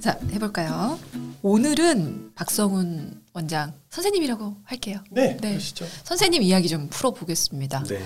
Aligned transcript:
자, 0.00 0.18
해볼까요? 0.32 0.98
오늘은 1.42 2.32
박성훈 2.34 3.20
원장 3.32 3.72
선생님이라고 3.90 4.56
할게요. 4.64 5.00
네, 5.10 5.36
네. 5.40 5.50
그러시죠. 5.50 5.86
선생님 6.04 6.42
이야기 6.42 6.68
좀 6.68 6.88
풀어보겠습니다. 6.88 7.84
네. 7.84 8.00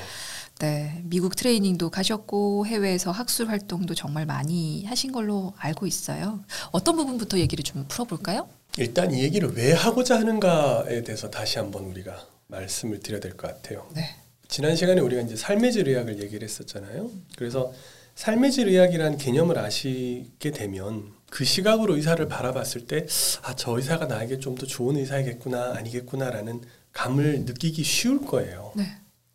네, 0.59 1.01
미국 1.05 1.35
트레이닝도 1.35 1.91
가셨고 1.91 2.67
해외에서 2.67 3.11
학술 3.11 3.49
활동도 3.49 3.95
정말 3.95 4.27
많이 4.27 4.85
하신 4.85 5.13
걸로 5.13 5.55
알고 5.59 5.87
있어요. 5.87 6.45
어떤 6.71 6.97
부분부터 6.97 7.39
얘기를 7.39 7.65
좀 7.65 7.85
풀어볼까요? 7.89 8.49
일단 8.79 9.13
이 9.13 9.23
얘기를 9.23 9.51
왜 9.55 9.73
하고자 9.73 10.19
하는가에 10.21 11.03
대해서 11.03 11.31
다시 11.31 11.59
한번 11.59 11.85
우리가 11.85 12.27
말씀을 12.47 13.01
드려야 13.01 13.21
될 13.21 13.37
것 13.37 13.49
같아요. 13.49 13.89
네. 13.95 14.15
지난 14.49 14.77
시간에 14.77 15.01
우리가 15.01 15.23
이제 15.23 15.35
삶의 15.37 15.73
질 15.73 15.89
의학을 15.89 16.23
얘기를 16.23 16.47
했었잖아요. 16.47 17.11
그래서 17.37 17.73
삶의 18.15 18.53
질 18.53 18.69
의학이라는 18.69 19.17
개념을 19.19 19.59
아시게 19.59 20.51
되면 20.53 21.13
그 21.33 21.45
시각으로 21.47 21.97
의사를 21.97 22.29
바라봤을 22.29 22.87
때 22.87 23.07
아, 23.43 23.57
저 23.57 23.75
의사가 23.79 24.05
나에게 24.05 24.39
좀 24.39 24.55
더 24.55 24.67
좋은 24.67 24.97
의사이겠구나, 24.99 25.73
아니겠구나라는 25.77 26.61
감을 26.93 27.47
느끼기 27.47 27.83
쉬울 27.85 28.27
거예요. 28.27 28.73
네. 28.77 28.85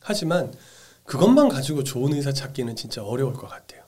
하지만 0.02 0.54
그것만 1.05 1.50
가지고 1.50 1.84
좋은 1.84 2.14
의사 2.14 2.32
찾기는 2.32 2.76
진짜 2.76 3.04
어려울 3.04 3.34
것 3.34 3.48
같아요. 3.48 3.82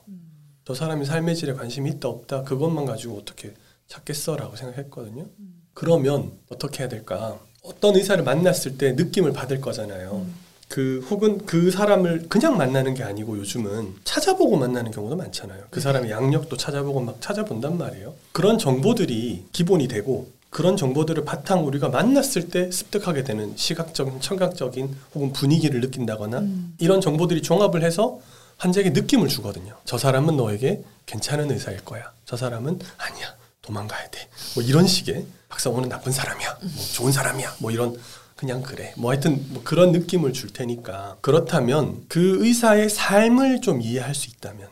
저 0.64 0.74
사람이 0.74 1.06
삶의 1.06 1.36
질에 1.36 1.52
관심이 1.52 1.88
있다 1.88 2.08
없다 2.08 2.42
그것만 2.42 2.84
가지고 2.84 3.16
어떻게 3.16 3.54
찾겠어라고 3.86 4.56
생각했거든요. 4.56 5.26
그러면 5.72 6.32
어떻게 6.50 6.80
해야 6.80 6.88
될까? 6.88 7.38
어떤 7.62 7.94
의사를 7.94 8.22
만났을 8.24 8.76
때 8.76 8.92
느낌을 8.92 9.32
받을 9.32 9.60
거잖아요. 9.60 10.26
그 10.70 11.04
혹은 11.10 11.44
그 11.46 11.72
사람을 11.72 12.28
그냥 12.28 12.56
만나는 12.56 12.94
게 12.94 13.02
아니고 13.02 13.36
요즘은 13.38 13.96
찾아보고 14.04 14.56
만나는 14.56 14.92
경우도 14.92 15.16
많잖아요. 15.16 15.64
그 15.68 15.80
사람의 15.80 16.12
양력도 16.12 16.56
찾아보고 16.56 17.00
막 17.00 17.20
찾아본단 17.20 17.76
말이에요. 17.76 18.14
그런 18.30 18.56
정보들이 18.56 19.46
기본이 19.52 19.88
되고 19.88 20.30
그런 20.48 20.76
정보들을 20.76 21.24
바탕 21.24 21.66
우리가 21.66 21.88
만났을 21.88 22.50
때 22.50 22.70
습득하게 22.70 23.24
되는 23.24 23.52
시각적인, 23.56 24.20
청각적인 24.20 24.96
혹은 25.16 25.32
분위기를 25.32 25.80
느낀다거나 25.80 26.38
음. 26.38 26.74
이런 26.78 27.00
정보들이 27.00 27.42
종합을 27.42 27.82
해서 27.82 28.20
환자에게 28.58 28.90
느낌을 28.90 29.26
주거든요. 29.26 29.74
저 29.84 29.98
사람은 29.98 30.36
너에게 30.36 30.84
괜찮은 31.06 31.50
의사일 31.50 31.84
거야. 31.84 32.12
저 32.24 32.36
사람은 32.36 32.78
아니야. 32.96 33.34
도망가야 33.62 34.08
돼. 34.10 34.28
뭐 34.54 34.62
이런 34.62 34.86
식의 34.86 35.26
박사원은 35.48 35.88
나쁜 35.88 36.12
사람이야. 36.12 36.58
뭐 36.60 36.84
좋은 36.92 37.10
사람이야. 37.10 37.56
뭐 37.58 37.70
이런 37.70 37.96
그냥 38.40 38.62
그래. 38.62 38.94
뭐 38.96 39.10
하여튼 39.10 39.44
뭐 39.50 39.60
그런 39.62 39.92
느낌을 39.92 40.32
줄 40.32 40.48
테니까 40.50 41.18
그렇다면 41.20 42.06
그 42.08 42.38
의사의 42.42 42.88
삶을 42.88 43.60
좀 43.60 43.82
이해할 43.82 44.14
수 44.14 44.30
있다면 44.30 44.66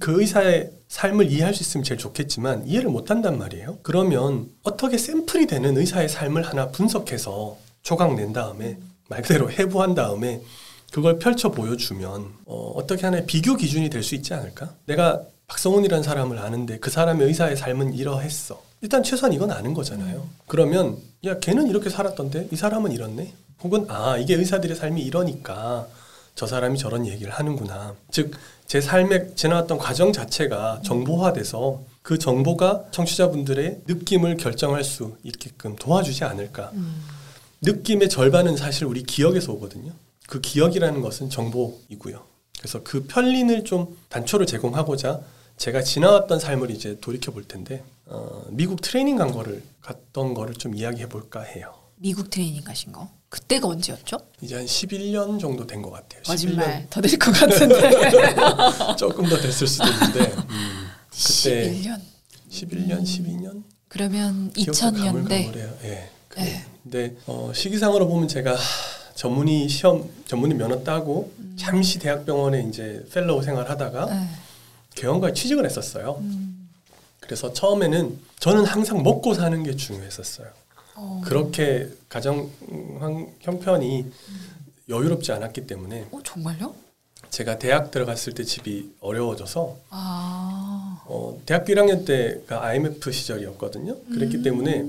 그 0.00 0.20
의사의 0.20 0.72
삶을 0.88 1.30
이해할 1.30 1.54
수 1.54 1.62
있으면 1.62 1.84
제일 1.84 1.98
좋겠지만 2.00 2.66
이해를 2.66 2.90
못 2.90 3.12
한단 3.12 3.38
말이에요. 3.38 3.78
그러면 3.84 4.48
어떻게 4.64 4.98
샘플이 4.98 5.46
되는 5.46 5.76
의사의 5.76 6.08
삶을 6.08 6.42
하나 6.42 6.70
분석해서 6.70 7.56
조각 7.84 8.16
낸 8.16 8.32
다음에 8.32 8.78
말 9.08 9.22
그대로 9.22 9.48
해부한 9.48 9.94
다음에 9.94 10.40
그걸 10.90 11.20
펼쳐 11.20 11.52
보여주면 11.52 12.26
어, 12.44 12.72
어떻게 12.74 13.02
하나의 13.06 13.24
비교 13.26 13.54
기준이 13.54 13.88
될 13.88 14.02
수 14.02 14.16
있지 14.16 14.34
않을까? 14.34 14.74
내가 14.86 15.22
박성훈이라는 15.46 16.02
사람을 16.02 16.38
아는데 16.40 16.80
그 16.80 16.90
사람의 16.90 17.28
의사의 17.28 17.56
삶은 17.56 17.94
이러했어. 17.94 18.60
일단 18.82 19.02
최소한 19.02 19.32
이건 19.32 19.50
아는 19.50 19.74
거잖아요. 19.74 20.28
그러면 20.46 20.98
야 21.24 21.38
걔는 21.38 21.68
이렇게 21.68 21.88
살았던데 21.88 22.48
이 22.52 22.56
사람은 22.56 22.92
이렇네. 22.92 23.32
혹은 23.62 23.86
아 23.88 24.18
이게 24.18 24.34
의사들의 24.34 24.76
삶이 24.76 25.02
이러니까 25.02 25.86
저 26.34 26.46
사람이 26.46 26.78
저런 26.78 27.06
얘기를 27.06 27.32
하는구나. 27.32 27.94
즉 28.10 28.36
제 28.72 28.80
삶에 28.80 29.34
지나왔던 29.34 29.76
과정 29.76 30.14
자체가 30.14 30.80
정보화돼서 30.82 31.82
그 32.00 32.18
정보가 32.18 32.84
청취자분들의 32.90 33.82
느낌을 33.86 34.38
결정할 34.38 34.82
수 34.82 35.18
있게끔 35.24 35.76
도와주지 35.76 36.24
않을까. 36.24 36.70
음. 36.72 37.02
느낌의 37.60 38.08
절반은 38.08 38.56
사실 38.56 38.86
우리 38.86 39.02
기억에서 39.02 39.52
오거든요. 39.52 39.92
그 40.26 40.40
기억이라는 40.40 41.02
것은 41.02 41.28
정보이고요. 41.28 42.24
그래서 42.58 42.80
그 42.82 43.04
편린을 43.04 43.64
좀 43.64 43.94
단초를 44.08 44.46
제공하고자 44.46 45.20
제가 45.58 45.82
지나왔던 45.82 46.38
삶을 46.40 46.70
이제 46.70 46.96
돌이켜 47.02 47.30
볼 47.30 47.44
텐데 47.44 47.84
어, 48.14 48.44
미국 48.50 48.82
트레이닝 48.82 49.16
간 49.16 49.32
거를 49.32 49.62
갔던 49.80 50.34
거를 50.34 50.54
좀 50.54 50.74
이야기해 50.74 51.08
볼까 51.08 51.40
해요. 51.40 51.72
미국 51.96 52.28
트레이닝 52.28 52.62
가신 52.62 52.92
거. 52.92 53.08
그때가 53.30 53.66
언제였죠? 53.68 54.18
이제 54.42 54.56
한 54.56 54.66
11년 54.66 55.40
정도 55.40 55.66
된 55.66 55.80
것 55.80 55.90
같아요. 55.90 56.20
거짓말 56.24 56.86
더될 56.90 57.18
것 57.18 57.32
같은데. 57.32 57.74
11년 57.90 58.96
조금 58.98 59.26
더 59.26 59.36
됐을 59.40 59.66
수도 59.66 59.84
있는데 59.88 60.20
음, 60.34 60.86
그때 61.10 61.72
11년. 61.72 62.00
11년, 62.50 63.02
12년 63.02 63.62
그러면 63.88 64.52
기억도 64.52 64.72
2000년대. 64.72 65.04
가물가물해요. 65.04 65.74
예. 65.84 66.08
네. 66.36 66.64
근데 66.82 67.16
어, 67.26 67.50
시기상으로 67.54 68.06
보면 68.08 68.28
제가 68.28 68.56
전문의 69.14 69.68
시험 69.70 70.10
전문의 70.26 70.56
면허 70.58 70.82
따고 70.84 71.32
잠시 71.56 71.98
대학병원에 71.98 72.66
이제 72.68 73.06
펠로우 73.12 73.42
생활하다가 73.42 74.06
네. 74.06 74.26
개원과에 74.94 75.32
취직을 75.32 75.64
했었어요. 75.64 76.18
음. 76.20 76.61
그래서 77.22 77.52
처음에는 77.52 78.18
저는 78.40 78.64
항상 78.64 79.02
먹고 79.02 79.32
사는 79.34 79.62
게 79.62 79.74
중요했었어요. 79.76 80.48
어. 80.96 81.22
그렇게 81.24 81.88
가정 82.08 82.50
환- 83.00 83.28
형편이 83.40 84.06
여유롭지 84.88 85.32
않았기 85.32 85.66
때문에 85.66 86.08
어 86.10 86.18
정말요? 86.22 86.74
제가 87.30 87.58
대학 87.58 87.90
들어갔을 87.90 88.34
때 88.34 88.44
집이 88.44 88.92
어려워져서 89.00 89.76
아. 89.88 91.00
어, 91.06 91.40
대학교 91.46 91.72
1학년 91.72 92.04
때가 92.04 92.62
IMF 92.64 93.10
시절이었거든요. 93.10 93.96
그랬기 94.12 94.38
음. 94.38 94.42
때문에 94.42 94.84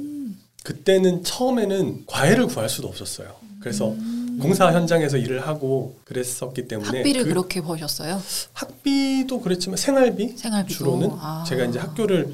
그때는 0.63 1.23
처음에는 1.23 2.03
과외를 2.07 2.47
구할 2.47 2.67
수도 2.67 2.87
없었어요. 2.89 3.33
그래서 3.61 3.91
음. 3.91 4.12
공사 4.41 4.71
현장에서 4.71 5.17
일을 5.17 5.45
하고 5.47 5.95
그랬었기 6.05 6.67
때문에 6.67 6.97
학비를 6.99 7.23
그 7.23 7.29
그... 7.29 7.33
렇게 7.33 7.61
버셨어요? 7.61 8.21
학비도 8.53 9.41
그랬지만 9.41 9.77
생활비 9.77 10.35
생활비도. 10.37 10.77
주로는 10.77 11.09
아. 11.13 11.43
제가 11.47 11.65
이제 11.65 11.79
학교를 11.79 12.33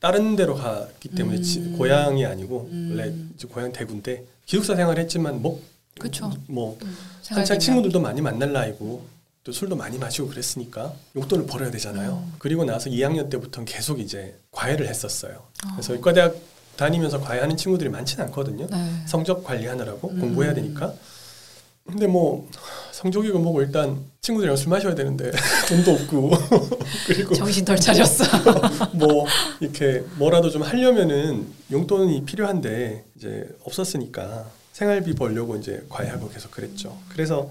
다른 0.00 0.36
데로 0.36 0.54
갔기 0.54 1.10
때문에 1.10 1.38
음. 1.38 1.42
지- 1.42 1.60
고향이 1.76 2.24
아니고 2.24 2.68
음. 2.72 2.88
원래 2.96 3.12
이제 3.34 3.46
고향 3.48 3.72
대구인데 3.72 4.24
기숙사 4.46 4.74
생활했지만 4.74 5.42
뭐, 5.42 5.62
그쵸. 5.98 6.32
뭐 6.46 6.78
음, 6.82 6.96
한창. 7.28 7.58
친구들도 7.58 8.00
많이 8.00 8.20
만날 8.20 8.52
나이고 8.52 9.04
또 9.44 9.52
술도 9.52 9.76
많이 9.76 9.98
마시고 9.98 10.28
그랬으니까 10.28 10.92
용돈을 11.16 11.46
벌어야 11.46 11.70
되잖아요. 11.70 12.24
음. 12.26 12.34
그리고 12.38 12.64
나서 12.64 12.90
2학년 12.90 13.30
때부터는 13.30 13.64
계속 13.66 14.00
이제 14.00 14.34
과외를 14.52 14.88
했었어요. 14.88 15.42
아. 15.64 15.72
그래서 15.72 15.92
의과대학 15.94 16.34
다니면서 16.76 17.20
과외하는 17.20 17.56
친구들이 17.58 17.90
많지는 17.90 18.24
않거든요. 18.26 18.66
네. 18.70 19.02
성적 19.06 19.44
관리하느라고 19.44 20.08
음. 20.10 20.20
공부해야 20.20 20.54
되니까. 20.54 20.94
근데 21.90 22.06
뭐 22.06 22.48
성적이고 22.92 23.38
뭐고 23.38 23.62
일단 23.62 23.98
친구들이랑 24.20 24.56
술 24.56 24.68
마셔야 24.68 24.94
되는데 24.94 25.30
돈도 25.68 25.92
없고 25.92 26.30
그리고 27.06 27.34
정신 27.34 27.64
덜 27.64 27.76
차렸어. 27.76 28.24
뭐 28.94 29.26
이렇게 29.60 30.04
뭐라도 30.16 30.50
좀 30.50 30.62
하려면은 30.62 31.46
용돈이 31.70 32.24
필요한데 32.24 33.04
이제 33.16 33.48
없었으니까 33.64 34.46
생활비 34.72 35.14
벌려고 35.14 35.56
이제 35.56 35.84
과외하고 35.88 36.28
계속 36.28 36.50
그랬죠. 36.50 36.96
그래서 37.08 37.50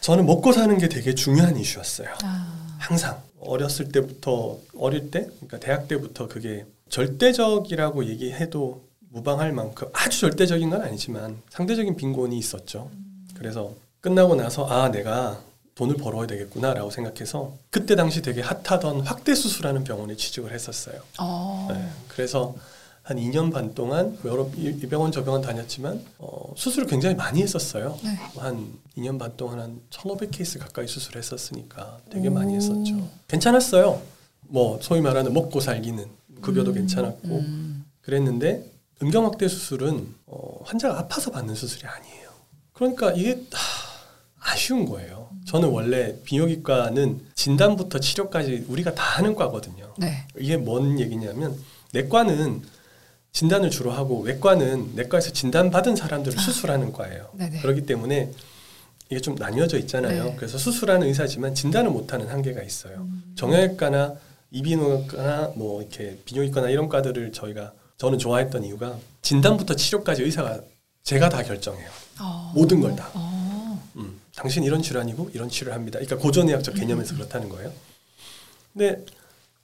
저는 0.00 0.26
먹고 0.26 0.52
사는 0.52 0.76
게 0.78 0.88
되게 0.88 1.14
중요한 1.14 1.56
이슈였어요. 1.56 2.08
아. 2.22 2.76
항상 2.78 3.22
어렸을 3.40 3.88
때부터 3.90 4.58
어릴 4.76 5.10
때 5.10 5.26
그러니까 5.36 5.58
대학 5.58 5.88
때부터 5.88 6.28
그게 6.28 6.66
절대적이라고 6.90 8.06
얘기해도 8.06 8.82
무방할 9.14 9.52
만큼 9.52 9.88
아주 9.92 10.20
절대적인 10.20 10.70
건 10.70 10.82
아니지만 10.82 11.40
상대적인 11.50 11.94
빈곤이 11.94 12.36
있었죠. 12.36 12.90
그래서 13.34 13.72
끝나고 14.00 14.34
나서 14.34 14.66
아 14.66 14.90
내가 14.90 15.40
돈을 15.76 15.96
벌어야 15.96 16.26
되겠구나라고 16.26 16.90
생각해서 16.90 17.52
그때 17.70 17.94
당시 17.94 18.22
되게 18.22 18.42
핫하던 18.42 19.00
확대 19.02 19.34
수술하는 19.34 19.84
병원에 19.84 20.16
취직을 20.16 20.52
했었어요. 20.52 21.00
어. 21.20 21.68
네, 21.70 21.88
그래서 22.08 22.56
한 23.02 23.16
2년 23.18 23.52
반 23.52 23.72
동안 23.74 24.18
여러 24.24 24.50
이이 24.56 24.80
병원 24.88 25.12
저 25.12 25.22
병원 25.24 25.42
다녔지만 25.42 26.04
어, 26.18 26.52
수술을 26.56 26.88
굉장히 26.88 27.14
많이 27.14 27.40
했었어요. 27.40 27.96
네. 28.02 28.16
한 28.38 28.72
2년 28.96 29.18
반 29.18 29.36
동안 29.36 29.60
한 29.60 29.80
1,500케이스 29.90 30.58
가까이 30.58 30.88
수술했었으니까 30.88 31.98
되게 32.10 32.28
오. 32.28 32.32
많이 32.32 32.54
했었죠. 32.56 33.08
괜찮았어요. 33.28 34.02
뭐 34.48 34.78
소위 34.82 35.00
말하는 35.00 35.32
먹고 35.32 35.60
살기는 35.60 36.04
급여도 36.40 36.72
음, 36.72 36.74
괜찮았고 36.74 37.28
음. 37.28 37.84
그랬는데 38.00 38.73
음경 39.02 39.24
확대 39.24 39.48
수술은 39.48 40.14
어, 40.26 40.60
환자가 40.64 40.98
아파서 40.98 41.30
받는 41.30 41.54
수술이 41.54 41.86
아니에요. 41.86 42.30
그러니까 42.72 43.12
이게 43.12 43.40
하, 43.52 44.52
아쉬운 44.52 44.84
거예요. 44.86 45.30
저는 45.46 45.68
원래 45.68 46.16
비뇨기과는 46.24 47.26
진단부터 47.34 47.98
치료까지 47.98 48.66
우리가 48.68 48.94
다 48.94 49.02
하는 49.02 49.34
과거든요. 49.34 49.92
네. 49.98 50.26
이게 50.38 50.56
뭔 50.56 50.98
얘기냐면 50.98 51.56
내과는 51.92 52.62
진단을 53.32 53.70
주로 53.70 53.90
하고 53.90 54.20
외과는 54.20 54.94
내과에서 54.94 55.32
진단 55.32 55.70
받은 55.70 55.96
사람들을 55.96 56.38
아. 56.38 56.40
수술하는 56.40 56.92
과예요. 56.92 57.30
네네. 57.34 57.60
그렇기 57.60 57.84
때문에 57.84 58.30
이게 59.10 59.20
좀 59.20 59.34
나뉘어져 59.34 59.78
있잖아요. 59.78 60.24
네. 60.24 60.36
그래서 60.36 60.56
수술하는 60.56 61.08
의사지만 61.08 61.54
진단을 61.54 61.90
못하는 61.90 62.28
한계가 62.28 62.62
있어요. 62.62 62.98
음. 62.98 63.34
정형외과나 63.36 64.14
이비인후과나 64.50 65.52
뭐 65.56 65.82
이렇게 65.82 66.18
비뇨기과나 66.24 66.70
이런 66.70 66.88
과들을 66.88 67.32
저희가 67.32 67.72
저는 67.96 68.18
좋아했던 68.18 68.64
이유가 68.64 68.98
진단부터 69.22 69.74
치료까지 69.76 70.22
의사가 70.22 70.60
제가 71.02 71.28
다 71.28 71.42
결정해요. 71.42 71.88
어. 72.20 72.52
모든 72.54 72.80
걸 72.80 72.96
다. 72.96 73.10
어. 73.14 73.90
음, 73.96 74.20
당신 74.34 74.64
이런 74.64 74.82
질환이고 74.82 75.30
이런 75.34 75.48
치료를 75.48 75.74
합니다. 75.74 75.98
그러니까 75.98 76.16
고전의학적 76.16 76.74
개념에서 76.74 77.14
그렇다는 77.14 77.48
거예요. 77.48 77.72
근데 78.72 79.04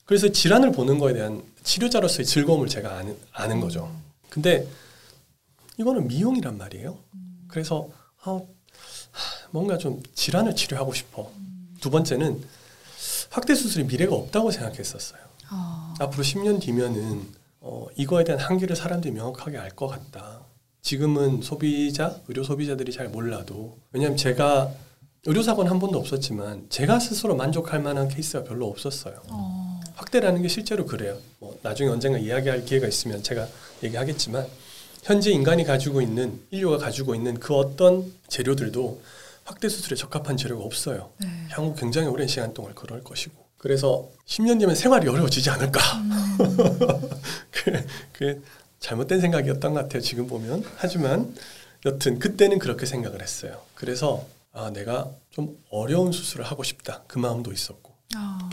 그래서 0.05 0.29
질환을 0.31 0.73
보는 0.73 0.99
거에 0.99 1.15
대한 1.15 1.43
치료자로서의 1.63 2.27
즐거움을 2.27 2.69
제가 2.69 2.97
아는, 2.99 3.17
아는 3.33 3.61
거죠. 3.61 3.95
근데 4.29 4.67
이거는 5.79 6.09
미용이란 6.09 6.59
말이에요. 6.59 6.99
그래서 7.49 7.89
아, 8.23 8.41
뭔가 9.51 9.79
좀 9.79 10.03
질환을 10.15 10.55
치료하고 10.55 10.93
싶어. 10.95 11.31
두 11.81 11.91
번째는 11.91 12.43
확대 13.31 13.55
수술이 13.55 13.85
미래가 13.85 14.15
없다고 14.15 14.51
생각했었어요. 14.51 15.21
어. 15.53 15.95
앞으로 15.99 16.23
10년 16.23 16.61
뒤면은 16.61 17.27
어, 17.61 17.87
이거에 17.97 18.25
대한 18.25 18.41
한계를 18.41 18.75
사람들이 18.77 19.13
명확하게 19.13 19.59
알 19.59 19.71
것 19.71 19.87
같다. 19.89 20.41
지금은 20.83 21.43
소비자, 21.43 22.17
의료 22.29 22.43
소비자들이 22.43 22.91
잘 22.93 23.09
몰라도 23.09 23.77
왜냐하면 23.93 24.17
제가 24.17 24.71
의료 25.27 25.43
사고는 25.43 25.71
한 25.71 25.79
번도 25.79 25.99
없었지만 25.99 26.67
제가 26.71 26.99
스스로 26.99 27.37
만족할 27.37 27.81
만한 27.81 28.09
케이스가 28.09 28.45
별로 28.45 28.67
없었어요. 28.69 29.21
어. 29.29 29.81
확대라는 29.95 30.41
게 30.41 30.49
실제로 30.49 30.87
그래요. 30.87 31.19
뭐 31.39 31.59
나중에 31.63 31.91
언젠가 31.91 32.19
이야기할 32.19 32.65
기회가 32.65 32.87
있으면 32.89 33.23
제가 33.23 33.47
얘기하겠지만 33.83 34.47
현재 35.03 35.31
인간이 35.31 35.65
가지고 35.65 36.01
있는 36.01 36.41
인류가 36.51 36.79
가지고 36.79 37.15
있는 37.15 37.35
그 37.39 37.55
어떤 37.55 38.11
재료들도 38.29 39.03
확대 39.45 39.69
수술에 39.69 39.97
적합한 39.97 40.39
재료가 40.39 40.65
없어요. 40.65 41.11
네. 41.19 41.27
향후 41.51 41.75
굉장히 41.75 42.09
오랜 42.09 42.27
시간 42.27 42.55
동안 42.55 42.75
그럴 42.75 43.05
것이고 43.05 43.35
그래서 43.61 44.09
10년 44.27 44.59
뒤면 44.59 44.75
생활이 44.75 45.07
어려워지지 45.07 45.51
않을까 45.51 45.81
그, 47.53 47.87
그 48.13 48.43
잘못된 48.81 49.21
생각이었던 49.21 49.75
것 49.75 49.83
같아요 49.83 50.01
지금 50.01 50.27
보면 50.27 50.65
하지만 50.77 51.35
여튼 51.85 52.19
그때는 52.19 52.59
그렇게 52.59 52.87
생각을 52.87 53.21
했어요 53.21 53.61
그래서 53.75 54.27
아 54.53 54.71
내가 54.71 55.11
좀 55.31 55.59
어려운 55.69 56.11
수술을 56.11 56.47
하고 56.47 56.63
싶다 56.63 57.03
그 57.07 57.19
마음도 57.19 57.53
있었고 57.53 57.93
어. 58.17 58.51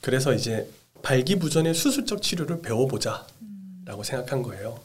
그래서 0.00 0.32
이제 0.32 0.70
발기부전의 1.02 1.74
수술적 1.74 2.22
치료를 2.22 2.62
배워보자 2.62 3.26
라고 3.84 4.04
생각한 4.04 4.44
거예요 4.44 4.78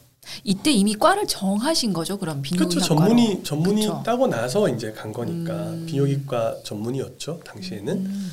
이때 0.44 0.70
이미 0.70 0.94
과를 0.94 1.26
정하신 1.26 1.92
거죠, 1.92 2.16
그럼 2.16 2.42
그렇죠 2.42 2.68
비뇨기과로. 2.68 3.00
전문의 3.00 3.44
전문의 3.44 3.86
그쵸. 3.86 4.02
따고 4.04 4.26
나서 4.26 4.68
이제 4.68 4.90
간 4.92 5.12
거니까 5.12 5.52
음. 5.70 5.86
비뇨기과 5.86 6.62
전문의였죠 6.64 7.40
당시에는 7.44 7.94
음. 7.94 8.32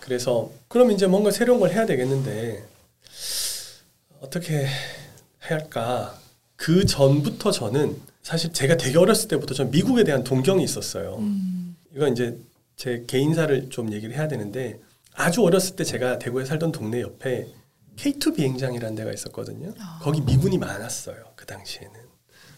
그래서 0.00 0.50
그럼 0.70 0.92
이제 0.92 1.08
뭔가 1.08 1.32
새로운 1.32 1.58
걸 1.58 1.72
해야 1.72 1.84
되겠는데 1.84 2.64
어떻게 4.20 4.54
해야 4.54 4.68
할까? 5.40 6.16
그 6.54 6.86
전부터 6.86 7.50
저는 7.50 8.00
사실 8.22 8.52
제가 8.52 8.76
되게 8.76 8.96
어렸을 8.96 9.26
때부터 9.26 9.52
전 9.52 9.72
미국에 9.72 10.04
대한 10.04 10.22
동경이 10.22 10.62
있었어요. 10.62 11.16
음. 11.18 11.74
이건 11.92 12.12
이제 12.12 12.38
제 12.76 13.02
개인사를 13.08 13.68
좀 13.70 13.92
얘기를 13.92 14.14
해야 14.14 14.28
되는데 14.28 14.78
아주 15.12 15.42
어렸을 15.42 15.74
때 15.74 15.82
제가 15.82 16.20
대구에 16.20 16.44
살던 16.44 16.70
동네 16.70 17.00
옆에 17.00 17.48
K2 17.96 18.36
비행장이라는 18.36 18.94
데가 18.94 19.12
있었거든요. 19.12 19.74
아. 19.80 19.98
거기 20.00 20.20
미군이 20.20 20.56
많았어요. 20.58 21.32
그 21.34 21.46
당시에는. 21.46 21.94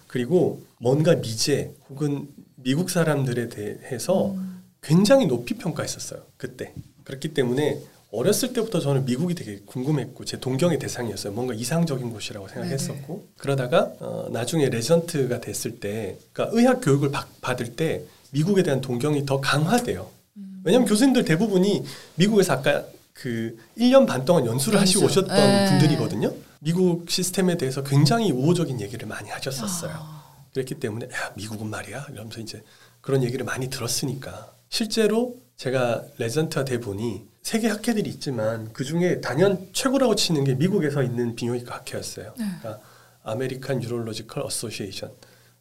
그리고 0.06 0.62
뭔가 0.78 1.14
미제 1.14 1.72
혹은 1.88 2.28
미국 2.56 2.90
사람들에 2.90 3.48
대해서 3.48 4.32
음. 4.32 4.62
굉장히 4.82 5.24
높이 5.24 5.54
평가했었어요. 5.54 6.26
그때. 6.36 6.74
그렇기 7.04 7.32
때문에 7.32 7.80
어렸을 8.12 8.52
때부터 8.52 8.78
저는 8.78 9.06
미국이 9.06 9.34
되게 9.34 9.60
궁금했고 9.64 10.26
제 10.26 10.38
동경의 10.38 10.78
대상이었어요. 10.78 11.32
뭔가 11.32 11.54
이상적인 11.54 12.10
곳이라고 12.10 12.46
생각했었고 12.46 13.28
그러다가 13.38 13.90
어, 14.00 14.28
나중에 14.30 14.68
레전트가 14.68 15.40
됐을 15.40 15.80
때, 15.80 16.18
그러니까 16.32 16.56
의학 16.56 16.80
교육을 16.82 17.10
받, 17.10 17.26
받을 17.40 17.74
때 17.74 18.02
미국에 18.30 18.62
대한 18.62 18.82
동경이 18.82 19.24
더 19.24 19.40
강화돼요. 19.40 20.10
음. 20.36 20.60
왜냐하면 20.62 20.86
교수님들 20.86 21.24
대부분이 21.24 21.84
미국에서 22.16 22.52
아까 22.52 22.84
그 23.14 23.56
1년 23.78 24.06
반 24.06 24.26
동안 24.26 24.44
연수를 24.44 24.78
하시고 24.78 25.04
연수. 25.04 25.20
오셨던 25.20 25.36
네. 25.36 25.68
분들이거든요. 25.70 26.34
미국 26.60 27.10
시스템에 27.10 27.56
대해서 27.56 27.82
굉장히 27.82 28.30
우호적인 28.30 28.80
얘기를 28.82 29.08
많이 29.08 29.30
하셨었어요. 29.30 29.92
아. 29.94 30.22
그랬기 30.52 30.74
때문에 30.76 31.06
야, 31.06 31.32
미국은 31.34 31.68
말이야 31.68 32.08
이러면서 32.12 32.40
이제 32.40 32.62
그런 33.00 33.22
얘기를 33.24 33.44
많이 33.44 33.70
들었으니까 33.70 34.52
실제로 34.68 35.34
제가 35.62 36.02
레지던트가 36.18 36.64
돼 36.64 36.80
보니 36.80 37.24
세계 37.40 37.68
학회들이 37.68 38.10
있지만 38.10 38.72
그 38.72 38.82
중에 38.82 39.20
단연 39.20 39.68
최고라고 39.72 40.16
치는 40.16 40.42
게 40.42 40.54
미국에서 40.56 41.04
있는 41.04 41.36
비뇨기과 41.36 41.76
학회였어요. 41.76 42.34
네. 42.36 42.44
그러니까 42.58 42.80
American 43.22 43.80
Urological 43.80 44.42
Association 44.44 45.12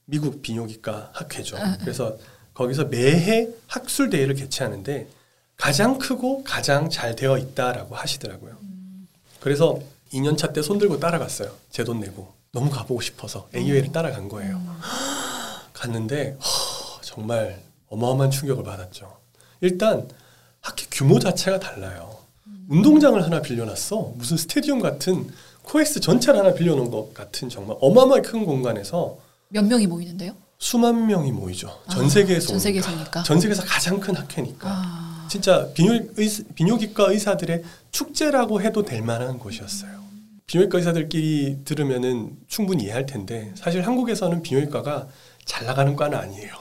미국 0.06 0.42
비뇨기과 0.42 1.12
학회죠. 1.14 1.56
네, 1.58 1.64
네. 1.66 1.78
그래서 1.82 2.18
거기서 2.56 2.86
매해 2.86 3.48
학술 3.68 4.10
대회를 4.10 4.34
개최하는데 4.34 5.08
가장 5.56 6.00
크고 6.00 6.44
가장 6.44 6.90
잘 6.90 7.16
되어 7.16 7.38
있다라고 7.38 7.94
하시더라고요. 7.94 8.58
그래서 9.40 9.80
2년차 10.12 10.52
때 10.52 10.64
손들고 10.64 11.00
따라갔어요. 11.00 11.52
제 11.70 11.84
돈 11.84 12.00
내고 12.00 12.34
너무 12.52 12.72
가보고 12.72 13.02
싶어서 13.02 13.48
AUA를 13.54 13.92
따라간 13.92 14.30
거예요. 14.30 14.56
음. 14.58 14.68
갔는데 15.74 16.38
허, 16.40 17.02
정말 17.02 17.62
어마어마한 17.90 18.32
충격을 18.32 18.64
받았죠. 18.64 19.21
일단 19.62 20.08
학교 20.60 20.84
규모 20.92 21.20
자체가 21.20 21.60
달라요. 21.60 22.18
운동장을 22.68 23.22
하나 23.24 23.42
빌려놨어. 23.42 24.14
무슨 24.16 24.38
스테디움 24.38 24.80
같은 24.80 25.30
코엑스 25.64 26.00
전체를 26.00 26.40
하나 26.40 26.54
빌려놓은 26.54 26.90
것 26.90 27.14
같은 27.14 27.50
정말 27.50 27.78
어마어마하게 27.80 28.28
큰 28.28 28.46
공간에서 28.46 29.18
몇 29.50 29.64
명이 29.66 29.88
모이는데요? 29.88 30.34
수만 30.58 31.08
명이 31.08 31.32
모이죠. 31.32 31.76
전 31.90 32.06
아, 32.06 32.10
세계에서 32.10 32.48
전. 32.50 32.60
세계에서니까. 32.60 33.24
전 33.24 33.40
세계에서 33.40 33.64
가장 33.64 34.00
큰 34.00 34.16
학회니까. 34.16 34.70
아. 34.70 35.28
진짜 35.30 35.68
비뇨, 35.74 35.94
의, 35.94 36.30
비뇨기과 36.56 37.12
의사들의 37.12 37.64
축제라고 37.92 38.62
해도 38.62 38.84
될 38.84 39.02
만한 39.02 39.40
곳이었어요. 39.40 40.02
비뇨기과 40.46 40.78
의사들끼리 40.80 41.60
들으면은 41.66 42.38
충분히 42.48 42.84
이해할 42.86 43.06
텐데 43.06 43.52
사실 43.56 43.82
한국에서는 43.86 44.42
비뇨기과가 44.42 45.08
잘 45.46 45.66
나가는 45.66 45.96
과는 45.96 46.18
아니에요. 46.18 46.54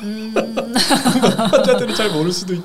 음. 0.00 0.34
환자들은 1.52 1.94
잘 1.94 2.10
모를 2.12 2.32
수도 2.32 2.54
있, 2.54 2.62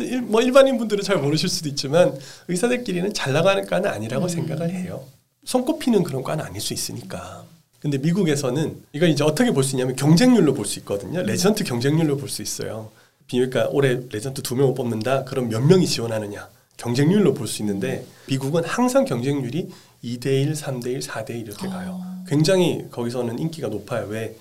일, 0.00 0.22
뭐 0.22 0.42
일반인 0.42 0.78
분들은 0.78 1.02
잘 1.04 1.18
모르실 1.18 1.48
수도 1.48 1.68
있지만 1.68 2.14
의사들끼리는 2.48 3.12
잘 3.14 3.32
나가는 3.32 3.64
과는 3.66 3.88
아니라고 3.90 4.28
생각을 4.28 4.70
해요. 4.70 5.04
손꼽히는 5.44 6.02
그런 6.02 6.22
과는 6.22 6.44
아닐 6.44 6.60
수 6.60 6.74
있으니까. 6.74 7.44
근데 7.80 7.96
미국에서는 7.98 8.76
이걸 8.92 9.08
이제 9.08 9.24
어떻게 9.24 9.52
볼 9.52 9.64
수 9.64 9.70
있냐면 9.74 9.96
경쟁률로 9.96 10.52
볼 10.54 10.66
수 10.66 10.78
있거든요. 10.80 11.22
레전트 11.22 11.64
경쟁률로 11.64 12.16
볼 12.18 12.28
수 12.28 12.42
있어요. 12.42 12.90
비뇨기과 13.26 13.68
올해 13.70 14.00
레지던트 14.10 14.42
두 14.42 14.54
명을 14.56 14.74
뽑는다. 14.74 15.24
그럼 15.24 15.48
몇 15.48 15.60
명이 15.60 15.86
지원하느냐? 15.86 16.48
경쟁률로 16.76 17.32
볼 17.34 17.46
수 17.46 17.62
있는데 17.62 18.04
미국은 18.26 18.64
항상 18.64 19.04
경쟁률이 19.04 19.70
2대 20.04 20.26
1, 20.26 20.52
3대 20.52 20.86
1, 20.88 20.98
4대 21.00 21.30
1 21.30 21.36
이렇게 21.46 21.68
가요. 21.68 22.02
굉장히 22.28 22.84
거기서는 22.90 23.38
인기가 23.38 23.68
높아요. 23.68 24.06
왜? 24.08 24.36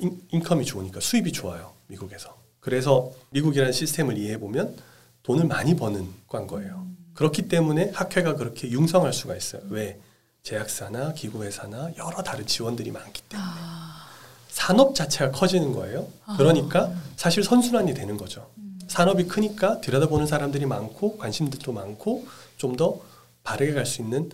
인, 0.00 0.20
income이 0.30 0.64
좋으니까 0.64 1.00
수입이 1.00 1.32
좋아요. 1.32 1.72
미국에서. 1.86 2.36
그래서 2.60 3.12
미국이라는 3.30 3.72
시스템을 3.72 4.18
이해해 4.18 4.38
보면 4.38 4.76
돈을 5.22 5.46
많이 5.46 5.76
버는 5.76 6.08
과인 6.28 6.46
거예요. 6.46 6.86
그렇기 7.14 7.48
때문에 7.48 7.90
학회가 7.94 8.34
그렇게 8.36 8.70
융성할 8.70 9.12
수가 9.12 9.36
있어요. 9.36 9.62
왜? 9.68 9.98
제약사나 10.42 11.12
기구회사나 11.14 11.90
여러 11.98 12.22
다른 12.22 12.46
지원들이 12.46 12.90
많기 12.90 13.20
때문에 13.22 13.48
아. 13.50 14.06
산업 14.48 14.94
자체가 14.94 15.30
커지는 15.32 15.72
거예요. 15.72 16.08
그러니까 16.36 16.92
사실 17.16 17.44
선순환이 17.44 17.94
되는 17.94 18.16
거죠. 18.16 18.50
산업이 18.88 19.24
크니까 19.24 19.80
들여다보는 19.80 20.26
사람들이 20.26 20.66
많고 20.66 21.18
관심들도 21.18 21.72
많고 21.72 22.26
좀 22.56 22.76
더 22.76 23.00
바르게 23.42 23.72
갈 23.74 23.86
수 23.86 24.02
있는 24.02 24.30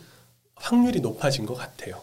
확률이 0.54 1.00
높아진 1.00 1.46
것 1.46 1.54
같아요. 1.54 2.00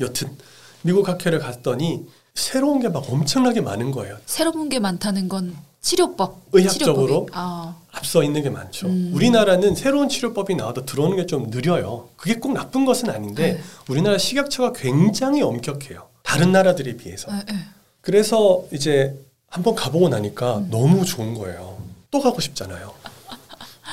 여튼 0.00 0.36
미국 0.82 1.08
학회를 1.08 1.38
갔더니 1.38 2.06
새로운 2.40 2.80
게 2.80 2.88
막 2.88 3.10
엄청나게 3.10 3.60
많은 3.62 3.90
거예요. 3.90 4.18
새로운 4.26 4.68
게 4.68 4.78
많다는 4.78 5.28
건 5.28 5.56
치료법, 5.80 6.40
의학적으로? 6.52 7.28
아. 7.32 7.76
앞서 7.92 8.22
있는 8.22 8.42
게 8.42 8.50
많죠. 8.50 8.88
음. 8.88 9.10
우리나라는 9.14 9.74
새로운 9.74 10.08
치료법이 10.08 10.54
나와도 10.54 10.84
들어오는 10.84 11.16
게 11.16 11.26
좀 11.26 11.48
느려요. 11.50 12.08
그게 12.16 12.34
꼭 12.34 12.52
나쁜 12.52 12.84
것은 12.84 13.08
아닌데 13.10 13.54
네. 13.54 13.60
우리나라 13.88 14.18
식약처가 14.18 14.72
굉장히 14.74 15.42
엄격해요. 15.42 16.06
다른 16.22 16.52
나라들에 16.52 16.96
비해서. 16.96 17.32
예, 17.32 17.36
예. 17.38 17.58
그래서 18.00 18.64
이제 18.72 19.18
한번 19.48 19.74
가보고 19.74 20.08
나니까 20.08 20.62
너무 20.70 21.04
좋은 21.04 21.34
거예요. 21.34 21.78
또 22.10 22.20
가고 22.20 22.40
싶잖아요. 22.40 22.92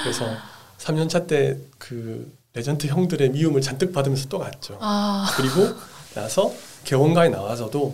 그래서 0.04 0.26
3년차 0.80 1.28
때 1.28 1.58
그 1.78 2.32
레전트 2.56 2.88
형들의 2.88 3.30
미움을 3.32 3.62
잔뜩 3.62 3.94
받으면서 3.94 4.28
또 4.30 4.40
갔죠. 4.40 4.78
아. 4.82 5.32
그리고 5.38 5.74
나서 6.14 6.52
개원가에 6.84 7.30
나와서도 7.30 7.80
어, 7.82 7.94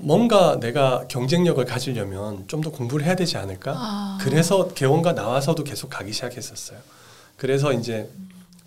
뭔가 0.00 0.58
내가 0.60 1.06
경쟁력을 1.08 1.62
가지려면 1.64 2.44
좀 2.46 2.62
더 2.62 2.70
공부를 2.70 3.04
해야 3.04 3.16
되지 3.16 3.36
않을까? 3.36 3.74
아. 3.76 4.18
그래서 4.20 4.68
개원가 4.68 5.12
나와서도 5.12 5.64
계속 5.64 5.90
가기 5.90 6.12
시작했었어요. 6.12 6.78
그래서 7.36 7.72
이제 7.72 8.08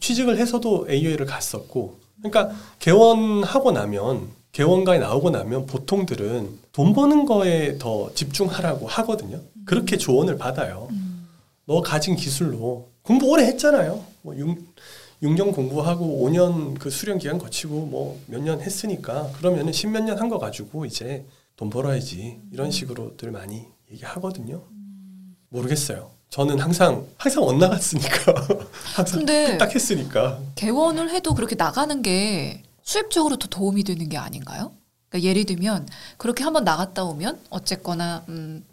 취직을 0.02 0.38
해서도 0.38 0.88
AUA를 0.90 1.26
갔었고 1.26 1.98
그러니까 2.22 2.54
개원하고 2.80 3.72
나면 3.72 4.28
개원가에 4.52 5.00
나오고 5.00 5.30
나면 5.30 5.66
보통들은 5.66 6.60
돈 6.74 6.94
버는 6.94 7.26
거에 7.26 7.78
더 7.78 8.14
집중하라고 8.14 8.88
하거든요. 8.88 9.40
그렇게 9.66 9.98
조언을 9.98 10.38
받아요. 10.38 10.90
음. 10.92 11.28
너 11.66 11.82
가진 11.82 12.18
기술로 12.18 12.90
공부 13.02 13.28
오래 13.28 13.46
했잖아요. 13.46 14.04
뭐 14.24 14.36
6, 14.36 14.58
6년 15.26 15.54
공부하고 15.54 16.28
5년 16.30 16.78
그 16.80 16.90
수련 16.90 17.18
기간 17.18 17.38
거치고 17.40 17.86
뭐 17.88 18.20
몇 18.28 18.42
년 18.42 18.62
했으니까 18.62 19.32
그러면은 19.38 19.74
십몇 19.74 20.04
년 20.04 20.18
한 20.20 20.30
거 20.30 20.38
가지고 20.40 20.86
이제 20.86 21.26
돈 21.56 21.70
벌어야지 21.70 22.40
이런 22.52 22.70
식으로들 22.72 23.32
많이 23.32 23.66
얘기하거든요. 23.92 24.64
모르겠어요. 25.50 26.12
저는 26.30 26.60
항상 26.60 27.06
항상 27.18 27.44
엇나갔으니까 27.44 28.34
항상 28.96 29.20
근데 29.20 29.58
딱 29.58 29.74
했으니까 29.74 30.40
개원을 30.56 31.10
해도 31.12 31.34
그렇게 31.34 31.56
나가는 31.56 32.02
게 32.02 32.62
수입적으로 32.84 33.38
더 33.38 33.48
도움이 33.48 33.84
되는 33.84 34.10
게 34.10 34.18
아닌가요? 34.18 34.74
그러니까 35.10 35.30
예를 35.30 35.46
들면 35.46 35.88
그렇게 36.18 36.44
한번 36.44 36.64
나갔다 36.66 37.04
오면 37.06 37.40
어쨌거나 37.50 38.24
음, 38.30 38.66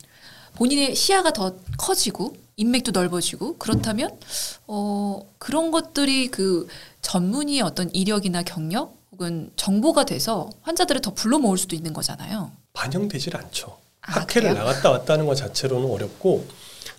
본인의 0.57 0.95
시야가 0.97 1.33
더 1.33 1.55
커지고 1.79 2.35
인맥도 2.57 2.93
넓어지고 2.93 3.57
그렇다면 3.59 4.19
어, 4.67 5.21
그런 5.39 5.71
것들이 5.71 6.29
그 6.29 6.67
전문의의 7.01 7.63
어떤 7.63 7.91
이력이나 7.95 8.43
경력 8.43 8.97
혹은 9.11 9.51
정보가 9.57 10.05
돼서 10.05 10.51
환자들을 10.63 11.01
더 11.01 11.13
불러 11.15 11.39
모을 11.39 11.59
수도 11.59 11.77
있는 11.77 11.93
거잖아요. 11.93 12.53
반영되질 12.73 13.37
않죠. 13.37 13.79
아, 14.03 14.21
학회를 14.21 14.51
그래요? 14.51 14.55
나갔다 14.65 14.91
왔다는 14.91 15.27
것 15.27 15.35
자체로는 15.35 15.89
어렵고 15.89 16.47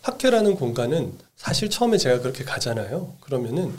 학회라는 0.02 0.56
공간은 0.56 1.18
사실 1.36 1.70
처음에 1.70 1.98
제가 1.98 2.20
그렇게 2.20 2.44
가잖아요. 2.44 3.14
그러면은 3.20 3.74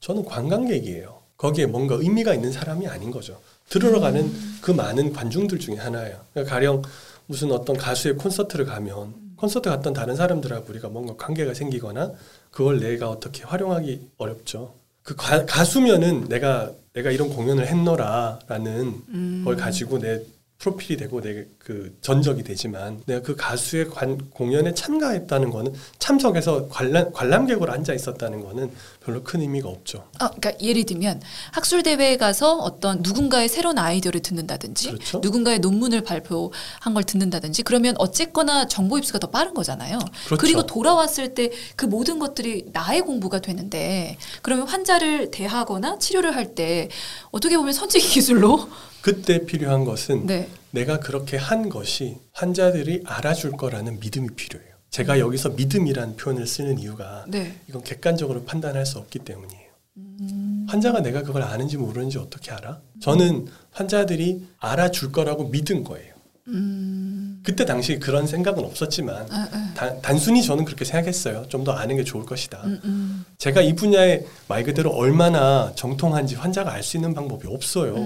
저는 0.00 0.24
관광객이에요. 0.24 1.22
거기에 1.36 1.66
뭔가 1.66 1.96
의미가 1.96 2.34
있는 2.34 2.52
사람이 2.52 2.86
아닌 2.86 3.10
거죠. 3.10 3.40
들으러 3.68 4.00
가는 4.00 4.20
음. 4.22 4.58
그 4.60 4.70
많은 4.70 5.12
관중들 5.12 5.58
중에 5.58 5.76
하나예요. 5.76 6.20
그러니까 6.32 6.54
가령 6.54 6.82
무슨 7.26 7.50
어떤 7.52 7.76
가수의 7.76 8.16
콘서트를 8.16 8.66
가면 8.66 9.23
콘서트 9.44 9.68
갔던 9.68 9.92
다른 9.92 10.16
사람들하고 10.16 10.70
우리가 10.70 10.88
뭔가 10.88 11.14
관계가 11.18 11.52
생기거나 11.52 12.12
그걸 12.50 12.80
내가 12.80 13.10
어떻게 13.10 13.44
활용하기 13.44 14.12
어렵죠. 14.16 14.72
그 15.02 15.14
가, 15.16 15.44
가수면은 15.44 16.28
내가 16.28 16.70
내가 16.94 17.10
이런 17.10 17.28
공연을 17.28 17.66
했노라라는 17.66 19.02
음. 19.08 19.42
걸 19.44 19.56
가지고 19.56 19.98
내 19.98 20.22
프로필이 20.64 20.96
되고 20.96 21.20
내 21.20 21.46
그 21.64 21.96
전적이 22.02 22.42
되지만 22.42 23.00
내가 23.06 23.22
그 23.22 23.36
가수의 23.36 23.88
관, 23.88 24.18
공연에 24.30 24.74
참가했다는 24.74 25.48
거는 25.48 25.72
참석해서 25.98 26.68
관람 26.68 27.10
관람객으로 27.10 27.72
앉아 27.72 27.94
있었다는 27.94 28.44
거는 28.44 28.70
별로 29.02 29.22
큰 29.22 29.40
의미가 29.40 29.66
없죠. 29.70 30.06
아, 30.18 30.28
그러니까 30.28 30.52
예를 30.60 30.84
들면 30.84 31.22
학술 31.52 31.82
대회에 31.82 32.18
가서 32.18 32.58
어떤 32.58 32.98
누군가의 33.00 33.48
새로운 33.48 33.78
아이디어를 33.78 34.20
듣는다든지 34.20 34.88
그렇죠. 34.88 35.20
누군가의 35.20 35.60
논문을 35.60 36.02
발표한 36.02 36.92
걸 36.92 37.02
듣는다든지 37.04 37.62
그러면 37.62 37.94
어쨌거나 37.98 38.68
정보 38.68 38.98
입수가 38.98 39.18
더 39.20 39.28
빠른 39.28 39.54
거잖아요. 39.54 39.98
그렇죠. 40.26 40.46
리고 40.46 40.66
돌아왔을 40.66 41.34
때 41.34 41.50
그 41.76 41.86
모든 41.86 42.18
것들이 42.18 42.66
나의 42.72 43.00
공부가 43.02 43.40
되는데 43.40 44.18
그러면 44.42 44.66
환자를 44.68 45.30
대하거나 45.30 45.98
치료를 45.98 46.36
할 46.36 46.54
때 46.54 46.88
어떻게 47.30 47.56
보면 47.56 47.72
선지기 47.72 48.06
기술로 48.06 48.68
그때 49.04 49.44
필요한 49.44 49.84
것은 49.84 50.24
네. 50.24 50.48
내가 50.70 50.98
그렇게 50.98 51.36
한 51.36 51.68
것이 51.68 52.16
환자들이 52.32 53.02
알아줄 53.04 53.52
거라는 53.52 54.00
믿음이 54.00 54.28
필요해요. 54.34 54.70
제가 54.88 55.18
여기서 55.18 55.50
믿음이라는 55.50 56.16
표현을 56.16 56.46
쓰는 56.46 56.78
이유가 56.78 57.26
네. 57.28 57.54
이건 57.68 57.82
객관적으로 57.82 58.44
판단할 58.44 58.86
수 58.86 58.96
없기 58.96 59.18
때문이에요. 59.18 59.68
음, 59.98 60.66
환자가 60.70 61.00
내가 61.00 61.20
그걸 61.22 61.42
아는지 61.42 61.76
모르는지 61.76 62.16
어떻게 62.16 62.50
알아? 62.52 62.80
저는 63.02 63.46
환자들이 63.72 64.46
알아줄 64.58 65.12
거라고 65.12 65.48
믿은 65.48 65.84
거예요. 65.84 66.14
음, 66.48 67.42
그때 67.44 67.66
당시 67.66 67.98
그런 67.98 68.26
생각은 68.26 68.64
없었지만 68.64 69.26
아, 69.30 69.48
아, 69.52 69.72
단, 69.74 70.00
단순히 70.00 70.42
저는 70.42 70.64
그렇게 70.64 70.86
생각했어요. 70.86 71.46
좀 71.48 71.64
더 71.64 71.72
아는 71.72 71.96
게 71.96 72.04
좋을 72.04 72.24
것이다. 72.24 72.62
음, 72.64 72.80
음, 72.84 73.24
제가 73.36 73.60
이 73.60 73.74
분야에 73.74 74.24
말 74.48 74.62
그대로 74.62 74.90
얼마나 74.92 75.72
정통한지 75.74 76.36
환자가 76.36 76.72
알 76.72 76.82
수 76.82 76.96
있는 76.96 77.12
방법이 77.12 77.46
없어요. 77.48 77.96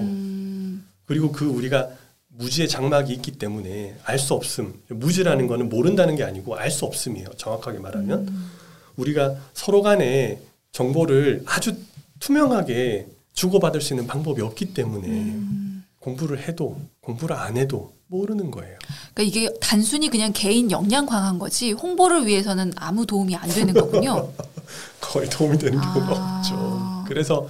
음, 1.09 1.13
그리고 1.13 1.31
그 1.31 1.45
우리가 1.45 1.89
무지의 2.27 2.69
장막이 2.69 3.11
있기 3.13 3.31
때문에 3.33 3.95
알 4.05 4.19
수 4.19 4.33
없음. 4.35 4.73
무지라는 4.89 5.47
거는 5.47 5.67
모른다는 5.69 6.15
게 6.15 6.23
아니고 6.23 6.55
알 6.55 6.69
수 6.71 6.85
없음이에요. 6.85 7.27
정확하게 7.37 7.79
말하면 7.79 8.27
음. 8.27 8.51
우리가 8.95 9.35
서로 9.53 9.81
간에 9.81 10.39
정보를 10.71 11.43
아주 11.47 11.75
투명하게 12.19 13.07
주고받을 13.33 13.81
수 13.81 13.93
있는 13.93 14.05
방법이 14.07 14.41
없기 14.41 14.73
때문에 14.73 15.07
음. 15.07 15.83
공부를 15.99 16.47
해도 16.47 16.79
공부를 17.01 17.35
안 17.35 17.57
해도 17.57 17.93
모르는 18.07 18.51
거예요. 18.51 18.77
그러니까 19.13 19.23
이게 19.23 19.53
단순히 19.59 20.09
그냥 20.09 20.31
개인 20.33 20.69
역량 20.71 21.05
강한 21.05 21.39
거지 21.39 21.71
홍보를 21.71 22.25
위해서는 22.25 22.73
아무 22.75 23.05
도움이 23.05 23.35
안 23.35 23.49
되는 23.49 23.73
거군요. 23.73 24.31
거의 25.01 25.29
도움이 25.29 25.57
되는 25.57 25.79
경우가 25.79 26.15
아. 26.15 26.37
없죠. 26.39 27.03
그래서 27.07 27.47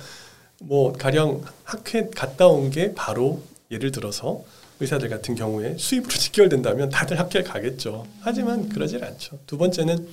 뭐 0.62 0.94
가령 0.94 1.44
학회 1.64 2.10
갔다 2.10 2.48
온 2.48 2.70
게 2.72 2.94
바로 2.94 3.42
예를 3.72 3.92
들어서 3.92 4.44
의사들 4.80 5.10
같은 5.10 5.36
경우에 5.36 5.78
수입으로 5.78 6.10
직결된다면 6.14 6.90
다들 6.90 7.20
학회를 7.20 7.46
가겠죠. 7.46 8.08
하지만 8.22 8.70
그러질 8.70 9.04
않죠. 9.04 9.40
두 9.46 9.58
번째는 9.58 10.08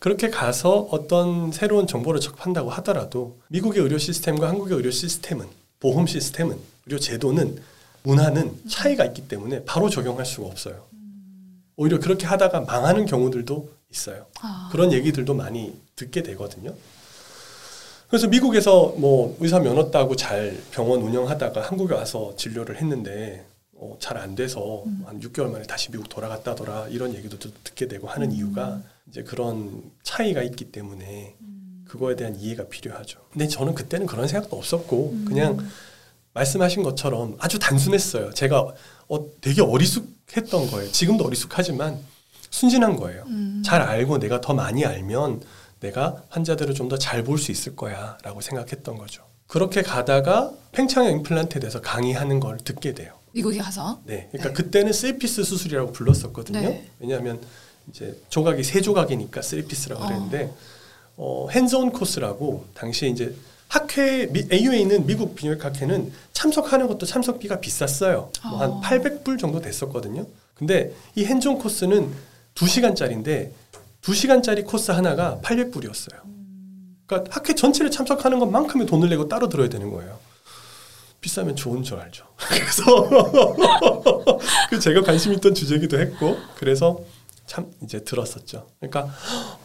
그렇게 0.00 0.30
가서 0.30 0.88
어떤 0.90 1.50
새로운 1.50 1.86
정보를 1.86 2.20
접한다고 2.20 2.70
하더라도 2.70 3.38
미국의 3.48 3.82
의료 3.82 3.98
시스템과 3.98 4.48
한국의 4.48 4.76
의료 4.76 4.90
시스템은 4.90 5.46
보험 5.80 6.06
시스템은 6.06 6.56
의료 6.86 6.98
제도는 6.98 7.60
문화는 8.04 8.60
차이가 8.68 9.04
있기 9.06 9.28
때문에 9.28 9.64
바로 9.64 9.88
적용할 9.88 10.24
수가 10.24 10.46
없어요. 10.46 10.84
오히려 11.76 11.98
그렇게 11.98 12.26
하다가 12.26 12.60
망하는 12.62 13.06
경우들도 13.06 13.70
있어요. 13.90 14.26
아, 14.40 14.68
그런 14.70 14.92
얘기들도 14.92 15.34
많이 15.34 15.74
듣게 15.96 16.22
되거든요. 16.22 16.74
그래서 18.08 18.26
미국에서 18.26 18.94
뭐 18.96 19.36
의사 19.40 19.58
면허 19.60 19.90
따고 19.90 20.16
잘 20.16 20.56
병원 20.70 21.02
운영하다가 21.02 21.60
한국에 21.62 21.94
와서 21.94 22.32
진료를 22.36 22.76
했는데 22.78 23.44
어, 23.74 23.96
잘 24.00 24.16
안 24.16 24.34
돼서 24.34 24.84
한 25.04 25.20
6개월 25.20 25.50
만에 25.50 25.64
다시 25.64 25.90
미국 25.90 26.08
돌아갔다더라 26.08 26.88
이런 26.88 27.14
얘기도 27.14 27.38
또 27.38 27.50
듣게 27.62 27.86
되고 27.86 28.08
하는 28.08 28.32
이유가 28.32 28.80
이제 29.08 29.22
그런 29.22 29.82
차이가 30.02 30.42
있기 30.42 30.72
때문에 30.72 31.36
그거에 31.86 32.16
대한 32.16 32.34
이해가 32.36 32.64
필요하죠. 32.68 33.20
근데 33.30 33.46
저는 33.46 33.74
그때는 33.74 34.06
그런 34.06 34.26
생각도 34.26 34.56
없었고 34.56 35.14
그냥 35.26 35.58
말씀하신 36.34 36.82
것처럼 36.82 37.36
아주 37.38 37.58
단순했어요. 37.58 38.32
제가 38.32 38.66
어, 39.08 39.26
되게 39.40 39.62
어리숙했던 39.62 40.70
거예요. 40.70 40.90
지금도 40.92 41.24
어리숙하지만 41.24 41.98
순진한 42.50 42.96
거예요. 42.96 43.24
음. 43.26 43.62
잘 43.64 43.82
알고 43.82 44.18
내가 44.18 44.40
더 44.40 44.54
많이 44.54 44.84
알면 44.84 45.40
내가 45.80 46.22
환자들을 46.30 46.74
좀 46.74 46.88
더 46.88 46.96
잘 46.98 47.22
볼 47.24 47.38
수 47.38 47.52
있을 47.52 47.76
거야 47.76 48.18
라고 48.22 48.40
생각했던 48.40 48.96
거죠. 48.98 49.22
그렇게 49.46 49.82
가다가 49.82 50.50
팽창형 50.72 51.10
임플란트에 51.12 51.60
대해서 51.60 51.80
강의하는 51.80 52.40
걸 52.40 52.58
듣게 52.58 52.92
돼요. 52.94 53.14
미국에 53.32 53.58
가서 53.58 54.00
네, 54.04 54.28
그러니까 54.32 54.48
네. 54.48 54.54
그때는 54.54 54.92
three-piece 54.92 55.44
수술이라고 55.44 55.92
불렀었거든요. 55.92 56.60
네. 56.60 56.88
왜냐하면 56.98 57.40
이제 57.90 58.18
조각이 58.28 58.62
세 58.64 58.80
조각이니까 58.80 59.40
three-piece라고 59.42 60.02
어. 60.02 60.06
그랬는데 60.06 60.52
어, 61.16 61.48
hands-on 61.50 61.90
course라고 61.92 62.66
당시에 62.74 63.08
이제 63.08 63.34
학회 63.68 64.26
미, 64.26 64.46
AUA는 64.50 65.06
미국 65.06 65.34
비뇨기과 65.34 65.68
학회는 65.68 66.10
참석하는 66.32 66.86
것도 66.88 67.06
참석비가 67.06 67.60
비쌌어요. 67.60 68.30
뭐한 68.48 68.70
어. 68.70 68.80
800불 68.82 69.38
정도 69.38 69.60
됐었거든요. 69.60 70.26
근데 70.54 70.92
이 71.14 71.24
핸즈온 71.24 71.58
코스는 71.58 72.10
2시간짜리인데 72.54 73.50
2시간짜리 74.02 74.64
코스 74.66 74.90
하나가 74.90 75.38
800불이었어요. 75.42 76.18
그러니까 77.06 77.34
학회 77.34 77.54
전체를 77.54 77.90
참석하는 77.90 78.38
것만큼의 78.38 78.86
돈을 78.86 79.08
내고 79.08 79.28
따로 79.28 79.48
들어야 79.48 79.68
되는 79.68 79.90
거예요. 79.90 80.18
비싸면 81.20 81.56
좋은 81.56 81.82
줄 81.82 81.98
알죠. 81.98 82.26
그래서 82.36 83.08
그 84.70 84.78
제가 84.78 85.02
관심 85.02 85.32
있던 85.32 85.54
주제기도 85.54 85.98
했고 85.98 86.36
그래서 86.56 87.00
참 87.46 87.72
이제 87.82 88.04
들었었죠. 88.04 88.68
그러니까 88.78 89.12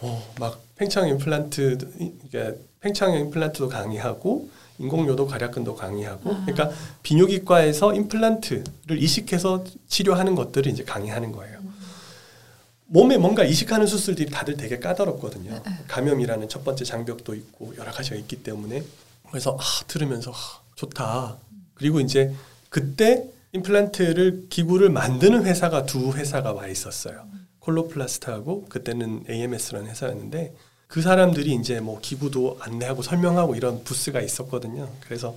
어, 0.00 0.34
막 0.40 0.60
팽창 0.76 1.06
임플란트 1.08 1.78
이게 2.24 2.54
팽창 2.80 3.14
임플란트도 3.14 3.68
강의하고 3.68 4.48
인공요도 4.78 5.26
괄약근도 5.26 5.76
강의하고 5.76 6.30
그러니까 6.46 6.70
비뇨기과에서 7.02 7.94
임플란트를 7.94 9.00
이식해서 9.00 9.64
치료하는 9.86 10.34
것들을 10.34 10.72
이제 10.72 10.82
강의하는 10.82 11.30
거예요. 11.30 11.63
몸에 12.94 13.18
뭔가 13.18 13.42
이식하는 13.42 13.88
수술들이 13.88 14.30
다들 14.30 14.56
되게 14.56 14.78
까다롭거든요. 14.78 15.60
감염이라는 15.88 16.48
첫 16.48 16.62
번째 16.64 16.84
장벽도 16.84 17.34
있고 17.34 17.74
여러 17.76 17.90
가지가 17.90 18.14
있기 18.14 18.44
때문에 18.44 18.84
그래서 19.28 19.58
아, 19.60 19.64
들으면서 19.88 20.30
아, 20.30 20.60
좋다. 20.76 21.36
그리고 21.74 21.98
이제 21.98 22.32
그때 22.68 23.24
임플란트를 23.52 24.46
기구를 24.48 24.90
만드는 24.90 25.44
회사가 25.44 25.86
두 25.86 26.12
회사가 26.12 26.52
와 26.52 26.68
있었어요. 26.68 27.26
콜로플라스트하고 27.58 28.66
그때는 28.68 29.24
AMS라는 29.28 29.90
회사였는데 29.90 30.54
그 30.86 31.02
사람들이 31.02 31.52
이제 31.56 31.80
뭐 31.80 31.98
기부도 32.00 32.58
안내하고 32.60 33.02
설명하고 33.02 33.56
이런 33.56 33.82
부스가 33.82 34.20
있었거든요. 34.20 34.88
그래서 35.00 35.36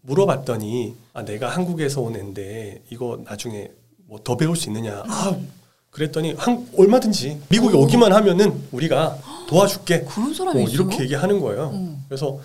물어봤더니 0.00 0.96
아 1.12 1.22
내가 1.22 1.50
한국에서 1.50 2.00
온 2.00 2.16
앤데 2.16 2.84
이거 2.88 3.20
나중에 3.26 3.70
뭐 4.06 4.20
더 4.24 4.38
배울 4.38 4.56
수 4.56 4.70
있느냐? 4.70 5.02
아 5.06 5.36
그랬더니 5.90 6.34
한 6.36 6.66
얼마든지 6.76 7.40
미국에 7.48 7.76
오. 7.76 7.82
오기만 7.82 8.12
하면은 8.12 8.62
우리가 8.72 9.18
도와줄게. 9.48 10.02
그런 10.08 10.34
사람이 10.34 10.60
어, 10.60 10.62
있어요? 10.64 10.74
이렇게 10.74 11.02
얘기하는 11.02 11.40
거예요. 11.40 11.70
음. 11.70 12.04
그래서 12.08 12.38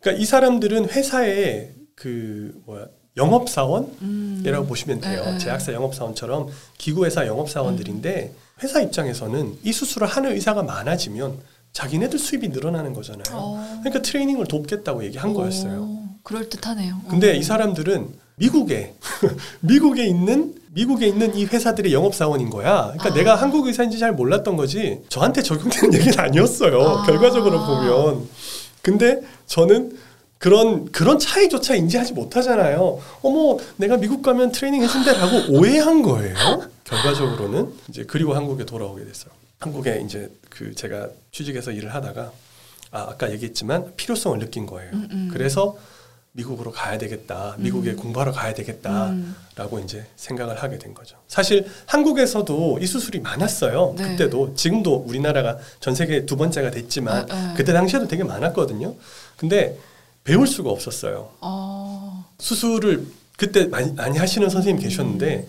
그러니까 0.00 0.22
이 0.22 0.26
사람들은 0.26 0.90
회사에 0.90 1.70
그 1.94 2.60
뭐야 2.66 2.86
영업 3.16 3.48
사원이라고 3.48 4.64
음. 4.64 4.68
보시면 4.68 5.00
돼요. 5.00 5.24
네, 5.24 5.32
네. 5.32 5.38
제약사 5.38 5.72
영업 5.72 5.94
사원처럼 5.94 6.48
기구회사 6.76 7.26
영업 7.26 7.48
사원들인데 7.48 8.32
회사 8.62 8.80
입장에서는 8.80 9.58
이 9.62 9.72
수술을 9.72 10.06
하는 10.06 10.32
의사가 10.32 10.62
많아지면 10.62 11.38
자기네들 11.72 12.18
수입이 12.18 12.48
늘어나는 12.48 12.92
거잖아요. 12.92 13.24
어. 13.32 13.78
그러니까 13.80 14.02
트레이닝을 14.02 14.46
돕겠다고 14.46 15.04
얘기한 15.04 15.34
거였어요. 15.34 16.06
그럴 16.22 16.48
듯하네요. 16.48 17.00
근데 17.08 17.32
어. 17.32 17.34
이 17.34 17.42
사람들은 17.42 18.08
미국에 18.36 18.94
미국에 19.60 20.06
있는 20.06 20.54
미국에 20.76 21.06
있는 21.08 21.34
이 21.34 21.46
회사들의 21.46 21.90
영업 21.94 22.14
사원인 22.14 22.50
거야. 22.50 22.92
그러니까 22.92 23.08
아. 23.08 23.14
내가 23.14 23.34
한국 23.34 23.66
의사인지 23.66 23.98
잘 23.98 24.12
몰랐던 24.12 24.56
거지. 24.56 25.00
저한테 25.08 25.42
적용되는 25.42 25.92
얘기는 25.98 26.20
아니었어요. 26.20 26.80
아. 26.82 27.06
결과적으로 27.06 27.64
보면. 27.64 28.28
근데 28.82 29.22
저는 29.46 29.96
그런 30.38 30.92
그런 30.92 31.18
차이조차 31.18 31.74
인지하지 31.76 32.12
못하잖아요. 32.12 33.00
어머, 33.22 33.56
내가 33.76 33.96
미국 33.96 34.20
가면 34.20 34.52
트레이닝 34.52 34.82
해준대라고 34.82 35.56
오해한 35.56 36.02
거예요. 36.02 36.36
결과적으로는 36.84 37.72
이제 37.88 38.04
그리고 38.06 38.34
한국에 38.34 38.66
돌아오게 38.66 39.02
됐어요. 39.06 39.30
한국에 39.58 40.02
이제 40.04 40.30
그 40.50 40.74
제가 40.74 41.08
취직해서 41.32 41.72
일을 41.72 41.94
하다가 41.94 42.30
아, 42.90 43.06
아까 43.08 43.32
얘기했지만 43.32 43.94
필요성을 43.96 44.38
느낀 44.38 44.66
거예요. 44.66 44.90
음, 44.92 45.08
음. 45.10 45.30
그래서 45.32 45.78
미국으로 46.36 46.70
가야 46.70 46.98
되겠다. 46.98 47.54
미국에 47.58 47.92
음. 47.92 47.96
공부하러 47.96 48.30
가야 48.30 48.52
되겠다. 48.52 49.08
음. 49.08 49.34
라고 49.56 49.78
이제 49.78 50.04
생각을 50.16 50.62
하게 50.62 50.78
된 50.78 50.92
거죠. 50.92 51.16
사실 51.28 51.66
한국에서도 51.86 52.78
이 52.80 52.86
수술이 52.86 53.20
많았어요. 53.20 53.94
네. 53.96 54.10
그때도 54.10 54.54
지금도 54.54 55.04
우리나라가 55.06 55.56
전 55.80 55.94
세계 55.94 56.26
두 56.26 56.36
번째가 56.36 56.70
됐지만 56.70 57.26
아, 57.30 57.34
아. 57.34 57.54
그때 57.56 57.72
당시에도 57.72 58.06
되게 58.06 58.22
많았거든요. 58.22 58.94
근데 59.38 59.78
배울 60.24 60.46
수가 60.46 60.70
없었어요. 60.70 61.30
어. 61.40 62.26
수술을 62.38 63.06
그때 63.38 63.64
많이, 63.66 63.92
많이 63.92 64.18
하시는 64.18 64.48
선생님 64.50 64.82
계셨는데 64.82 65.48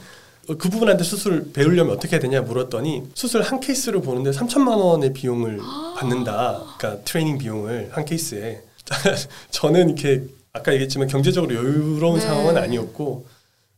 어, 0.49 0.55
그 0.55 0.69
부분한테 0.69 1.03
수술 1.03 1.51
배우려면 1.51 1.97
어떻게 1.97 2.13
해야 2.13 2.21
되냐 2.21 2.41
물었더니 2.41 3.09
수술 3.13 3.41
한 3.41 3.59
케이스를 3.59 4.01
보는데 4.01 4.31
3천만 4.31 4.77
원의 4.77 5.11
비용을 5.11 5.59
받는다. 5.97 6.63
그러니까 6.77 7.03
트레이닝 7.03 7.39
비용을 7.39 7.89
한 7.91 8.05
케이스에 8.05 8.61
저는 9.51 9.89
이렇게 9.89 10.36
아까 10.57 10.73
얘기했지만 10.73 11.07
경제적으로 11.07 11.55
여유로운 11.55 12.19
네. 12.19 12.25
상황은 12.25 12.57
아니었고 12.57 13.25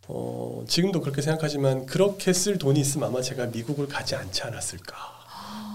어, 0.08 0.64
지금도 0.68 1.02
그렇게 1.02 1.22
생각하지만 1.22 1.86
그렇게 1.86 2.34
쓸 2.34 2.58
돈이 2.58 2.80
있으면 2.80 3.10
아마 3.10 3.22
제가 3.22 3.48
미국을 3.48 3.88
가지 3.88 4.16
않지 4.16 4.42
않았을까. 4.44 4.96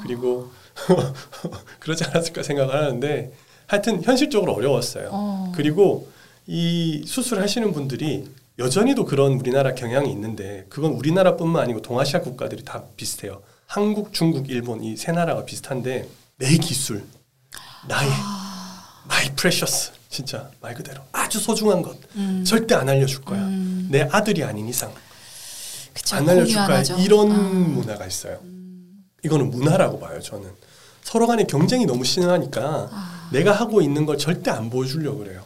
그리고 0.03 0.51
그러지 1.79 2.05
않았을까 2.05 2.43
생각을 2.43 2.75
하는데 2.75 3.33
하여튼 3.67 4.03
현실적으로 4.03 4.53
어려웠어요. 4.55 5.09
어. 5.13 5.53
그리고 5.55 6.09
이 6.47 7.05
수술하시는 7.07 7.73
분들이 7.73 8.29
여전히도 8.59 9.05
그런 9.05 9.33
우리나라 9.35 9.75
경향이 9.75 10.11
있는데 10.11 10.67
그건 10.69 10.93
우리나라뿐만 10.93 11.63
아니고 11.63 11.81
동아시아 11.83 12.21
국가들이 12.21 12.65
다 12.65 12.85
비슷해요. 12.97 13.43
한국, 13.67 14.13
중국, 14.13 14.51
일본 14.51 14.83
이 14.85 14.97
세 14.97 15.13
나라가 15.13 15.45
비슷한데 15.45 16.09
내 16.37 16.57
기술, 16.59 17.05
나의 17.89 18.11
my 19.09 19.31
precious 19.35 19.93
진짜 20.15 20.49
말 20.61 20.75
그대로 20.75 21.03
아주 21.11 21.41
소중한 21.41 21.83
것 21.83 21.97
음. 22.15 22.45
절대 22.47 22.77
안 22.77 22.89
알려줄 22.89 23.23
거야. 23.23 23.41
음. 23.41 23.89
내 23.91 24.03
아들이 24.13 24.45
아닌 24.45 24.69
이상 24.69 24.93
그쵸, 25.93 26.15
안 26.15 26.29
알려줄 26.29 26.55
거야. 26.55 26.79
하죠. 26.79 26.97
이런 27.01 27.33
아. 27.33 27.35
문화가 27.35 28.07
있어요. 28.07 28.39
이거는 29.25 29.51
문화라고 29.51 29.99
봐요. 29.99 30.21
저는 30.21 30.49
서로 31.03 31.27
간의 31.27 31.49
경쟁이 31.49 31.85
너무 31.85 32.05
심하니까 32.05 32.91
아. 32.93 33.29
내가 33.33 33.51
하고 33.51 33.83
있는 33.83 34.07
걸 34.07 34.17
절대 34.17 34.53
안 34.53 34.71
보여주려고 34.71 35.19
그래요. 35.19 35.43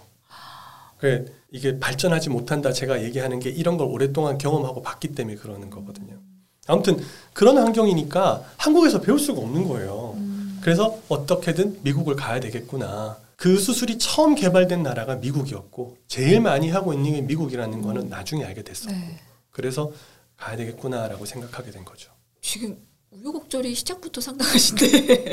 그래 0.99 1.25
이게 1.51 1.81
발전하지 1.81 2.29
못한다 2.29 2.71
제가 2.71 3.03
얘기하는 3.05 3.41
게 3.41 3.49
이런 3.49 3.79
걸 3.79 3.87
오랫동안 3.87 4.37
경험하고 4.37 4.83
봤기 4.83 5.15
때문에 5.15 5.37
그러는 5.37 5.71
거거든요. 5.71 6.19
아무튼 6.67 7.03
그런 7.33 7.57
환경이니까 7.57 8.43
한국에서 8.59 9.01
배울 9.01 9.19
수가 9.19 9.41
없는 9.41 9.67
거예요. 9.67 10.13
음. 10.19 10.59
그래서 10.61 10.99
어떻게든 11.09 11.79
미국을 11.85 12.17
가야 12.17 12.39
되겠구나. 12.39 13.17
그 13.39 13.57
수술이 13.57 13.99
처음 13.99 14.35
개발된 14.35 14.83
나라가 14.83 15.15
미국이었고 15.15 15.97
제일 16.09 16.41
많이 16.41 16.71
하고 16.71 16.93
있는 16.93 17.13
게 17.13 17.21
미국이라는 17.23 17.83
거는 17.83 18.09
나중에 18.09 18.45
알게 18.45 18.65
됐었고 18.65 18.91
네. 18.91 19.21
그래서 19.53 19.93
가야 20.37 20.57
되겠구나라고 20.57 21.25
생각하게 21.25 21.71
된 21.71 21.85
거죠. 21.85 22.11
지금 22.43 22.77
우여곡절이 23.13 23.77
시작부터 23.77 24.21
상당하신데 24.21 24.87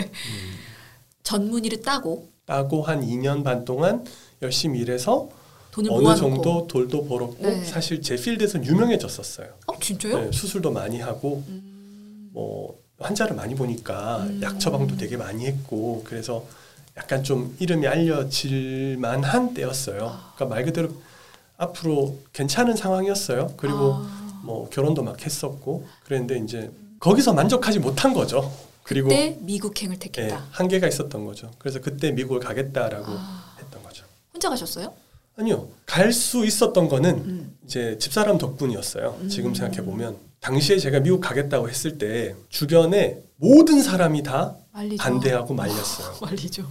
음. 0.04 0.56
전문의를 1.24 1.82
따고 1.82 2.30
따고 2.46 2.84
한 2.84 3.02
2년 3.02 3.44
반 3.44 3.66
동안 3.66 4.06
열심히 4.44 4.82
일해서 4.82 5.28
어느 5.76 5.88
모아놓고 5.88 6.16
정도 6.16 6.68
돌도 6.68 7.08
벌었고 7.08 7.42
네. 7.42 7.64
사실 7.64 8.04
제 8.04 8.18
필드에서는 8.18 8.68
유명해졌었어요. 8.68 9.48
어 9.66 9.80
진짜요? 9.80 10.26
네, 10.26 10.32
수술도 10.32 10.70
많이 10.72 11.00
하고 11.00 11.44
음. 11.48 12.30
뭐 12.34 12.80
환자를 13.00 13.36
많이 13.36 13.56
보니까 13.56 14.26
음. 14.26 14.42
약 14.44 14.60
처방도 14.60 14.96
되게 14.96 15.18
많이 15.18 15.48
했고 15.48 16.04
그래서 16.06 16.46
약간 16.98 17.24
좀 17.24 17.56
이름이 17.60 17.88
알려질 17.88 18.98
만한 19.00 19.54
때였어요. 19.54 19.98
그러니까 20.36 20.46
말 20.46 20.64
그대로 20.66 20.90
앞으로 21.58 22.20
괜찮은 22.34 22.76
상황이었어요. 22.76 23.54
그리고 23.58 23.96
아. 23.96 24.42
뭐 24.44 24.70
결혼도 24.70 25.04
막 25.04 25.24
했었고 25.26 25.88
그랬는데 26.06 26.38
이제 26.40 26.72
거기서 27.00 27.34
만족하지 27.34 27.80
못한 27.80 28.14
거죠. 28.14 28.52
그리고 28.84 29.10
그때 29.10 29.38
미국행을 29.42 29.96
예, 29.96 30.00
택했다. 30.00 30.46
한계가 30.52 30.88
있었던 30.88 31.26
거죠. 31.26 31.52
그래서 31.58 31.82
그때 31.82 32.12
미국을 32.12 32.40
가겠다라고 32.40 33.06
아. 33.08 33.56
했던 33.60 33.82
거죠. 33.84 34.06
혼자 34.34 34.50
가셨어요? 34.50 34.94
아니요. 35.38 35.68
갈 35.86 36.14
수 36.14 36.46
있었던 36.46 36.88
거는 36.88 37.10
음. 37.16 37.58
이제 37.66 37.98
집사람 38.00 38.38
덕분이었어요. 38.38 39.20
지금 39.30 39.50
음. 39.52 39.56
생각해 39.56 39.84
보면 39.84 40.16
당시에 40.40 40.78
제가 40.78 41.00
미국 41.00 41.20
가겠다고 41.20 41.68
했을 41.70 41.98
때 41.98 42.36
주변에 42.50 43.22
모든 43.38 43.82
사람이 43.82 44.24
다 44.24 44.56
말리죠. 44.72 45.02
반대하고 45.04 45.54
말렸어요. 45.54 46.18
말리죠. 46.22 46.66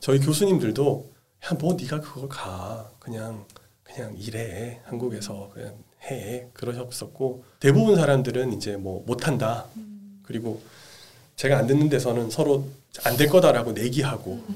저희 0.00 0.18
교수님들도 0.20 1.06
야 1.50 1.54
뭐 1.54 1.74
네가 1.74 2.00
그걸 2.00 2.28
가. 2.28 2.90
그냥 2.98 3.44
그냥 3.84 4.14
일해. 4.18 4.80
한국에서 4.84 5.50
그냥 5.54 5.74
해. 6.04 6.48
그러셨었고 6.52 7.44
대부분 7.60 7.96
사람들은 7.96 8.52
이제 8.54 8.76
뭐 8.76 9.02
못한다. 9.06 9.66
그리고 10.22 10.60
제가 11.36 11.56
안 11.58 11.66
듣는 11.66 11.88
데서는 11.88 12.30
서로 12.30 12.66
안 13.04 13.16
될 13.16 13.28
거다라고 13.28 13.72
내기하고. 13.72 14.42
음. 14.48 14.54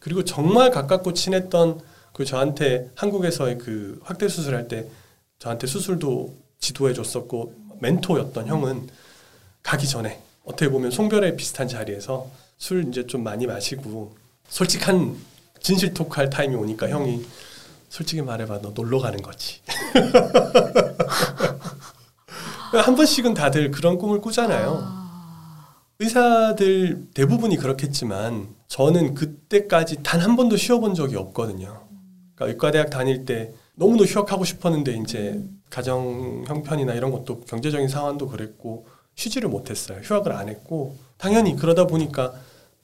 그리고 0.00 0.24
정말 0.24 0.70
가깝고 0.70 1.12
친했던 1.12 1.80
그 2.12 2.24
저한테 2.24 2.90
한국에서의 2.94 3.58
그 3.58 4.00
확대 4.02 4.26
수술할 4.28 4.68
때 4.68 4.86
저한테 5.38 5.66
수술도 5.66 6.34
지도해 6.58 6.94
줬었고 6.94 7.52
멘토였던 7.80 8.46
형은 8.46 8.88
가기 9.62 9.86
전에 9.86 10.22
어떻게 10.44 10.70
보면 10.70 10.90
송별회 10.90 11.36
비슷한 11.36 11.68
자리에서 11.68 12.30
술 12.56 12.88
이제 12.88 13.06
좀 13.06 13.22
많이 13.22 13.46
마시고 13.46 14.16
솔직한 14.48 15.16
진실 15.60 15.94
토크할 15.94 16.30
타임이 16.30 16.54
오니까 16.54 16.88
형이 16.88 17.24
솔직히 17.88 18.22
말해봐 18.22 18.60
너 18.62 18.70
놀러 18.70 18.98
가는 18.98 19.20
거지 19.22 19.60
한 22.72 22.94
번씩은 22.94 23.34
다들 23.34 23.70
그런 23.70 23.98
꿈을 23.98 24.20
꾸잖아요 24.20 24.80
아. 24.82 25.06
의사들 25.98 27.08
대부분이 27.14 27.56
그렇겠지만 27.56 28.54
저는 28.68 29.14
그때까지 29.14 30.02
단 30.02 30.20
한 30.20 30.36
번도 30.36 30.56
쉬어본 30.58 30.94
적이 30.94 31.16
없거든요. 31.16 31.86
그러니까 32.34 32.52
의과대학 32.52 32.90
다닐 32.90 33.24
때 33.24 33.54
너무도 33.76 34.04
휴학하고 34.04 34.44
싶었는데 34.44 34.92
이제 34.96 35.42
가정 35.70 36.44
형편이나 36.46 36.92
이런 36.92 37.12
것도 37.12 37.40
경제적인 37.40 37.88
상황도 37.88 38.28
그랬고 38.28 38.86
쉬지를 39.14 39.48
못했어요. 39.48 40.00
휴학을 40.02 40.32
안 40.32 40.50
했고 40.50 40.96
당연히 41.16 41.56
그러다 41.56 41.86
보니까 41.86 42.34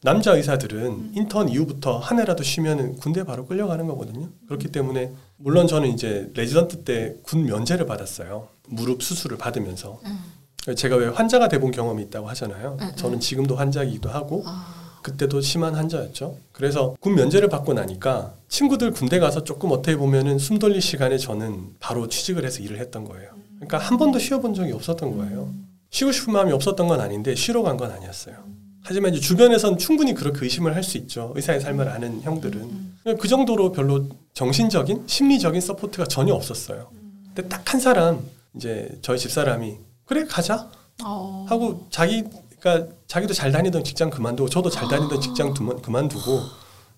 남자 0.05 0.33
의사들은 0.35 1.13
인턴 1.15 1.49
이후부터 1.49 1.99
한 1.99 2.19
해라도 2.19 2.43
쉬면은 2.43 2.97
군대 2.97 3.23
바로 3.25 3.47
끌려가는 3.47 3.87
거거든요. 3.87 4.29
그렇기 4.49 4.69
때문에 4.69 5.13
물론 5.37 5.69
저는 5.69 5.89
이제 5.89 6.31
레지던트 6.35 6.79
때 6.85 7.17
군 7.23 7.45
면제를 7.45 7.87
받았어요. 7.87 8.49
무릎 8.69 9.03
수술을 9.03 9.39
받으면서 9.39 10.01
음. 10.05 10.75
제가 10.75 10.97
왜 10.97 11.07
환자가 11.09 11.49
돼본 11.49 11.71
경험이 11.71 12.03
있다고 12.05 12.29
하잖아요. 12.31 12.77
응, 12.81 12.93
저는 12.97 13.21
지금도 13.21 13.57
환자이기도 13.57 14.09
하고 14.09 14.43
아. 14.47 14.99
그때도 15.03 15.41
심한 15.41 15.75
환자였죠. 15.75 16.37
그래서 16.53 16.95
군 17.01 17.15
면제를 17.17 17.49
받고 17.49 17.73
나니까 17.73 18.35
친구들 18.49 18.93
군대 18.93 19.19
가서 19.19 19.43
조금 19.45 19.71
어떻게 19.73 19.97
보면은 19.97 20.39
숨 20.39 20.59
돌릴 20.59 20.81
시간에 20.81 21.19
저는 21.19 21.75
바로 21.81 22.09
취직을 22.09 22.45
해서 22.45 22.61
일을 22.61 22.79
했던 22.79 23.05
거예요. 23.05 23.31
그러니까 23.57 23.79
한 23.79 23.99
번도 23.99 24.19
쉬어본 24.21 24.55
적이 24.55 24.73
없었던 24.73 25.17
거예요. 25.17 25.53
쉬고 25.91 26.11
싶은 26.13 26.33
마음이 26.33 26.53
없었던 26.53 26.87
건 26.89 27.01
아닌데 27.01 27.35
쉬러 27.35 27.63
간 27.63 27.77
건 27.77 27.91
아니었어요. 27.91 28.37
하지만 28.85 29.13
이제 29.15 29.21
주변에선 29.21 29.79
충분히 29.79 30.13
그렇게 30.15 30.41
의심을 30.43 30.75
할 30.75 30.83
수 30.83 30.99
있죠. 30.99 31.33
의사의 31.37 31.61
삶을 31.61 31.89
아는 31.89 32.21
형들은 32.23 32.93
그 33.19 33.29
정도로 33.29 33.73
별로 33.73 34.09
정신적인 34.35 35.05
심리적인 35.07 35.61
support가 35.61 36.07
전혀 36.07 36.35
없었어요. 36.35 36.91
근데 37.35 37.49
딱 37.49 37.63
한 37.73 37.81
사람 37.81 38.27
이제 38.55 38.91
저희 39.03 39.19
집 39.19 39.31
사람이 39.31 39.77
그래 40.05 40.25
가자 40.27 40.71
어. 41.05 41.47
하고 41.49 41.87
자기가 41.91 42.87
자기도 43.07 43.33
잘 43.33 43.51
다니던 43.53 43.85
직장 43.85 44.11
그만두고 44.11 44.49
저도 44.51 44.69
잘 44.69 44.89
다니던 44.89 45.21
직장 45.21 45.55
두만- 45.55 45.81
그만두고 45.81 46.41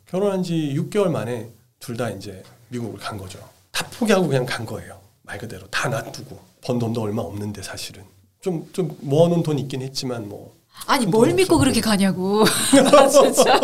결혼한 0.07 0.43
지 0.43 0.75
6개월 0.77 1.09
만에 1.11 1.51
둘 1.79 1.97
다 1.97 2.09
이제 2.11 2.43
미국을 2.69 2.99
간 2.99 3.19
거죠. 3.19 3.39
다 3.71 3.87
포기하고 3.99 4.27
그냥 4.27 4.47
간 4.47 4.65
거예요. 4.65 4.99
말 5.23 5.39
그대로 5.39 5.67
다 5.69 5.89
놔두고 5.89 6.39
번 6.63 6.79
돈도 6.79 7.03
얼마 7.03 7.23
없는데 7.23 7.63
사실은 7.63 8.03
좀 8.41 8.67
좀 8.73 8.97
모아놓은 9.03 9.43
돈 9.43 9.59
있긴 9.59 9.83
했지만 9.83 10.29
뭐 10.29 10.55
아니 10.87 11.07
뭘돈 11.07 11.37
믿고. 11.37 11.59
그렇게 11.59 11.81
가냐고. 11.81 12.45
아, 12.45 13.09
진짜. 13.09 13.61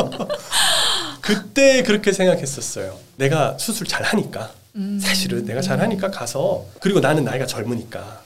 그때 1.21 1.83
그렇게 1.83 2.13
생각했었어요. 2.13 2.97
내가 3.17 3.59
수술 3.59 3.87
잘 3.87 4.03
하니까 4.05 4.53
음. 4.77 4.99
사실은 5.01 5.45
내가 5.45 5.61
잘 5.61 5.81
하니까 5.81 6.11
가서 6.11 6.65
그리고 6.81 7.01
나는 7.01 7.25
나이가 7.25 7.47
젊으니까 7.47 8.23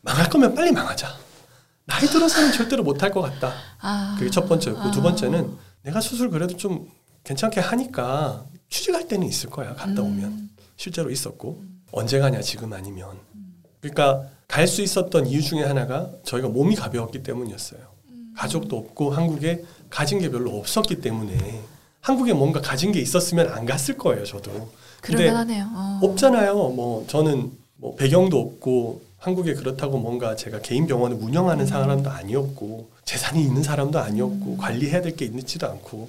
망할 0.00 0.28
거면 0.28 0.54
빨리 0.54 0.72
망하자. 0.72 1.14
나이 1.84 2.06
들어서는 2.06 2.52
절대로 2.52 2.82
못할 2.82 3.10
것 3.10 3.20
같다. 3.22 3.52
아. 3.80 4.16
그게 4.18 4.30
첫 4.30 4.46
번째였고 4.48 4.90
두 4.90 5.00
아. 5.00 5.02
번째는 5.02 5.56
내가 5.82 6.00
수술 6.00 6.30
그래도 6.30 6.56
좀 6.56 6.88
괜찮게 7.24 7.60
하니까 7.60 8.44
취직할 8.70 9.08
때는 9.08 9.26
있을 9.26 9.50
거야. 9.50 9.74
갔다 9.74 10.02
오면 10.02 10.24
음. 10.24 10.50
실제로 10.76 11.10
있었고 11.10 11.62
언제 11.92 12.18
가냐 12.18 12.40
지금 12.40 12.72
아니면 12.72 13.18
그러니까 13.80 14.22
갈 14.46 14.66
수 14.66 14.80
있었던 14.82 15.26
이유 15.26 15.42
중에 15.42 15.62
하나가 15.64 16.10
저희가 16.24 16.48
몸이 16.48 16.74
가벼웠기 16.74 17.22
때문이었어요. 17.22 17.80
음. 18.38 18.40
가족도 18.40 18.76
없고 18.76 19.10
한국에 19.10 19.64
가진 19.90 20.18
게 20.20 20.30
별로 20.30 20.56
없었기 20.58 21.00
때문에 21.00 21.60
한국에 22.00 22.32
뭔가 22.32 22.60
가진 22.60 22.92
게 22.92 23.00
있었으면 23.00 23.48
안 23.50 23.66
갔을 23.66 23.96
거예요. 23.98 24.24
저도 24.24 24.50
근데. 25.00 25.24
어. 25.74 26.00
없잖아요. 26.02 26.54
뭐 26.70 27.04
저는 27.08 27.50
뭐 27.76 27.94
배경도 27.96 28.38
없고 28.38 29.02
한국에 29.18 29.54
그렇다고 29.54 29.98
뭔가 29.98 30.36
제가 30.36 30.60
개인 30.60 30.86
병원을 30.86 31.16
운영하는 31.20 31.66
사람도 31.66 32.08
아니었고 32.10 32.88
재산이 33.04 33.42
있는 33.42 33.62
사람도 33.62 33.98
아니었고 33.98 34.56
관리해야 34.56 35.02
될 35.02 35.16
게 35.16 35.24
있지도 35.26 35.66
않고 35.68 36.08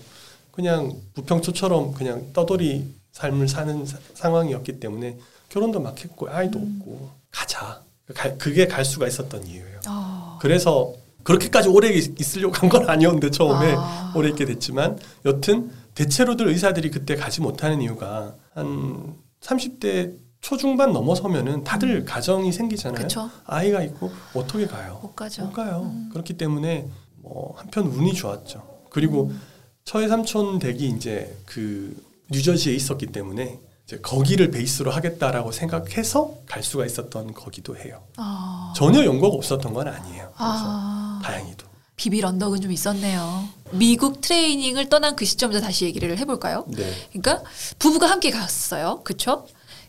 그냥 0.51 0.93
부평초처럼 1.15 1.93
그냥 1.93 2.27
떠돌이 2.33 2.85
삶을 3.13 3.47
사는 3.47 3.85
사- 3.85 3.97
상황이었기 4.13 4.79
때문에 4.79 5.17
결혼도 5.49 5.79
막 5.79 5.99
했고 5.99 6.29
아이도 6.29 6.59
없고 6.59 7.09
가자. 7.31 7.81
가- 8.13 8.35
그게 8.37 8.67
갈 8.67 8.85
수가 8.85 9.07
있었던 9.07 9.45
이유예요. 9.47 9.79
어. 9.87 10.37
그래서 10.41 10.93
그렇게까지 11.33 11.69
오래 11.69 11.89
있- 11.89 12.19
있으려고 12.19 12.53
한 12.55 12.69
건 12.69 12.89
아니었는데 12.89 13.31
처음에 13.31 13.73
아. 13.77 14.13
오래 14.15 14.29
있게 14.29 14.45
됐지만 14.45 14.97
여튼 15.25 15.71
대체로들 15.95 16.47
의사들이 16.47 16.91
그때 16.91 17.15
가지 17.15 17.41
못하는 17.41 17.81
이유가 17.81 18.35
한 18.53 19.15
30대 19.41 20.13
초중반 20.41 20.93
넘어서면은 20.93 21.63
다들 21.63 22.05
가정이 22.05 22.51
생기잖아요. 22.51 23.01
그쵸. 23.01 23.29
아이가 23.45 23.81
있고 23.83 24.11
어떻게 24.33 24.65
가요? 24.65 24.99
못 25.01 25.15
가죠. 25.15 25.43
못 25.43 25.53
가요. 25.53 25.91
음. 25.91 26.09
그렇기 26.13 26.33
때문에 26.37 26.87
뭐 27.17 27.53
한편 27.57 27.87
운이 27.87 28.13
좋았죠. 28.13 28.63
그리고 28.89 29.31
처의 29.83 30.07
삼촌 30.07 30.59
댁이 30.59 30.87
이제 30.89 31.35
그 31.45 31.95
뉴저지에 32.31 32.73
있었기 32.73 33.07
때문에 33.07 33.59
이제 33.85 33.97
거기를 33.99 34.51
베이스로 34.51 34.91
하겠다라고 34.91 35.51
생각해서 35.51 36.35
갈 36.47 36.63
수가 36.63 36.85
있었던 36.85 37.33
거기도 37.33 37.75
해요. 37.75 38.01
아. 38.17 38.71
전혀 38.75 39.03
연고가 39.03 39.35
없었던 39.35 39.73
건 39.73 39.87
아니에요. 39.87 40.28
그래서 40.39 40.63
아. 40.65 41.19
다행히도. 41.23 41.67
비빌 41.97 42.25
언덕은 42.25 42.61
좀 42.61 42.71
있었네요. 42.71 43.49
미국 43.71 44.21
트레이닝을 44.21 44.87
떠난 44.87 45.17
그 45.17 45.25
시점에서 45.25 45.59
다시 45.59 45.83
얘기를 45.83 46.17
해볼까요? 46.17 46.65
네. 46.69 46.89
그러니까 47.11 47.43
부부가 47.77 48.09
함께 48.09 48.31
갔어요. 48.31 49.01
그쵸? 49.03 49.45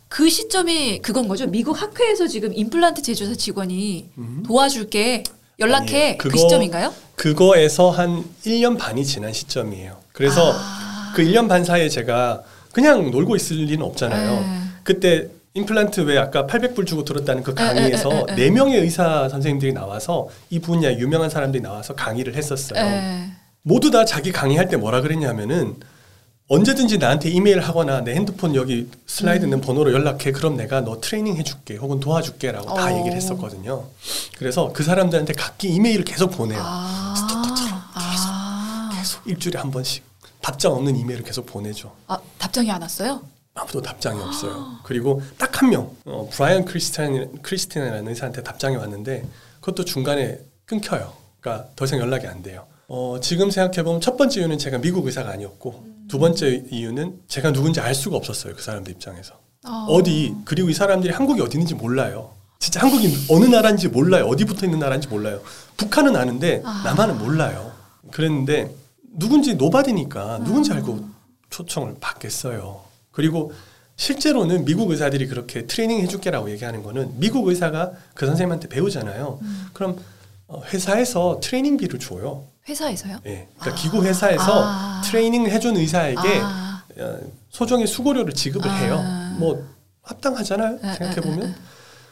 그 0.08 0.28
시점이 0.28 1.02
그건 1.02 1.28
거죠. 1.28 1.46
미국 1.46 1.80
학회에서 1.80 2.26
지금 2.26 2.52
임플란트 2.52 3.00
제조사 3.02 3.36
직원이 3.36 4.08
음. 4.18 4.42
도와줄게 4.44 5.22
연락해 5.60 5.96
아니에요. 6.02 6.18
그 6.18 6.28
그거- 6.30 6.38
시점인가요? 6.42 6.92
그거에서 7.14 7.90
한 7.90 8.24
1년 8.44 8.76
반이 8.76 9.04
지난 9.04 9.32
시점이에요. 9.32 9.96
그래서 10.12 10.52
아. 10.52 11.12
그 11.14 11.22
1년 11.22 11.48
반 11.48 11.64
사이에 11.64 11.88
제가 11.88 12.42
그냥 12.72 13.12
놀고 13.12 13.36
있을 13.36 13.56
리는 13.66 13.82
없잖아요. 13.84 14.40
네. 14.40 14.60
그때 14.82 15.28
임플란트 15.54 16.00
왜 16.02 16.18
아까 16.18 16.46
800불 16.46 16.86
주고 16.86 17.04
들었다는 17.04 17.42
그 17.42 17.50
에, 17.52 17.54
강의에서 17.54 18.10
에, 18.10 18.14
에, 18.14 18.18
에, 18.18 18.24
에. 18.28 18.34
네 18.36 18.50
명의 18.50 18.78
의사 18.80 19.28
선생님들이 19.28 19.72
나와서 19.72 20.28
이 20.48 20.60
분야 20.60 20.92
유명한 20.92 21.28
사람들이 21.28 21.62
나와서 21.62 21.94
강의를 21.94 22.34
했었어요. 22.36 22.80
예. 22.80 23.30
모두 23.62 23.90
다 23.90 24.04
자기 24.04 24.32
강의할 24.32 24.68
때 24.68 24.76
뭐라 24.76 25.00
그랬냐면은 25.00 25.76
언제든지 26.48 26.98
나한테 26.98 27.30
이메일 27.30 27.60
하거나 27.60 28.00
내 28.00 28.14
핸드폰 28.14 28.56
여기 28.56 28.88
슬라이드 29.06 29.44
있는 29.44 29.60
번호로 29.60 29.92
연락해. 29.92 30.32
그럼 30.32 30.56
내가 30.56 30.80
너 30.80 31.00
트레이닝 31.00 31.36
해줄게. 31.36 31.76
혹은 31.76 32.00
도와줄게라고 32.00 32.74
다 32.74 32.86
어. 32.86 32.98
얘기를 32.98 33.16
했었거든요. 33.16 33.84
그래서 34.36 34.72
그 34.72 34.82
사람들한테 34.82 35.34
각기 35.34 35.68
이메일을 35.68 36.04
계속 36.04 36.30
보내요. 36.30 36.60
아. 36.60 37.14
스토커처럼 37.16 37.80
아. 37.94 38.90
계속 38.96 39.26
일주일에 39.28 39.60
한 39.60 39.70
번씩 39.70 40.02
답장 40.40 40.72
없는 40.72 40.96
이메일을 40.96 41.24
계속 41.24 41.46
보내죠. 41.46 41.92
아, 42.08 42.18
답장이 42.38 42.68
안 42.70 42.82
왔어요? 42.82 43.22
아무도 43.60 43.82
답장이 43.82 44.20
없어요. 44.22 44.78
그리고 44.84 45.22
딱 45.38 45.50
한 45.60 45.68
명, 45.68 45.94
어, 46.06 46.26
브라이언 46.32 46.64
크리스티안 46.64 47.42
크리스티나라는 47.42 48.08
의사한테 48.08 48.42
답장이 48.42 48.76
왔는데 48.76 49.26
그것도 49.60 49.84
중간에 49.84 50.38
끊겨요. 50.64 51.12
그러니까 51.40 51.68
더 51.76 51.84
이상 51.84 51.98
연락이 51.98 52.26
안 52.26 52.42
돼요. 52.42 52.66
어, 52.88 53.18
지금 53.20 53.50
생각해 53.50 53.82
보면 53.82 54.00
첫 54.00 54.16
번째 54.16 54.40
이유는 54.40 54.56
제가 54.58 54.78
미국 54.78 55.04
의사가 55.06 55.30
아니었고 55.30 55.84
두 56.08 56.18
번째 56.18 56.64
이유는 56.70 57.20
제가 57.28 57.52
누군지 57.52 57.80
알 57.80 57.94
수가 57.94 58.16
없었어요. 58.16 58.54
그 58.54 58.62
사람들 58.62 58.90
입장에서 58.92 59.34
어. 59.66 59.86
어디 59.90 60.34
그리고 60.46 60.70
이 60.70 60.74
사람들이 60.74 61.12
한국이 61.12 61.42
어디 61.42 61.58
있는지 61.58 61.74
몰라요. 61.74 62.30
진짜 62.58 62.80
한국이 62.80 63.14
어느 63.28 63.44
나라인지 63.44 63.88
몰라요. 63.88 64.26
어디 64.26 64.44
붙어 64.46 64.64
있는 64.64 64.78
나라인지 64.78 65.08
몰라요. 65.08 65.40
북한은 65.76 66.16
아는데 66.16 66.62
아. 66.64 66.82
남한은 66.86 67.18
몰라요. 67.18 67.72
그랬는데 68.10 68.74
누군지 69.12 69.54
nobody니까 69.56 70.38
누군지 70.44 70.72
알고 70.72 71.06
초청을 71.50 71.96
받겠어요. 72.00 72.80
그리고 73.12 73.52
실제로는 73.96 74.64
미국 74.64 74.90
의사들이 74.90 75.26
그렇게 75.26 75.66
트레이닝 75.66 76.00
해줄게라고 76.00 76.50
얘기하는 76.50 76.82
거는 76.82 77.18
미국 77.18 77.48
의사가 77.48 77.92
그 78.14 78.26
선생님한테 78.26 78.68
배우잖아요. 78.68 79.38
음. 79.42 79.66
그럼 79.72 79.98
어, 80.46 80.62
회사에서 80.72 81.38
트레이닝비를 81.42 81.98
줘요. 81.98 82.46
회사에서요? 82.68 83.18
예. 83.26 83.48
그러니까 83.58 83.70
아. 83.70 83.74
기구 83.74 84.02
회사에서 84.02 84.64
아. 84.64 85.02
트레이닝 85.04 85.46
해준 85.46 85.76
의사에게 85.76 86.40
아. 86.42 86.84
어, 86.98 87.18
소정의 87.50 87.86
수고료를 87.86 88.32
지급을 88.32 88.68
아. 88.68 88.74
해요. 88.74 89.36
뭐 89.38 89.68
합당하잖아요. 90.02 90.76
에, 90.82 90.94
생각해 90.94 91.18
에, 91.18 91.20
보면. 91.20 91.54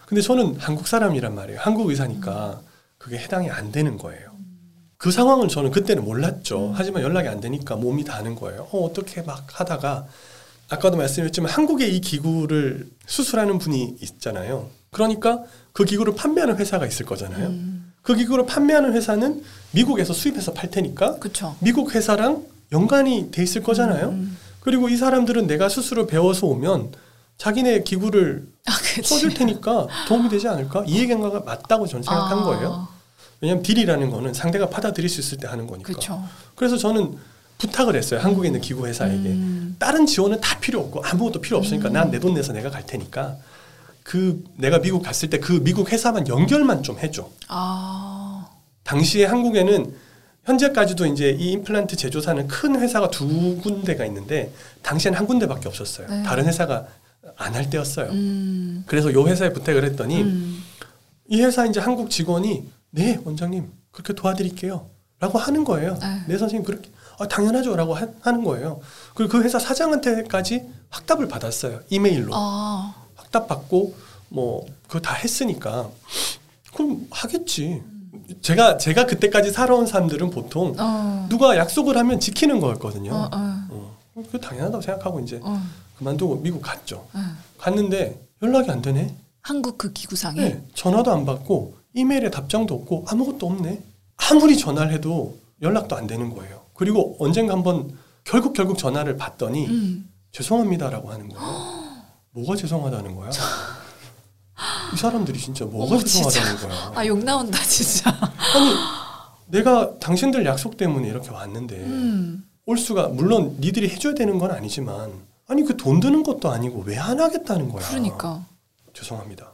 근데 0.06 0.20
저는 0.20 0.56
한국 0.58 0.86
사람이란 0.86 1.34
말이에요. 1.34 1.60
한국 1.60 1.88
의사니까 1.88 2.60
그게 2.98 3.18
해당이 3.18 3.50
안 3.50 3.72
되는 3.72 3.96
거예요. 3.96 4.30
그 4.98 5.10
상황을 5.10 5.48
저는 5.48 5.70
그때는 5.70 6.04
몰랐죠. 6.04 6.72
하지만 6.74 7.02
연락이 7.02 7.28
안 7.28 7.40
되니까 7.40 7.76
몸이 7.76 8.04
다는 8.04 8.34
거예요. 8.34 8.68
어, 8.72 8.84
어떻게 8.84 9.22
막 9.22 9.46
하다가 9.60 10.06
아까도 10.70 10.96
말씀드렸지만 10.96 11.50
한국에 11.50 11.86
이 11.86 12.00
기구를 12.00 12.88
수술하는 13.06 13.58
분이 13.58 13.96
있잖아요. 14.02 14.68
그러니까 14.90 15.42
그 15.72 15.84
기구를 15.84 16.14
판매하는 16.14 16.56
회사가 16.56 16.86
있을 16.86 17.06
거잖아요. 17.06 17.48
음. 17.48 17.92
그 18.02 18.14
기구를 18.14 18.46
판매하는 18.46 18.92
회사는 18.94 19.42
미국에서 19.72 20.12
수입해서 20.12 20.52
팔 20.52 20.70
테니까 20.70 21.18
그쵸. 21.18 21.56
미국 21.60 21.94
회사랑 21.94 22.44
연관이 22.72 23.30
돼 23.30 23.42
있을 23.42 23.62
거잖아요. 23.62 24.10
음. 24.10 24.36
그리고 24.60 24.88
이 24.88 24.96
사람들은 24.96 25.46
내가 25.46 25.68
수술을 25.68 26.06
배워서 26.06 26.46
오면 26.46 26.92
자기네 27.38 27.82
기구를 27.82 28.46
아. 28.66 28.72
써줄 29.02 29.32
테니까 29.34 29.86
도움이 30.08 30.28
되지 30.28 30.48
않을까? 30.48 30.84
이 30.86 30.98
얘기가 30.98 31.40
맞다고 31.40 31.86
저는 31.86 32.02
생각한 32.02 32.38
아. 32.38 32.44
거예요. 32.44 32.88
왜냐하면 33.40 33.62
딜이라는 33.62 34.10
거는 34.10 34.34
상대가 34.34 34.68
받아들일 34.68 35.08
수 35.08 35.20
있을 35.20 35.38
때 35.38 35.46
하는 35.46 35.66
거니까. 35.66 35.92
그쵸. 35.92 36.22
그래서 36.56 36.76
저는 36.76 37.16
부탁을 37.58 37.96
했어요. 37.96 38.20
한국에 38.20 38.48
있는 38.48 38.60
기구 38.60 38.86
회사에게. 38.86 39.28
음. 39.30 39.76
다른 39.78 40.06
지원은 40.06 40.40
다 40.40 40.58
필요 40.60 40.80
없고 40.80 41.04
아무것도 41.04 41.40
필요 41.40 41.58
없으니까 41.58 41.88
난내 41.88 42.20
돈 42.20 42.34
내서 42.34 42.52
내가 42.52 42.70
갈 42.70 42.86
테니까 42.86 43.36
그 44.04 44.42
내가 44.56 44.80
미국 44.80 45.02
갔을 45.02 45.28
때 45.28 45.38
그 45.38 45.60
미국 45.62 45.92
회사만 45.92 46.28
연결만 46.28 46.82
좀 46.82 46.98
해줘. 46.98 47.28
아. 47.48 48.48
당시에 48.84 49.26
한국에는 49.26 49.92
현재까지도 50.44 51.04
이제 51.06 51.36
이 51.38 51.52
임플란트 51.52 51.96
제조사는 51.96 52.48
큰 52.48 52.80
회사가 52.80 53.10
두 53.10 53.58
군데가 53.58 54.06
있는데 54.06 54.52
당시에는 54.82 55.18
한 55.18 55.26
군데밖에 55.26 55.68
없었어요. 55.68 56.06
네. 56.08 56.22
다른 56.22 56.46
회사가 56.46 56.86
안 57.36 57.54
할 57.54 57.68
때였어요. 57.68 58.10
음. 58.12 58.84
그래서 58.86 59.12
요 59.12 59.26
회사에 59.26 59.52
부탁을 59.52 59.84
했더니 59.84 60.22
음. 60.22 60.62
이 61.28 61.42
회사 61.42 61.66
이제 61.66 61.78
한국 61.80 62.08
직원이 62.08 62.64
네 62.90 63.20
원장님 63.24 63.66
그렇게 63.90 64.14
도와드릴게요.라고 64.14 65.38
하는 65.38 65.64
거예요. 65.64 65.98
네. 66.00 66.22
네 66.28 66.38
선생님 66.38 66.64
그렇게 66.64 66.88
아, 67.18 67.26
당연하죠라고 67.26 67.94
하, 67.94 68.06
하는 68.20 68.44
거예요. 68.44 68.80
그리고 69.14 69.32
그 69.32 69.42
회사 69.42 69.58
사장한테까지 69.58 70.62
확답을 70.90 71.28
받았어요. 71.28 71.80
이메일로 71.90 72.30
아. 72.34 72.94
확답 73.16 73.48
받고 73.48 73.94
뭐 74.28 74.64
그거 74.86 75.00
다 75.00 75.14
했으니까 75.14 75.88
그럼 76.74 77.06
하겠지. 77.10 77.82
제가 78.42 78.76
제가 78.78 79.06
그때까지 79.06 79.52
살아온 79.52 79.86
사람들은 79.86 80.30
보통 80.30 80.74
어. 80.78 81.26
누가 81.28 81.56
약속을 81.56 81.96
하면 81.96 82.20
지키는 82.20 82.60
거였거든요. 82.60 83.12
어, 83.12 83.28
어, 83.32 83.96
어, 84.14 84.22
그 84.30 84.40
당연하다고 84.40 84.82
생각하고 84.82 85.20
이제 85.20 85.40
어, 85.42 85.60
그만두고 85.96 86.36
미국 86.36 86.62
갔죠. 86.62 87.06
어. 87.12 87.18
갔는데 87.58 88.20
연락이 88.42 88.70
안 88.70 88.82
되네. 88.82 89.14
한국 89.42 89.78
그 89.78 89.92
기구상에 89.92 90.40
네, 90.40 90.64
전화도 90.74 91.10
안 91.10 91.24
받고 91.24 91.76
이메일에 91.94 92.30
답장도 92.30 92.74
없고 92.74 93.06
아무것도 93.08 93.46
없네. 93.46 93.82
아무리 94.30 94.58
전화를 94.58 94.92
해도 94.92 95.38
연락도 95.62 95.96
안 95.96 96.06
되는 96.06 96.34
거예요. 96.34 96.57
그리고 96.78 97.16
언젠가 97.18 97.54
한번 97.54 97.90
결국 98.22 98.52
결국 98.52 98.78
전화를 98.78 99.16
받더니 99.16 99.66
음. 99.66 100.08
죄송합니다라고 100.30 101.10
하는 101.10 101.28
거예요. 101.28 101.44
뭐가 102.30 102.54
죄송하다는 102.54 103.16
거야? 103.16 103.30
이 104.92 104.96
사람들이 104.96 105.38
진짜 105.40 105.64
뭐가 105.64 105.96
어머, 105.96 106.04
진짜. 106.04 106.30
죄송하다는 106.30 106.68
거야? 106.68 106.92
아 107.02 107.04
욕 107.06 107.18
나온다 107.24 107.58
진짜. 107.64 108.10
아니 108.54 108.74
내가 109.46 109.98
당신들 109.98 110.46
약속 110.46 110.76
때문에 110.76 111.08
이렇게 111.08 111.30
왔는데 111.30 111.76
음. 111.76 112.44
올 112.66 112.78
수가 112.78 113.08
물론 113.08 113.56
니들이 113.60 113.88
해줘야 113.88 114.14
되는 114.14 114.38
건 114.38 114.52
아니지만 114.52 115.10
아니 115.48 115.64
그 115.64 115.76
돈 115.76 115.98
드는 115.98 116.22
것도 116.22 116.48
아니고 116.50 116.82
왜 116.86 116.96
안 116.98 117.18
하겠다는 117.20 117.70
거야? 117.70 117.88
그러니까. 117.88 118.44
죄송합니다. 118.94 119.50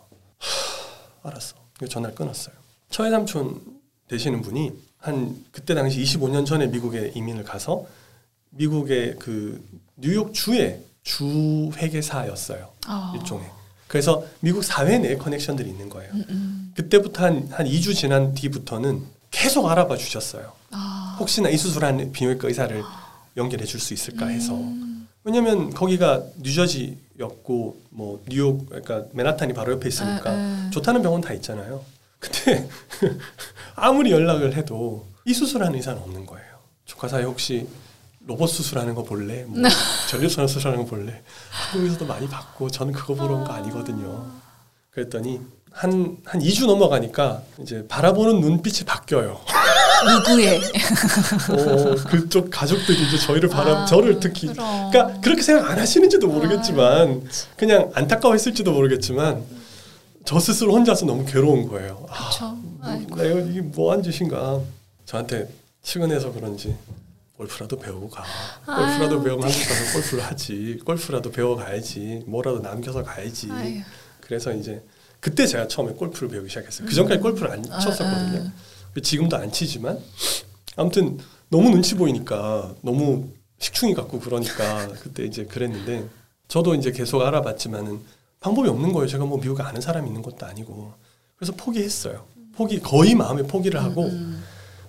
하, 1.23 1.29
알았어. 1.31 1.55
전화를 1.89 2.15
끊었어요. 2.15 2.55
처의 2.91 3.11
삼촌 3.11 3.61
되시는 4.09 4.43
분이 4.43 4.73
한 5.05 5.37
그때 5.53 5.75
당시 5.75 6.03
25년 6.03 6.47
전에 6.47 6.67
미국에 6.67 7.13
이민을 7.15 7.45
가서 7.45 7.85
미국의 8.51 9.17
그 9.19 9.63
뉴욕 9.97 10.33
주의 10.33 10.81
주 11.03 11.71
회계사였어요. 11.77 12.71
아. 12.87 13.13
일종의. 13.15 13.45
그래서 13.87 14.25
미국 14.41 14.65
사회 14.65 14.99
내에 14.99 15.17
커넥션들이 15.17 15.69
있는 15.69 15.91
거예요. 15.91 16.11
음, 16.15 16.25
음. 16.31 16.73
그때부터 16.75 17.23
한, 17.23 17.47
한 17.53 17.67
2주 17.67 17.95
지난 17.95 18.33
뒤부터는 18.33 19.03
계속 19.31 19.69
알아봐 19.69 19.99
주셨어요. 19.99 20.53
아. 20.71 21.17
혹시나 21.21 21.51
이 21.51 21.59
수술한 21.59 22.11
비뇨기과 22.13 22.49
의사를 22.49 22.83
연결해 23.37 23.67
줄 23.67 23.81
수 23.81 23.93
있을까 23.93 24.29
해서. 24.29 24.55
음. 24.55 25.07
왜냐면 25.23 25.69
거기가 25.75 26.23
뉴저지였고 26.39 27.83
뭐 27.91 28.23
뉴욕 28.27 28.67
그러니까 28.71 29.05
맨하탄이 29.13 29.53
바로 29.53 29.73
옆에 29.73 29.87
있으니까 29.89 30.33
에, 30.33 30.67
에. 30.67 30.71
좋다는 30.71 31.03
병원 31.03 31.21
다 31.21 31.35
있잖아요. 31.35 31.85
근데 32.19 32.67
아무리 33.77 34.11
연락을 34.13 34.55
해도 34.57 35.07
이 35.25 35.33
수술하는 35.35 35.77
의사는 35.77 36.01
없는 36.03 36.27
거예요. 36.27 36.45
조카 36.85 37.09
사이 37.09 37.25
혹시 37.25 37.67
로봇 38.27 38.51
수술하는 38.51 38.95
거 38.95 39.03
볼래? 39.03 39.45
뭐 39.45 39.59
전립선 40.09 40.47
수술하는 40.49 40.85
거 40.85 40.91
볼래? 40.91 41.23
한국에서도 41.51 42.07
많이 42.07 42.29
받고 42.29 42.71
저는 42.71 42.93
그거 42.93 43.15
보러 43.15 43.35
온 43.37 43.45
거 43.45 43.53
아니거든요. 43.53 44.27
그랬더니 44.91 45.41
한, 45.73 46.17
한 46.25 46.41
2주 46.41 46.67
넘어가니까 46.67 47.43
이제 47.61 47.85
바라보는 47.89 48.41
눈빛이 48.41 48.85
바뀌어요. 48.87 49.41
누구의? 50.07 50.61
어, 51.51 51.95
그쪽 52.09 52.51
가족들이 52.51 53.03
이제 53.09 53.19
저희를 53.19 53.49
바라, 53.49 53.83
아, 53.83 53.85
저를 53.87 54.21
특히. 54.21 54.47
그럼. 54.49 54.91
그러니까 54.91 55.21
그렇게 55.21 55.43
생각 55.43 55.69
안 55.71 55.79
하시는지도 55.79 56.29
모르겠지만, 56.29 57.27
그냥 57.57 57.91
안타까워했을지도 57.95 58.71
모르겠지만, 58.73 59.43
저 60.25 60.39
스스로 60.39 60.75
혼자서 60.75 61.07
너무 61.07 61.25
괴로운 61.25 61.67
거예요. 61.69 62.07
아, 62.11 62.29
그쵸. 62.31 62.57
내가 62.85 63.41
이게 63.41 63.61
뭐한 63.61 64.03
짓인가. 64.03 64.61
저한테 65.07 65.49
측은해서 65.83 66.33
그런지 66.33 66.77
골프라도 67.37 67.79
배우고 67.79 68.09
가. 68.11 68.25
골프라도. 68.65 69.23
배우면 69.23 69.43
한국 69.51 69.69
가서 69.69 69.93
골프를 69.93 70.25
하지. 70.25 70.81
골프라도 70.85 71.31
배워가야지. 71.31 72.25
뭐라도 72.27 72.61
남겨서 72.61 73.03
가야지. 73.03 73.49
아유. 73.51 73.81
그래서 74.21 74.53
이제 74.53 74.83
그때 75.21 75.47
제가 75.47 75.69
처음에 75.69 75.93
골프를 75.93 76.29
배우기 76.29 76.49
시작했어요. 76.49 76.89
그 76.89 76.95
전까지 76.95 77.21
골프를 77.21 77.51
안 77.51 77.65
아, 77.71 77.79
쳤었거든요. 77.79 78.51
지금도 79.03 79.37
안 79.37 79.51
치지만 79.51 79.99
아무튼 80.77 81.19
너무 81.49 81.71
눈치 81.71 81.95
보이니까 81.95 82.75
너무 82.83 83.29
식충이 83.59 83.95
같고 83.95 84.21
그러니까 84.21 84.89
그때 85.01 85.25
이제 85.25 85.45
그랬는데 85.45 86.09
저도 86.49 86.75
이제 86.75 86.93
계속 86.93 87.23
알아봤지만은 87.23 88.01
방법이 88.41 88.69
없는 88.69 88.93
거예요. 88.93 89.07
제가 89.09 89.25
뭐 89.25 89.39
미국에 89.39 89.63
아는 89.63 89.81
사람이 89.81 90.07
있는 90.07 90.23
것도 90.23 90.47
아니고 90.47 90.93
그래서 91.37 91.53
포기했어요. 91.57 92.27
포기 92.57 92.81
거의 92.81 93.15
마음에 93.15 93.43
포기를 93.43 93.83
하고 93.83 94.05
음. 94.05 94.43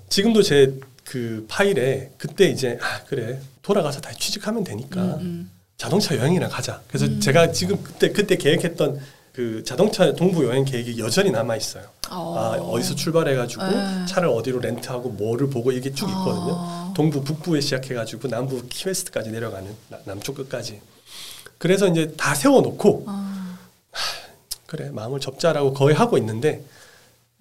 지금도 0.09 0.41
제 0.43 0.73
그 1.05 1.45
파일에 1.47 2.09
그때 2.17 2.49
이제 2.49 2.79
아 2.81 3.03
그래 3.05 3.39
돌아가서 3.61 4.01
다시 4.01 4.17
취직하면 4.19 4.63
되니까 4.63 4.99
음, 5.01 5.19
음. 5.21 5.51
자동차 5.77 6.17
여행이나 6.17 6.49
가자. 6.49 6.81
그래서 6.87 7.05
음. 7.05 7.19
제가 7.19 7.51
지금 7.51 7.81
그때 7.83 8.09
그때 8.11 8.37
계획했던 8.37 8.99
그 9.31 9.63
자동차 9.63 10.11
동부 10.13 10.45
여행 10.45 10.65
계획이 10.65 10.97
여전히 10.97 11.29
남아 11.29 11.57
있어요. 11.57 11.83
어. 12.09 12.35
아 12.37 12.49
어디서 12.59 12.95
출발해 12.95 13.35
가지고 13.35 13.67
네. 13.67 14.05
차를 14.07 14.29
어디로 14.29 14.59
렌트하고 14.61 15.09
뭐를 15.09 15.51
보고 15.51 15.71
이게 15.71 15.93
쭉 15.93 16.09
있거든요. 16.09 16.55
아. 16.57 16.93
동부 16.95 17.23
북부에 17.23 17.61
시작해 17.61 17.93
가지고 17.93 18.27
남부 18.27 18.65
키웨스트까지 18.67 19.29
내려가는 19.29 19.69
나- 19.89 19.99
남쪽 20.05 20.35
끝까지. 20.37 20.81
그래서 21.59 21.87
이제 21.87 22.13
다 22.17 22.33
세워 22.33 22.61
놓고 22.61 23.03
아. 23.07 23.59
그래 24.65 24.89
마음을 24.89 25.19
접자라고 25.19 25.73
거의 25.73 25.95
하고 25.95 26.17
있는데 26.17 26.63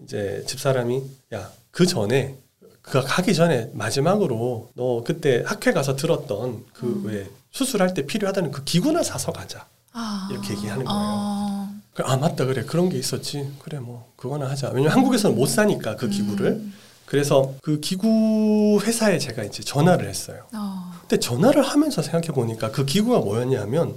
이제 0.02 0.44
집사람이 0.46 1.02
야 1.32 1.50
그 1.74 1.86
전에 1.86 2.36
그 2.80 3.02
가기 3.02 3.34
전에 3.34 3.70
마지막으로 3.74 4.70
너 4.74 5.02
그때 5.04 5.42
학회 5.44 5.72
가서 5.72 5.96
들었던 5.96 6.64
그 6.72 6.86
음. 6.86 7.02
왜 7.06 7.28
수술할 7.50 7.94
때 7.94 8.06
필요하다는 8.06 8.52
그 8.52 8.62
기구나 8.64 9.02
사서 9.02 9.32
가자. 9.32 9.66
아. 9.92 10.28
이렇게 10.30 10.52
얘기하는 10.54 10.84
거예요. 10.84 10.98
아. 11.00 11.74
그래, 11.94 12.06
아 12.08 12.16
맞다 12.16 12.44
그래 12.46 12.64
그런 12.64 12.88
게 12.88 12.98
있었지 12.98 13.52
그래 13.60 13.78
뭐 13.78 14.12
그거나 14.16 14.48
하자 14.48 14.70
왜냐면 14.70 14.92
한국에서는 14.92 15.36
못 15.36 15.46
사니까 15.46 15.96
그 15.96 16.08
기구를 16.08 16.46
음. 16.46 16.74
그래서 17.06 17.54
그 17.62 17.78
기구 17.78 18.80
회사에 18.82 19.18
제가 19.18 19.44
이제 19.44 19.62
전화를 19.62 20.08
했어요 20.08 20.44
어. 20.52 20.92
근데 21.02 21.18
전화를 21.20 21.62
하면서 21.62 22.02
생각해 22.02 22.28
보니까 22.28 22.72
그 22.72 22.84
기구가 22.84 23.20
뭐였냐면 23.20 23.96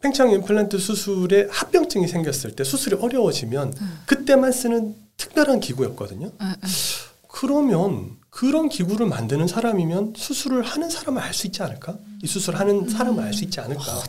팽창 0.00 0.30
임플란트 0.30 0.78
수술에 0.78 1.48
합병증이 1.50 2.06
생겼을 2.06 2.54
때 2.54 2.62
수술이 2.62 2.94
어려워지면 3.00 3.74
음. 3.80 3.98
그때만 4.06 4.52
쓰는 4.52 4.94
특별한 5.16 5.60
기구였거든요. 5.60 6.30
그러면 7.28 8.16
그런 8.30 8.68
기구를 8.68 9.06
만드는 9.06 9.46
사람이면 9.46 10.14
수술을 10.16 10.62
하는 10.62 10.90
사람을 10.90 11.22
알 11.22 11.32
수 11.34 11.46
있지 11.46 11.62
않을까 11.62 11.94
이 12.22 12.26
수술을 12.26 12.58
하는 12.60 12.88
사람을 12.88 13.22
알 13.24 13.32
수 13.32 13.44
있지 13.44 13.60
않을까 13.60 13.82
어. 13.82 14.02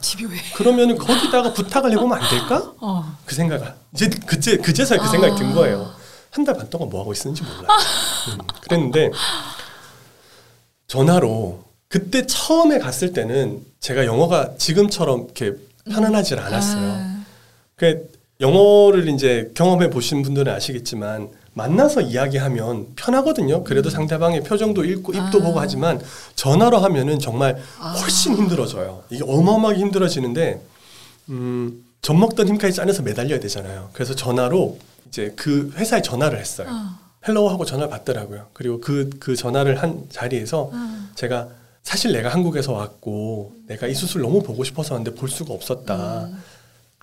그러면 0.55 0.97
거기다가 0.97 1.53
부탁을 1.53 1.91
해보면 1.91 2.21
안 2.21 2.29
될까 2.29 2.73
어. 2.79 3.17
그 3.25 3.35
생각을 3.35 3.73
이제 3.93 4.09
그제 4.09 4.57
그제서야 4.57 4.99
그 4.99 5.07
생각이 5.09 5.35
든 5.37 5.51
아. 5.51 5.53
거예요. 5.53 5.93
한 6.31 6.43
달 6.45 6.55
반 6.55 6.69
동안 6.69 6.89
뭐 6.89 7.01
하고 7.01 7.13
있었는지 7.13 7.41
몰라. 7.43 7.67
음, 8.33 8.37
그랬는데 8.61 9.11
전화로 10.87 11.63
그때 11.87 12.25
처음에 12.25 12.79
갔을 12.79 13.13
때는 13.13 13.65
제가 13.79 14.05
영어가 14.05 14.55
지금처럼 14.57 15.23
이렇게 15.25 15.53
편안하지 15.89 16.35
않았어요. 16.35 16.91
아. 16.93 17.23
그 17.75 18.09
영어를 18.39 19.09
이제 19.09 19.51
경험해 19.55 19.89
보신 19.89 20.21
분들은 20.21 20.53
아시겠지만 20.53 21.29
만나서 21.53 22.01
이야기하면 22.01 22.87
편하거든요. 22.95 23.63
그래도 23.63 23.89
상대방의 23.89 24.43
표정도 24.43 24.85
읽고 24.85 25.13
입도 25.13 25.39
음. 25.39 25.41
아. 25.41 25.45
보고 25.45 25.59
하지만 25.59 25.99
전화로 26.35 26.77
하면은 26.77 27.17
정말 27.17 27.57
아. 27.79 27.93
훨씬 27.93 28.35
힘들어져요. 28.35 29.03
이게 29.09 29.23
어마어마하게 29.23 29.79
힘들어지는데 29.79 30.61
음, 31.29 31.83
젖 32.01 32.13
먹던 32.13 32.47
힘까지 32.47 32.75
짜내서 32.75 33.01
매달려야 33.01 33.39
되잖아요. 33.39 33.89
그래서 33.93 34.13
전화로 34.13 34.77
이제 35.07 35.33
그 35.35 35.73
회사에 35.75 36.03
전화를 36.03 36.39
했어요. 36.39 36.67
어. 36.69 37.07
hello 37.27 37.49
하고 37.49 37.65
전화를 37.65 37.89
받더라고요. 37.89 38.47
그리고 38.53 38.79
그, 38.79 39.09
그 39.19 39.35
전화를 39.35 39.81
한 39.81 40.03
자리에서 40.09 40.69
어. 40.71 41.09
제가 41.15 41.47
사실 41.81 42.11
내가 42.11 42.29
한국에서 42.29 42.73
왔고 42.73 43.53
내가 43.65 43.87
이 43.87 43.95
수술 43.95 44.21
너무 44.21 44.43
보고 44.43 44.63
싶어서 44.63 44.93
왔는데 44.93 45.19
볼 45.19 45.27
수가 45.27 45.53
없었다. 45.55 46.25
음. 46.25 46.37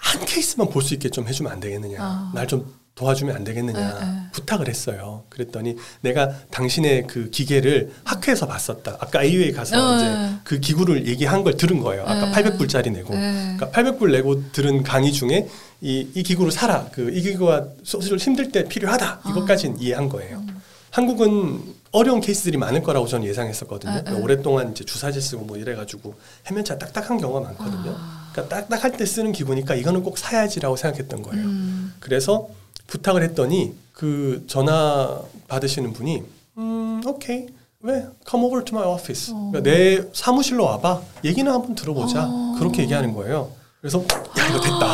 한 0.04 0.24
케이스만 0.24 0.68
볼 0.68 0.82
수 0.82 0.94
있게 0.94 1.08
좀 1.08 1.26
해주면 1.26 1.50
안 1.50 1.60
되겠느냐. 1.60 1.96
아. 2.00 2.30
날좀 2.34 2.72
도와주면 2.94 3.34
안 3.34 3.42
되겠느냐. 3.42 3.78
에, 3.80 3.84
에. 4.04 4.30
부탁을 4.32 4.68
했어요. 4.68 5.24
그랬더니 5.30 5.76
내가 6.02 6.30
당신의 6.50 7.06
그 7.08 7.30
기계를 7.30 7.92
학회에서 8.04 8.46
봤었다. 8.46 8.96
아까 9.00 9.22
AU에 9.24 9.50
가서 9.50 9.76
어, 9.76 9.96
이제 9.96 10.06
에. 10.06 10.30
그 10.44 10.60
기구를 10.60 11.06
얘기한 11.08 11.42
걸 11.42 11.56
들은 11.56 11.80
거예요. 11.80 12.02
아까 12.02 12.28
에. 12.28 12.32
800불짜리 12.32 12.92
내고. 12.92 13.14
에. 13.14 13.18
그러니까 13.56 13.70
800불 13.70 14.12
내고 14.12 14.52
들은 14.52 14.82
강의 14.84 15.10
중에 15.12 15.48
이, 15.80 16.06
이 16.14 16.22
기구를 16.22 16.52
사라. 16.52 16.86
그 16.92 17.10
이 17.12 17.20
기구가 17.22 17.66
수술 17.82 18.18
힘들 18.18 18.52
때 18.52 18.64
필요하다. 18.68 19.22
이것까지는 19.30 19.80
이해한 19.80 20.08
거예요. 20.08 20.44
한국은 20.90 21.60
어려운 21.90 22.20
케이스들이 22.20 22.56
많을 22.58 22.82
거라고 22.82 23.06
저는 23.08 23.26
예상했었거든요. 23.26 23.92
에, 23.92 23.96
에. 23.96 24.00
그러니까 24.02 24.22
오랫동안 24.24 24.70
이제 24.70 24.84
주사제 24.84 25.20
쓰고 25.20 25.44
뭐 25.46 25.56
이래가지고 25.56 26.14
해면차 26.46 26.78
딱딱한 26.78 27.18
경우가 27.18 27.40
많거든요. 27.40 27.96
아. 27.98 28.23
그러니까 28.34 28.48
딱딱할 28.48 28.96
때 28.96 29.06
쓰는 29.06 29.32
기구니까 29.32 29.76
이거는 29.76 30.02
꼭 30.02 30.18
사야지라고 30.18 30.76
생각했던 30.76 31.22
거예요. 31.22 31.44
음. 31.44 31.94
그래서 32.00 32.48
부탁을 32.88 33.22
했더니 33.22 33.74
그 33.92 34.44
전화 34.48 35.20
받으시는 35.48 35.92
분이 35.92 36.22
음 36.58 37.00
오케이 37.06 37.46
왜 37.80 38.06
come 38.28 38.44
over 38.46 38.64
to 38.64 38.76
my 38.76 38.88
office 38.92 39.32
어. 39.32 39.50
그러니까 39.52 39.60
내 39.70 40.02
사무실로 40.12 40.64
와봐 40.64 41.00
얘기는 41.24 41.50
한번 41.50 41.74
들어보자 41.74 42.26
어. 42.28 42.56
그렇게 42.58 42.82
얘기하는 42.82 43.14
거예요. 43.14 43.52
그래서 43.80 44.00
야 44.38 44.48
이거 44.48 44.60
됐다 44.60 44.86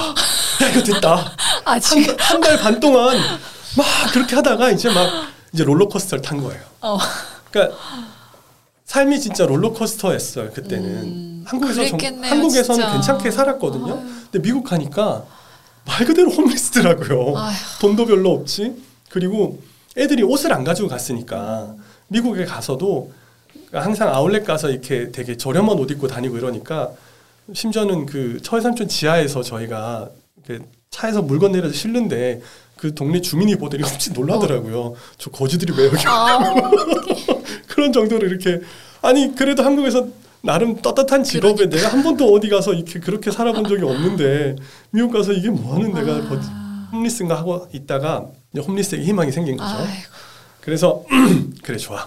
야 0.63 0.69
이거 0.71 0.83
됐다 0.83 1.33
아 1.65 1.79
지금 1.81 2.15
한달 2.19 2.59
반 2.59 2.79
동안 2.79 3.17
막 3.77 3.87
그렇게 4.13 4.37
하다가 4.37 4.71
이제 4.71 4.93
막 4.93 5.09
이제 5.53 5.65
롤러코스터를 5.65 6.23
탄 6.23 6.43
거예요. 6.43 6.61
어. 6.83 6.99
그러니까 7.51 7.77
삶이 8.91 9.21
진짜 9.21 9.47
롤러코스터였어요 9.47 10.51
그때는 10.51 10.85
음, 10.89 11.43
한국에서 11.47 11.97
정- 11.97 12.25
한국에서는 12.25 12.81
진짜. 12.81 12.93
괜찮게 12.93 13.31
살았거든요. 13.31 13.93
아유. 13.95 14.03
근데 14.33 14.43
미국 14.43 14.65
가니까 14.65 15.25
말 15.87 16.05
그대로 16.05 16.29
홈리스더라고요. 16.29 17.37
돈도 17.81 18.07
별로 18.07 18.33
없지. 18.33 18.75
그리고 19.09 19.63
애들이 19.97 20.25
옷을 20.25 20.53
안 20.53 20.65
가지고 20.65 20.89
갔으니까 20.89 21.77
미국에 22.09 22.45
가서도 22.45 23.13
항상 23.73 24.13
아울렛 24.13 24.45
가서 24.45 24.71
이렇게 24.71 25.13
되게 25.13 25.37
저렴한 25.37 25.79
옷 25.79 25.89
입고 25.93 26.09
다니고 26.09 26.37
이러니까 26.39 26.91
심지어는 27.53 28.07
그 28.07 28.41
처해삼촌 28.43 28.89
지하에서 28.89 29.45
저희가 29.45 30.09
차에서 30.91 31.23
물건 31.23 31.53
내려서 31.53 31.73
실는데 31.75 32.43
그 32.77 32.93
동네 32.93 33.21
주민이 33.21 33.55
보더니 33.55 33.85
흠칫 33.85 34.15
놀라더라고요. 34.15 34.95
저 35.17 35.31
거지들이 35.31 35.75
왜 35.79 35.85
여기 35.87 36.03
아, 36.09 36.41
그런 37.81 37.95
정도로 37.95 38.27
이렇게 38.27 38.61
아니 39.01 39.35
그래도 39.35 39.63
한국에서 39.63 40.07
나름 40.43 40.77
떳떳한 40.83 41.25
직업에 41.25 41.71
내가 41.71 41.89
한 41.89 42.03
번도 42.03 42.31
어디 42.31 42.51
가서 42.51 42.75
이렇게 42.75 43.01
그렇게 43.01 43.31
살아본 43.31 43.65
적이 43.67 43.85
없는데 43.85 44.57
미국 44.93 45.13
가서 45.13 45.33
이게 45.33 45.49
뭐 45.49 45.75
하는 45.75 45.95
내가 45.95 46.29
거지 46.29 46.47
홈리스인가 46.93 47.39
하고 47.39 47.67
있다가 47.73 48.27
이제 48.53 48.61
홈리스에게 48.63 49.03
희망이 49.03 49.33
생긴 49.33 49.57
거죠. 49.57 49.75
아이고. 49.77 50.11
그래서 50.61 51.05
그래 51.63 51.79
좋아 51.79 52.07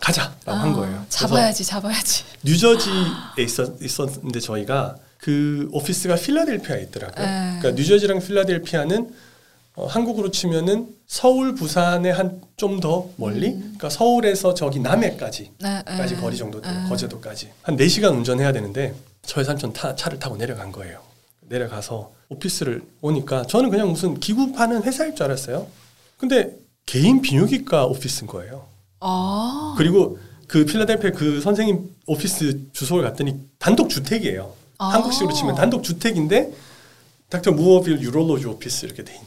가자라고 0.00 0.50
한 0.50 0.70
아, 0.70 0.72
거예요. 0.72 1.04
그래서 1.08 1.26
잡아야지, 1.28 1.64
잡아야지. 1.64 2.24
뉴저지에 2.42 2.92
있었, 3.40 3.82
있었는데 3.82 4.40
저희가 4.40 4.96
그 5.18 5.68
오피스가 5.72 6.14
필라델피아에 6.14 6.82
있더라고요. 6.84 7.22
에. 7.22 7.28
그러니까 7.58 7.70
뉴저지랑 7.72 8.20
필라델피아는 8.20 9.10
어, 9.76 9.86
한국으로 9.86 10.30
치면은 10.30 10.88
서울, 11.06 11.54
부산에 11.54 12.10
한 12.10 12.40
좀 12.56 12.80
더 12.80 13.10
멀리, 13.16 13.52
그러니까 13.52 13.90
서울에서 13.90 14.54
저기 14.54 14.80
남해까지 14.80 15.50
네, 15.60 15.82
까지 15.84 16.14
에. 16.14 16.16
거리 16.16 16.38
정도 16.38 16.60
돼요. 16.62 16.72
에. 16.86 16.88
거제도까지 16.88 17.50
한 17.62 17.76
4시간 17.76 18.12
운전해야 18.12 18.50
되는데 18.52 18.94
저희 19.26 19.44
삼촌 19.44 19.74
타, 19.74 19.94
차를 19.94 20.18
타고 20.18 20.38
내려간 20.38 20.72
거예요. 20.72 21.00
내려가서 21.42 22.12
오피스를 22.30 22.82
오니까 23.02 23.42
저는 23.44 23.68
그냥 23.68 23.90
무슨 23.90 24.18
기구 24.18 24.52
파는 24.52 24.84
회사일 24.84 25.14
줄 25.14 25.24
알았어요. 25.24 25.66
근데 26.16 26.56
개인 26.86 27.20
비뇨기과 27.20 27.84
오피스인 27.86 28.26
거예요. 28.26 28.64
아, 29.00 29.74
그리고 29.76 30.18
그 30.48 30.64
필라델피아 30.64 31.10
그 31.10 31.42
선생님 31.42 31.94
오피스 32.06 32.72
주소를 32.72 33.04
갔더니 33.04 33.38
단독 33.58 33.90
주택이에요. 33.90 34.54
아. 34.78 34.86
한국식으로 34.94 35.34
치면 35.34 35.54
단독 35.56 35.82
주택인데 35.82 36.52
닥터 37.28 37.52
무어빌 37.52 38.00
유롤로지 38.00 38.46
오피스 38.46 38.86
이렇게 38.86 39.04
돼 39.04 39.12
있는. 39.12 39.26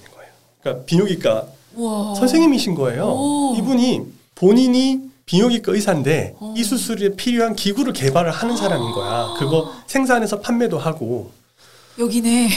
그러니까 0.62 0.86
비뇨기과 0.86 1.46
와. 1.76 2.16
선생님이신 2.16 2.76
거예요. 2.76 3.06
오. 3.06 3.56
이분이 3.58 4.02
본인이 4.36 5.00
비뇨기과 5.26 5.74
의사인데 5.74 6.36
어. 6.40 6.54
이 6.58 6.64
수술에 6.64 7.16
필요한 7.16 7.56
기구를 7.56 7.94
개발을 7.94 8.32
하는 8.32 8.58
사람인 8.58 8.92
거야. 8.92 9.36
그거 9.38 9.72
생산해서 9.88 10.40
판매도 10.40 10.78
하고. 10.80 11.32
여기네. 11.98 12.50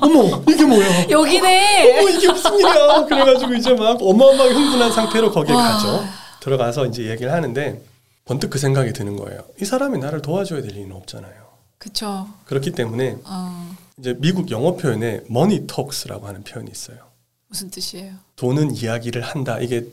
어머 0.00 0.42
이게 0.48 0.64
뭐야? 0.64 1.08
여기네. 1.08 2.00
어머 2.00 2.08
이게 2.10 2.28
무슨 2.30 2.54
일이야? 2.54 3.04
그래가지고 3.06 3.54
이제 3.54 3.72
막 3.74 3.98
어마어마하게 4.00 4.52
흥분한 4.54 4.92
상태로 4.92 5.30
거기에 5.30 5.54
와. 5.54 5.62
가죠. 5.72 6.04
들어가서 6.40 6.86
이제 6.86 7.08
얘기를 7.08 7.32
하는데 7.32 7.80
번뜩 8.24 8.50
그 8.50 8.58
생각이 8.58 8.92
드는 8.92 9.16
거예요. 9.16 9.42
이 9.60 9.64
사람이 9.64 9.98
나를 9.98 10.22
도와줘야 10.22 10.60
될 10.62 10.72
리는 10.72 10.94
없잖아요. 10.94 11.32
그쵸. 11.78 12.28
그렇기 12.44 12.72
때문에 12.72 13.16
어, 13.24 13.76
이제 14.00 14.16
미국 14.18 14.50
영어 14.50 14.74
표현에 14.74 15.20
money 15.30 15.66
talks라고 15.66 16.26
하는 16.26 16.42
표현이 16.42 16.70
있어요. 16.70 16.98
무슨 17.48 17.70
뜻이에요? 17.70 18.14
돈은 18.36 18.74
이야기를 18.76 19.22
한다. 19.22 19.58
이게 19.60 19.86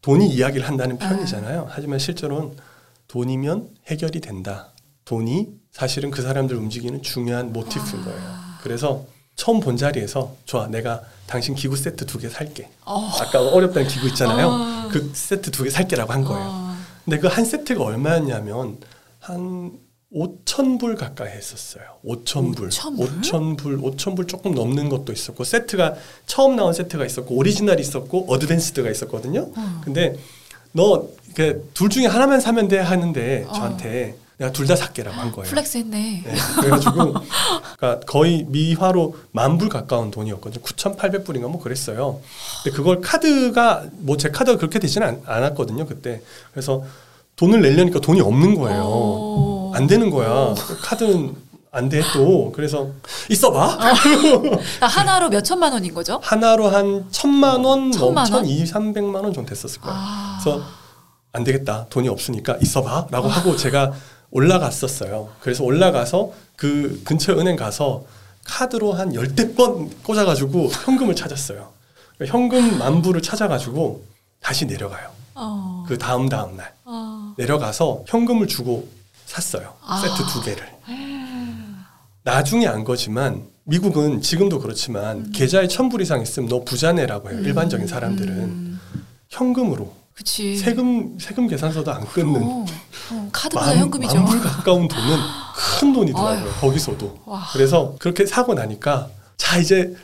돈이 0.00 0.26
이야기를 0.28 0.66
한다는 0.66 0.98
표현이잖아요. 0.98 1.66
하지만 1.70 1.98
실제로는 1.98 2.56
돈이면 3.08 3.68
해결이 3.88 4.20
된다. 4.20 4.68
돈이 5.04 5.48
사실은 5.70 6.10
그 6.10 6.22
사람들 6.22 6.56
움직이는 6.56 7.02
중요한 7.02 7.52
모티프인 7.52 8.04
거예요. 8.04 8.20
그래서 8.62 9.04
처음 9.36 9.60
본 9.60 9.76
자리에서 9.76 10.34
좋아, 10.44 10.66
내가 10.66 11.02
당신 11.26 11.54
기구 11.54 11.76
세트 11.76 12.06
두 12.06 12.18
개 12.18 12.28
살게. 12.28 12.70
어. 12.84 13.08
아까 13.20 13.40
어렵다는 13.40 13.88
기구 13.88 14.06
있잖아요. 14.08 14.48
어. 14.48 14.88
그 14.90 15.10
세트 15.14 15.50
두 15.50 15.64
개 15.64 15.70
살게라고 15.70 16.12
한 16.12 16.24
거예요. 16.24 16.48
어, 16.50 16.76
근데 17.04 17.18
그 17.18 17.26
한 17.26 17.44
세트가 17.44 17.82
얼마였냐면 17.82 18.78
한 19.18 19.72
5천 20.14 20.78
불 20.78 20.94
가까이 20.96 21.30
했었어요. 21.30 21.84
5천 22.04 22.54
불. 22.56 22.68
5,000 22.68 22.96
불? 22.96 23.06
5천 23.22 23.56
불, 23.56 23.80
5천 23.80 24.14
불 24.16 24.26
조금 24.26 24.54
넘는 24.54 24.88
것도 24.88 25.12
있었고 25.12 25.44
세트가 25.44 25.94
처음 26.26 26.56
나온 26.56 26.72
세트가 26.72 27.06
있었고 27.06 27.34
오리지널이 27.34 27.80
있었고 27.80 28.26
어드밴스드가 28.28 28.90
있었거든요. 28.90 29.50
어. 29.56 29.80
근데 29.84 30.16
너 30.72 31.08
둘 31.72 31.88
중에 31.88 32.04
하나만 32.06 32.40
사면 32.40 32.68
돼 32.68 32.78
하는데 32.78 33.46
어. 33.48 33.52
저한테 33.54 34.16
내가 34.36 34.52
둘다 34.52 34.76
살게라고 34.76 35.16
한 35.18 35.32
거예요. 35.32 35.48
flex 35.48 35.78
했네. 35.78 36.22
네, 36.26 36.34
그래가지고 36.60 37.14
그러니까 37.78 38.00
거의 38.06 38.44
미화로 38.48 39.16
만 39.32 39.56
불 39.56 39.70
가까운 39.70 40.10
돈이었거든요. 40.10 40.62
9,800불인가 40.62 41.48
뭐 41.48 41.58
그랬어요. 41.58 42.20
근데 42.62 42.76
그걸 42.76 43.00
카드가 43.00 43.84
뭐 44.00 44.18
제 44.18 44.30
카드가 44.30 44.58
그렇게 44.58 44.78
되지는 44.78 45.06
않, 45.06 45.22
않았거든요 45.24 45.86
그때. 45.86 46.20
그래서 46.52 46.84
돈을 47.36 47.62
내려니까 47.62 48.00
돈이 48.00 48.20
없는 48.20 48.54
거예요. 48.56 48.82
오. 48.82 49.51
안 49.72 49.86
되는 49.86 50.10
거야. 50.10 50.54
카드는 50.82 51.34
안 51.74 51.88
돼 51.88 52.02
또. 52.12 52.52
그래서 52.54 52.90
있어봐. 53.30 53.78
그러니까 54.02 54.86
한화로 54.86 55.30
몇 55.30 55.42
천만 55.42 55.72
원인 55.72 55.94
거죠? 55.94 56.20
한화로 56.22 56.68
한 56.68 57.06
천만 57.10 57.64
원, 57.64 57.90
천만 57.90 58.12
뭐 58.12 58.20
원? 58.22 58.26
천, 58.26 58.46
이, 58.46 58.66
삼백만 58.66 59.24
원 59.24 59.32
정도 59.32 59.48
됐었을 59.48 59.80
거예요. 59.80 59.96
아. 59.98 60.38
그래서 60.42 60.62
안 61.32 61.44
되겠다. 61.44 61.86
돈이 61.88 62.08
없으니까 62.08 62.58
있어 62.60 62.82
봐. 62.82 63.06
라고 63.10 63.28
하고 63.28 63.56
제가 63.56 63.92
올라갔었어요. 64.30 65.30
그래서 65.40 65.64
올라가서 65.64 66.32
그 66.56 67.00
근처 67.04 67.32
은행 67.32 67.56
가서 67.56 68.04
카드로 68.44 68.92
한 68.92 69.14
열대 69.14 69.54
번 69.54 69.88
꽂아가지고 70.02 70.68
현금을 70.84 71.14
찾았어요. 71.16 71.68
그러니까 72.18 72.36
현금 72.38 72.78
만부를 72.78 73.22
찾아가지고 73.22 74.04
다시 74.40 74.66
내려가요. 74.66 75.08
어. 75.34 75.84
그 75.88 75.96
다음 75.96 76.28
다음 76.28 76.56
날 76.56 76.74
어. 76.84 77.32
내려가서 77.38 78.04
현금을 78.06 78.46
주고 78.46 78.88
샀어요. 79.32 79.74
아. 79.86 79.98
세트 80.00 80.30
두 80.30 80.42
개를. 80.42 80.68
나중에 82.24 82.66
안 82.66 82.84
거지만 82.84 83.48
미국은 83.64 84.20
지금도 84.20 84.60
그렇지만 84.60 85.30
계좌에 85.32 85.66
천불 85.68 86.02
이상 86.02 86.20
있으면 86.20 86.48
너 86.48 86.62
부자네라고 86.64 87.30
해요. 87.30 87.40
일반적인 87.40 87.86
사람들은 87.86 88.32
음. 88.38 88.80
현금으로 89.30 89.94
그치. 90.14 90.56
세금 90.56 91.16
세금 91.18 91.48
계산서도 91.48 91.90
안 91.90 92.06
끊는 92.06 92.42
어, 92.42 92.66
어, 93.12 93.28
카드보다 93.32 93.66
만, 93.68 93.78
현금이죠. 93.78 94.14
만불 94.14 94.40
가까운 94.40 94.86
돈은 94.86 95.16
큰 95.80 95.92
돈이더라고요. 95.92 96.50
아유. 96.50 96.60
거기서도. 96.60 97.18
와. 97.24 97.48
그래서 97.52 97.96
그렇게 97.98 98.26
사고 98.26 98.52
나니까 98.52 99.08
자 99.38 99.58
이제 99.58 99.94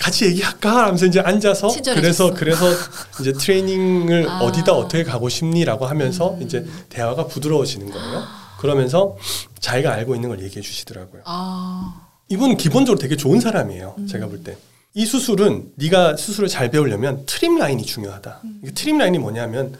같이 0.00 0.24
얘기할까 0.24 0.86
하면서 0.86 1.04
이제 1.04 1.20
앉아서 1.20 1.68
친절해졌어. 1.68 2.32
그래서 2.34 2.64
그래서 2.64 2.90
이제 3.20 3.32
트레이닝을 3.34 4.28
아. 4.28 4.40
어디다 4.40 4.72
어떻게 4.72 5.04
가고 5.04 5.28
싶니라고 5.28 5.86
하면서 5.86 6.34
음. 6.34 6.42
이제 6.42 6.66
대화가 6.88 7.26
부드러워지는 7.26 7.90
거예요. 7.90 8.41
그러면서 8.66 9.16
자기가 9.58 9.92
알고 9.92 10.14
있는 10.14 10.28
걸 10.28 10.40
얘기해 10.40 10.62
주시더라고요. 10.62 11.22
아. 11.24 12.06
이분은 12.28 12.56
기본적으로 12.56 12.96
되게 12.96 13.16
좋은 13.16 13.40
사람이에요. 13.40 13.96
음. 13.98 14.06
제가 14.06 14.28
볼 14.28 14.44
때. 14.44 14.56
이 14.94 15.04
수술은 15.04 15.72
네가 15.74 16.16
수술을 16.16 16.48
잘 16.48 16.70
배우려면 16.70 17.24
trim 17.26 17.58
line이 17.58 17.84
중요하다. 17.84 18.40
음. 18.44 18.62
trim 18.72 18.98
line이 18.98 19.18
뭐냐면 19.18 19.76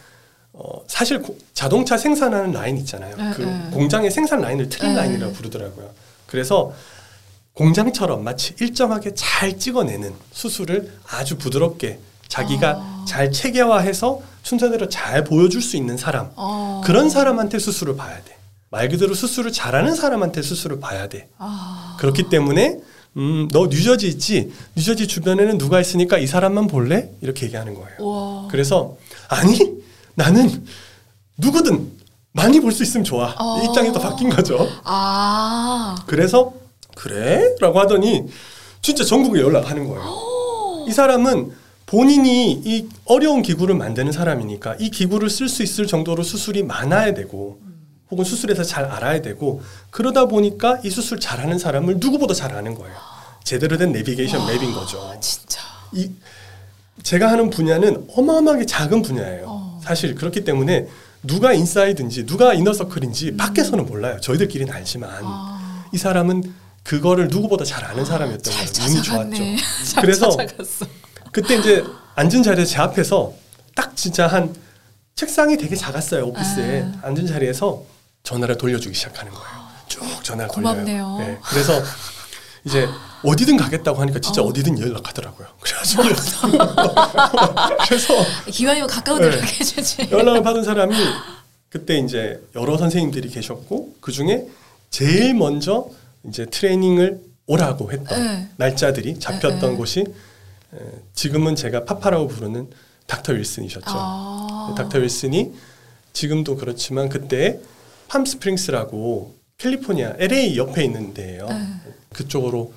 어, 0.52 0.82
사실 0.88 1.22
고- 1.22 1.38
자동차 1.54 1.96
생산하는 1.96 2.50
라인 2.50 2.76
있잖아요. 2.78 3.16
네, 3.16 3.32
그 3.36 3.42
네. 3.42 3.68
공장의 3.72 4.10
생산 4.10 4.40
라인을 4.40 4.68
trim 4.68 4.90
네. 4.90 4.96
line이라고 4.96 5.32
부르더라고요. 5.32 5.88
그래서 6.26 6.72
공장처럼 7.54 8.24
마치 8.24 8.54
일정하게 8.60 9.14
잘 9.14 9.60
찍어내는 9.60 10.12
수술을 10.32 10.92
아주 11.08 11.38
부드럽게 11.38 12.00
자기가 12.26 12.70
아. 12.80 13.04
잘 13.06 13.30
체계화해서 13.30 14.20
순서대로 14.42 14.88
잘 14.88 15.22
보여줄 15.22 15.62
수 15.62 15.76
있는 15.76 15.96
사람 15.96 16.32
어. 16.34 16.80
그런 16.84 17.08
사람한테 17.10 17.60
수술을 17.60 17.94
봐야 17.96 18.16
돼. 18.24 18.41
말 18.72 18.88
그대로 18.88 19.14
수술을 19.14 19.52
잘하는 19.52 19.94
사람한테 19.94 20.40
수술을 20.40 20.80
봐야 20.80 21.06
돼. 21.06 21.28
아. 21.36 21.94
그렇기 22.00 22.30
때문에 22.30 22.78
음, 23.18 23.46
너 23.52 23.66
뉴저지 23.66 24.08
있지? 24.08 24.50
뉴저지 24.74 25.06
주변에는 25.06 25.58
누가 25.58 25.78
있으니까 25.78 26.16
이 26.16 26.26
사람만 26.26 26.68
볼래? 26.68 27.10
이렇게 27.20 27.44
얘기하는 27.44 27.74
거예요. 27.74 27.96
와. 28.00 28.48
그래서 28.50 28.96
아니 29.28 29.58
나는 30.14 30.64
누구든 31.36 31.86
많이 32.32 32.60
볼 32.60 32.72
수 32.72 32.82
있으면 32.82 33.04
좋아. 33.04 33.34
어. 33.38 33.62
입장이 33.62 33.92
또 33.92 34.00
바뀐 34.00 34.30
거죠. 34.30 34.66
아. 34.84 35.94
그래서 36.06 36.54
그래? 36.96 37.54
라고 37.60 37.78
하더니 37.78 38.24
진짜 38.80 39.04
전국에 39.04 39.42
연락하는 39.42 39.86
거예요. 39.86 40.86
이 40.88 40.92
사람은 40.92 41.52
본인이 41.84 42.52
이 42.64 42.88
어려운 43.04 43.42
기구를 43.42 43.74
만드는 43.74 44.12
사람이니까 44.12 44.76
이 44.80 44.88
기구를 44.90 45.28
쓸 45.28 45.50
수 45.50 45.62
있을 45.62 45.86
정도로 45.86 46.22
수술이 46.22 46.62
많아야 46.62 47.12
되고 47.12 47.60
혹은 48.12 48.26
수술에서 48.26 48.62
잘 48.62 48.84
알아야 48.84 49.22
되고 49.22 49.62
그러다 49.90 50.26
보니까 50.26 50.78
이 50.84 50.90
수술 50.90 51.18
잘하는 51.18 51.58
사람을 51.58 51.96
누구보다 51.98 52.34
잘 52.34 52.54
아는 52.54 52.74
거예요. 52.74 52.94
제대로 53.42 53.78
된 53.78 53.90
내비게이션 53.90 54.46
맵인 54.46 54.74
거죠. 54.74 55.16
진짜. 55.18 55.60
이 55.92 56.10
제가 57.02 57.30
하는 57.30 57.48
분야는 57.48 58.08
어마어마하게 58.14 58.66
작은 58.66 59.00
분야예요. 59.00 59.44
어. 59.48 59.80
사실 59.82 60.14
그렇기 60.14 60.44
때문에 60.44 60.88
누가 61.22 61.54
인사이드인지 61.54 62.26
누가 62.26 62.52
이너서클인지 62.52 63.30
음. 63.30 63.36
밖에서는 63.38 63.86
몰라요. 63.86 64.20
저희들끼리는 64.20 64.70
알지만 64.70 65.10
아, 65.24 65.86
이 65.90 65.96
사람은 65.96 66.52
그거를 66.82 67.28
누구보다 67.28 67.64
잘 67.64 67.82
아는 67.86 68.04
사람이었던 68.04 68.52
잘 68.52 68.66
거예요. 68.66 68.90
운이 68.90 69.02
좋았죠. 69.02 69.42
그래서 70.02 70.30
찾아갔어. 70.36 70.86
그때 71.32 71.56
이제 71.56 71.82
앉은 72.14 72.42
자리에 72.42 72.66
제 72.66 72.78
앞에서 72.78 73.32
딱 73.74 73.96
진짜 73.96 74.26
한 74.26 74.54
책상이 75.14 75.56
되게 75.56 75.74
작았어요 75.76 76.26
오피스에 76.26 76.82
아. 76.82 77.06
앉은 77.06 77.26
자리에서 77.26 77.91
전화를 78.22 78.56
돌려주기 78.56 78.94
시작하는 78.94 79.32
거예요. 79.32 79.62
쭉 79.88 80.02
전화를 80.22 80.48
고맙네요. 80.48 80.84
돌려요. 80.84 81.18
네, 81.18 81.38
그래서 81.44 81.82
이제 82.64 82.88
어디든 83.24 83.56
가겠다고 83.56 84.00
하니까 84.00 84.20
진짜 84.20 84.42
어. 84.42 84.46
어. 84.46 84.52
디든 84.52 84.78
연락하더라고요. 84.78 85.48
그래서 85.60 86.02
그래서 87.86 88.14
기왕이면 88.50 88.88
가까운 88.88 89.20
데로 89.20 89.34
네. 89.34 89.42
해주지. 89.42 90.08
연락을 90.10 90.42
받은 90.42 90.62
사람이 90.62 90.94
그때 91.68 91.98
이제 91.98 92.40
여러 92.54 92.78
선생님들이 92.78 93.28
계셨고 93.30 93.96
그 94.00 94.12
중에 94.12 94.46
제일 94.90 95.34
먼저 95.34 95.88
이제 96.28 96.46
트레이닝을 96.46 97.20
오라고 97.46 97.90
했던 97.90 98.22
네. 98.22 98.48
날짜들이 98.56 99.18
잡혔던 99.18 99.60
네, 99.60 99.68
네. 99.70 99.76
곳이 99.76 100.00
에, 100.00 100.78
지금은 101.14 101.56
제가 101.56 101.84
파파라고 101.84 102.28
부르는 102.28 102.70
닥터 103.08 103.32
윌슨이셨죠. 103.32 103.84
아. 103.88 104.74
닥터 104.76 104.98
윌슨이 105.00 105.52
지금도 106.12 106.56
그렇지만 106.56 107.08
그때 107.08 107.58
팜스프링스라고 108.12 109.34
캘리포니아 109.56 110.14
LA 110.18 110.56
옆에 110.58 110.84
있는 110.84 111.14
데예요. 111.14 111.46
네. 111.48 111.56
그쪽으로 112.10 112.74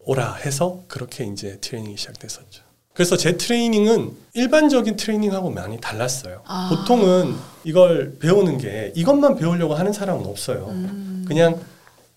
오라 0.00 0.34
해서 0.34 0.80
그렇게 0.88 1.24
이제 1.24 1.58
트레이닝이 1.60 1.96
시작됐었죠. 1.96 2.64
그래서 2.92 3.16
제 3.16 3.36
트레이닝은 3.36 4.12
일반적인 4.34 4.96
트레이닝하고 4.96 5.50
많이 5.50 5.80
달랐어요. 5.80 6.42
아. 6.44 6.68
보통은 6.70 7.34
이걸 7.64 8.16
배우는 8.18 8.58
게 8.58 8.92
이것만 8.96 9.36
배우려고 9.36 9.74
하는 9.74 9.92
사람은 9.92 10.26
없어요. 10.26 10.66
음. 10.70 11.24
그냥 11.26 11.60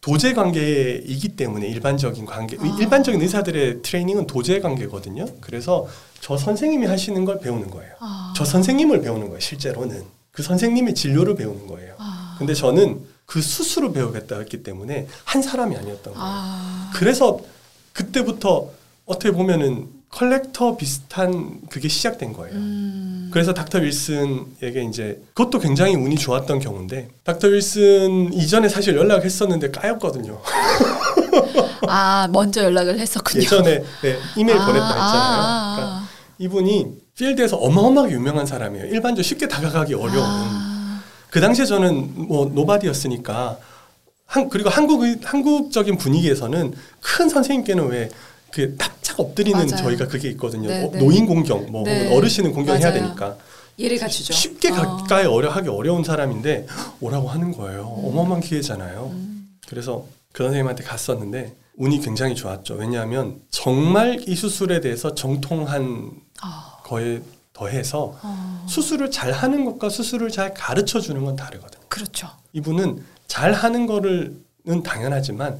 도제 0.01 0.33
관계이기 0.33 1.29
때문에 1.29 1.67
일반적인 1.67 2.25
관계, 2.25 2.57
아. 2.59 2.77
일반적인 2.79 3.21
의사들의 3.21 3.81
트레이닝은 3.81 4.27
도제 4.27 4.61
관계거든요. 4.61 5.25
그래서 5.41 5.87
저 6.21 6.37
선생님이 6.37 6.87
하시는 6.87 7.23
걸 7.25 7.39
배우는 7.39 7.69
거예요. 7.69 7.93
아. 7.99 8.33
저 8.35 8.45
선생님을 8.45 9.01
배우는 9.01 9.27
거예요. 9.27 9.39
실제로는 9.39 10.03
그 10.31 10.43
선생님의 10.43 10.93
진료를 10.93 11.35
배우는 11.35 11.67
거예요. 11.67 11.95
아. 12.37 12.39
근데 12.39 12.53
저는 12.53 13.01
그 13.25 13.41
수술을 13.41 13.91
배우겠다 13.91 14.37
했기 14.39 14.63
때문에 14.63 15.07
한 15.25 15.41
사람이 15.41 15.75
아니었던 15.75 16.13
거예요. 16.13 16.17
아. 16.17 16.91
그래서 16.95 17.39
그때부터 17.93 18.69
어떻게 19.05 19.31
보면은 19.31 19.87
collector 20.09 20.77
비슷한 20.77 21.59
그게 21.69 21.89
시작된 21.89 22.33
거예요. 22.33 22.55
음. 22.55 23.29
그래서 23.33 23.53
닥터 23.53 23.79
윌슨에게 23.79 24.83
이제 24.89 25.21
그것도 25.33 25.59
굉장히 25.59 25.95
운이 25.95 26.15
좋았던 26.15 26.59
경우인데 26.59 27.09
닥터 27.23 27.49
윌슨 27.49 28.31
이전에 28.33 28.69
사실 28.69 28.95
연락했었는데 28.95 29.71
까였거든요. 29.71 30.41
아 31.87 32.27
먼저 32.31 32.63
연락을 32.63 32.99
했었군요. 32.99 33.43
예전에 33.43 33.83
네, 34.01 34.19
이메일 34.37 34.57
아, 34.59 34.65
보냈다 34.65 34.87
했잖아요. 34.87 35.41
아, 35.41 35.75
그러니까 35.75 36.07
이분이 36.39 36.87
필드에서 37.15 37.57
어마어마하게 37.57 38.13
유명한 38.13 38.45
사람이에요. 38.45 38.85
일반적으로 38.85 39.23
쉽게 39.23 39.47
다가가기 39.47 39.93
어려운. 39.93 40.23
아. 40.25 40.66
그 41.29 41.41
당시에 41.41 41.65
저는 41.65 42.27
뭐 42.27 42.45
노바디였으니까 42.45 43.57
한 44.25 44.49
그리고 44.49 44.69
한국 44.69 45.03
한국적인 45.23 45.97
분위기에서는 45.97 46.73
큰 47.01 47.29
선생님께는 47.29 47.87
왜그 47.87 48.75
납작 48.77 49.19
엎드리는 49.19 49.57
맞아요. 49.57 49.83
저희가 49.83 50.07
그게 50.07 50.29
있거든요. 50.31 50.67
네, 50.69 50.83
어, 50.83 50.91
네. 50.91 50.99
노인 50.99 51.25
공경 51.25 51.71
뭐 51.71 51.83
네. 51.83 52.13
어르신은 52.15 52.53
공경해야. 52.53 52.91
되니까 52.91 53.37
예를 53.79 53.97
갖추죠. 53.99 54.33
쉽게 54.33 54.71
어. 54.71 54.73
가까이 54.73 55.25
어려 55.25 55.49
하기 55.49 55.69
어려운 55.69 56.03
사람인데 56.03 56.67
오라고 56.99 57.29
하는 57.29 57.51
거예요. 57.51 57.83
어마어마한 58.03 58.41
기회잖아요. 58.41 59.11
음. 59.13 59.49
그래서 59.67 60.05
그 60.33 60.43
선생님한테 60.43 60.83
갔었는데 60.83 61.55
운이 61.77 62.01
굉장히 62.01 62.35
좋았죠. 62.35 62.73
왜냐하면 62.75 63.39
정말 63.51 64.23
이 64.27 64.35
수술에 64.35 64.81
대해서 64.81 65.13
정통한 65.13 66.11
아. 66.41 66.77
거에 66.83 67.21
더해서 67.57 68.17
어. 68.21 68.65
수술을 68.69 69.09
잘 69.09 69.31
하는 69.31 69.65
것과 69.65 69.89
수술을 69.89 70.29
잘 70.29 70.53
가르쳐 70.53 70.99
주는 70.99 71.23
건 71.25 71.35
다르거든요. 71.35 71.83
그렇죠. 71.89 72.29
이분은 72.53 73.03
잘 73.27 73.51
하는 73.53 73.87
거를는 73.87 74.83
당연하지만 74.83 75.57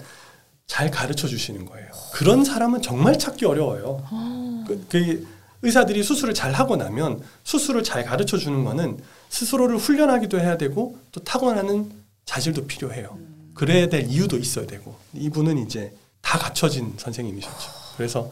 잘 0.67 0.91
가르쳐 0.91 1.27
주시는 1.27 1.65
거예요. 1.65 1.87
그런 2.13 2.45
사람은 2.45 2.81
정말 2.81 3.17
찾기 3.17 3.45
어려워요. 3.45 4.03
어. 4.11 4.65
그, 4.67 4.85
그 4.89 5.27
의사들이 5.63 6.03
수술을 6.03 6.33
잘 6.35 6.53
하고 6.53 6.75
나면 6.75 7.21
수술을 7.43 7.83
잘 7.83 8.05
가르쳐 8.05 8.37
주는 8.37 8.63
거는 8.63 8.99
스스로를 9.29 9.77
훈련하기도 9.77 10.39
해야 10.39 10.57
되고 10.57 10.97
또 11.11 11.23
타고나는 11.23 11.91
자질도 12.25 12.67
필요해요. 12.67 13.17
그래야 13.55 13.89
될 13.89 14.05
이유도 14.07 14.37
있어야 14.37 14.67
되고 14.67 14.95
이분은 15.13 15.57
이제 15.65 15.95
다 16.21 16.37
갖춰진 16.37 16.93
선생님이셨죠. 16.97 17.71
그래서 17.95 18.29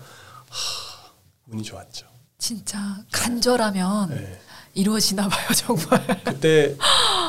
하, 0.49 1.11
운이 1.47 1.63
좋았죠. 1.63 2.14
진짜 2.37 2.77
간절하면 3.11 4.09
네. 4.09 4.39
이루어지나 4.73 5.27
봐요 5.27 5.47
정말. 5.55 6.21
그때 6.23 6.75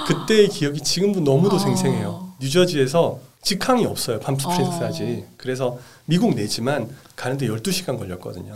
그때의 0.06 0.48
기억이 0.48 0.80
지금도 0.82 1.20
너무도 1.20 1.56
어. 1.56 1.58
생생해요. 1.58 2.34
뉴저지에서 2.40 3.20
직항이 3.42 3.86
없어요. 3.86 4.18
팜스프링스까지. 4.20 5.24
어. 5.28 5.32
그래서 5.36 5.78
미국 6.04 6.34
내지만 6.34 6.88
가는데 7.14 7.46
12시간 7.46 7.96
걸렸거든요. 7.98 8.52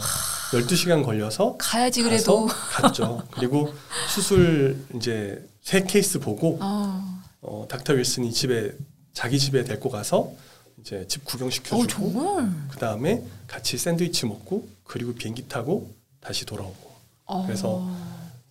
12시간 0.52 1.04
걸려서 1.04 1.56
가야지 1.58 2.02
그래도. 2.02 2.46
갔죠. 2.46 3.22
그리고 3.30 3.72
수술 4.08 4.84
이제 4.96 5.46
세 5.62 5.82
케이스 5.84 6.18
보고 6.18 6.58
어. 6.60 7.20
어, 7.42 7.66
닥터 7.68 7.92
윌슨이 7.94 8.32
집에 8.32 8.72
자기 9.12 9.38
집에 9.38 9.62
데리고 9.62 9.88
가서 9.90 10.32
이제 10.80 11.06
집 11.08 11.24
구경시켜 11.24 11.76
어 11.76 11.86
주고. 11.86 12.40
그 12.68 12.76
다음에 12.78 13.22
같이 13.46 13.78
샌드위치 13.78 14.26
먹고 14.26 14.66
그리고 14.84 15.14
비행기 15.14 15.46
타고 15.48 15.94
다시 16.20 16.44
돌아오고 16.44 16.90
어. 17.26 17.44
그래서 17.46 17.88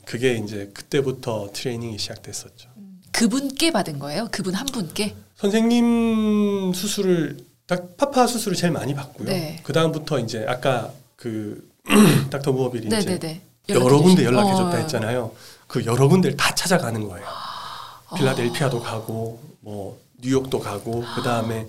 그게 0.06 0.36
이제 0.36 0.72
그때부터 0.74 1.50
트레이닝이 1.54 1.98
시작됐었죠. 1.98 2.70
그분께 3.12 3.72
받은 3.72 4.00
거예요? 4.00 4.28
그분 4.32 4.56
한 4.56 4.66
분께? 4.66 5.16
선생님 5.38 6.74
수술을 6.74 7.38
닥- 7.68 7.98
파파 7.98 8.26
수술을 8.28 8.58
제일 8.58 8.74
많이 8.74 8.96
받고요. 8.96 9.28
네. 9.28 9.60
그 9.64 9.74
다음부터 9.74 10.20
이제 10.20 10.46
아까 10.48 10.92
그 11.16 11.68
닥터 12.30 12.52
무어빌이 12.52 12.88
이제 12.88 12.98
네네네. 12.98 13.42
여러 13.70 14.02
군데 14.02 14.24
연락해 14.26 14.48
연락해줬다 14.50 14.78
어. 14.78 14.80
했잖아요. 14.82 15.32
그 15.68 15.86
여러 15.86 16.08
군데를 16.08 16.36
다 16.36 16.54
찾아가는 16.56 17.08
거예요. 17.08 17.26
아. 17.28 18.16
필라델피아도 18.16 18.80
가고 18.80 19.40
뭐 19.60 20.00
뉴욕도 20.22 20.60
가고 20.60 21.04
그 21.16 21.22
다음에 21.22 21.68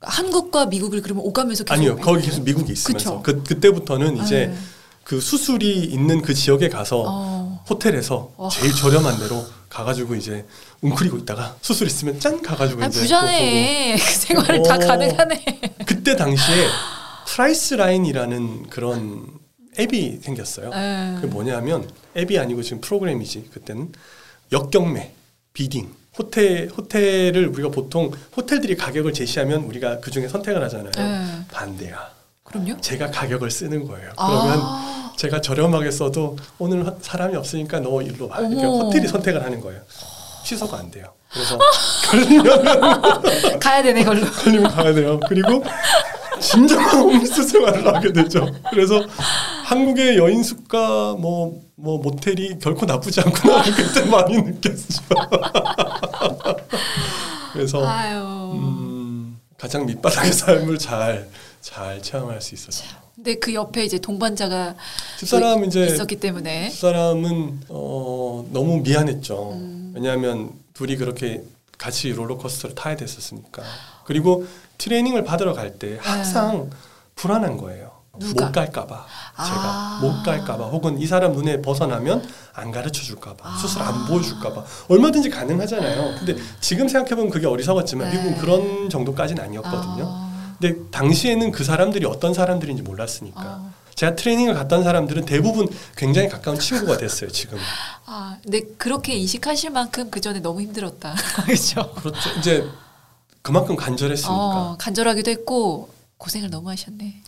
한국과 0.00 0.66
미국을 0.66 1.00
그러면 1.00 1.24
오가면서 1.24 1.64
계속 1.64 1.74
아니요 1.74 1.96
거기 1.96 2.22
계속 2.22 2.42
미국에 2.42 2.72
있으면서 2.72 3.22
그 3.22 3.42
그때부터는 3.42 4.18
이제 4.18 4.46
네. 4.48 4.58
그 5.10 5.20
수술이 5.20 5.86
있는 5.86 6.22
그 6.22 6.32
지역에 6.34 6.68
가서 6.68 7.02
어. 7.04 7.64
호텔에서 7.68 8.32
와. 8.36 8.48
제일 8.48 8.72
저렴한 8.72 9.18
데로 9.18 9.44
가가지고 9.68 10.14
이제 10.14 10.46
웅크리고 10.82 11.18
있다가 11.18 11.56
수술 11.62 11.88
있으면 11.88 12.20
짠 12.20 12.40
가가지고 12.40 12.84
아, 12.84 12.86
이제 12.86 13.00
부자네. 13.00 13.96
그 13.98 14.14
생활을 14.14 14.62
다 14.62 14.76
어. 14.76 14.78
가능하네. 14.78 15.44
그거 15.44 15.60
보고. 15.68 15.84
그때 15.84 16.14
당시에 16.14 16.64
Priceline이라는 17.26 18.68
그런 18.70 19.26
앱이 19.80 20.20
생겼어요. 20.22 20.70
네. 20.70 21.14
그게 21.16 21.26
뭐냐면 21.26 21.90
앱이 22.16 22.38
아니고 22.38 22.62
지금 22.62 22.80
프로그램이지 22.80 23.50
그때는 23.52 23.90
역경매 24.52 25.10
bidding 25.54 25.92
호텔 26.18 26.68
호텔을 26.68 27.48
우리가 27.48 27.70
보통 27.70 28.12
호텔들이 28.36 28.76
가격을 28.76 29.12
제시하면 29.12 29.64
우리가 29.64 29.98
그 29.98 30.12
중에 30.12 30.28
선택을 30.28 30.62
하잖아요. 30.62 30.92
네. 30.96 31.44
반대야. 31.50 32.19
그럼요? 32.50 32.80
제가 32.80 33.10
가격을 33.10 33.50
쓰는 33.50 33.86
거예요. 33.86 34.10
그러면 34.16 34.58
아. 34.62 35.12
제가 35.16 35.40
저렴하게 35.40 35.90
써도 35.90 36.36
오늘 36.58 36.86
하- 36.86 36.94
사람이 37.00 37.36
없으니까 37.36 37.80
너 37.80 38.02
일로 38.02 38.28
와. 38.28 38.40
이렇게. 38.40 38.64
호텔이 38.64 39.06
선택을 39.06 39.42
하는 39.44 39.60
거예요. 39.60 39.80
취소가 40.44 40.78
안 40.78 40.90
돼요. 40.90 41.06
그래서 41.32 41.58
걸리면 42.10 43.60
가야 43.60 43.82
되네 43.82 44.04
걸로. 44.04 44.26
걸리면 44.30 44.70
가야 44.70 44.92
돼요. 44.92 45.20
그리고 45.28 45.62
진정한 46.40 46.98
홈리스 47.00 47.42
생활을 47.46 47.86
하게 47.94 48.12
되죠. 48.12 48.48
그래서 48.70 49.00
한국의 49.64 50.16
여인 50.16 50.42
수가 50.42 51.14
뭐, 51.18 51.60
뭐 51.76 51.98
모텔이 51.98 52.58
결코 52.58 52.86
나쁘지 52.86 53.20
않구나 53.20 53.62
그때 53.76 54.04
많이 54.06 54.38
느꼈죠. 54.42 55.02
그래서. 57.52 57.84
음, 58.54 59.38
가장 59.58 59.84
밑바닥의 59.86 60.32
삶을 60.32 60.78
잘, 60.78 61.28
잘 61.60 62.00
체험할 62.02 62.40
수 62.40 62.54
있었죠. 62.54 62.84
근데 63.14 63.34
그 63.36 63.52
옆에 63.52 63.84
이제 63.84 63.98
동반자가 63.98 64.74
집사람 65.18 65.64
이제 65.64 65.84
있었기 65.86 66.16
때문에 66.20 66.70
집사람은 66.70 67.62
어, 67.68 68.46
너무 68.52 68.80
미안했죠. 68.80 69.52
음. 69.52 69.92
왜냐하면 69.94 70.52
둘이 70.72 70.96
그렇게 70.96 71.42
같이 71.76 72.10
롤러코스터를 72.12 72.74
타야 72.74 72.96
됐었으니까. 72.96 73.62
그리고 74.04 74.46
트레이닝을 74.78 75.24
받으러 75.24 75.52
갈 75.52 75.78
때 75.78 75.98
항상 76.00 76.70
불안한 77.14 77.56
거예요. 77.58 77.90
누가? 78.18 78.46
못 78.46 78.52
갈까봐 78.52 79.06
아. 79.36 79.44
제가 79.44 79.98
못 80.02 80.22
갈까봐 80.24 80.64
혹은 80.66 80.98
이 80.98 81.06
사람 81.06 81.32
눈에 81.32 81.62
벗어나면 81.62 82.26
안 82.54 82.70
가르쳐 82.72 83.02
줄까봐 83.02 83.48
아. 83.48 83.56
수술 83.58 83.82
안 83.82 84.06
보여줄까봐 84.06 84.64
얼마든지 84.88 85.30
가능하잖아요. 85.30 86.16
근데 86.18 86.36
지금 86.60 86.88
생각해보면 86.88 87.30
그게 87.30 87.46
어리석었지만 87.46 88.10
네. 88.10 88.16
미국은 88.16 88.38
그런 88.38 88.90
정도까지는 88.90 89.42
아니었거든요. 89.44 90.04
아. 90.06 90.29
근데 90.60 90.90
당시에는 90.90 91.52
그 91.52 91.64
사람들이 91.64 92.04
어떤 92.04 92.34
사람들인지 92.34 92.82
몰랐으니까 92.82 93.40
아. 93.40 93.72
제가 93.94 94.14
트레이닝을 94.14 94.54
갔던 94.54 94.84
사람들은 94.84 95.24
대부분 95.24 95.68
굉장히 95.96 96.28
가까운 96.28 96.58
친구가 96.58 96.98
됐어요 96.98 97.30
지금. 97.30 97.58
아, 98.06 98.38
근데 98.42 98.62
그렇게 98.78 99.14
인식하실 99.14 99.70
만큼 99.70 100.10
그 100.10 100.20
전에 100.20 100.40
너무 100.40 100.60
힘들었다. 100.60 101.14
그렇죠. 101.44 101.92
그렇죠. 101.94 102.30
이제 102.38 102.66
그만큼 103.42 103.76
간절했으니까. 103.76 104.34
어, 104.34 104.76
간절하기도 104.78 105.30
했고 105.30 105.90
고생을 106.18 106.50
너무 106.50 106.70
하셨네. 106.70 107.22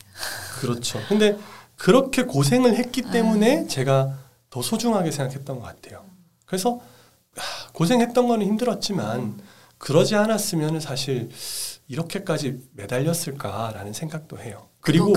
그렇죠. 0.60 1.00
근데 1.08 1.38
그렇게 1.76 2.24
고생을 2.24 2.76
했기 2.76 3.02
아. 3.06 3.10
때문에 3.10 3.66
제가 3.66 4.18
더 4.50 4.62
소중하게 4.62 5.10
생각했던 5.10 5.58
것 5.58 5.64
같아요. 5.64 6.04
그래서 6.46 6.80
하, 7.36 7.68
고생했던 7.72 8.28
거는 8.28 8.46
힘들었지만 8.46 9.40
그러지 9.78 10.14
않았으면 10.16 10.80
사실 10.80 11.30
이렇게까지 11.88 12.58
매달렸을까라는 12.74 13.92
생각도 13.92 14.38
해요. 14.38 14.66
그리고. 14.80 15.12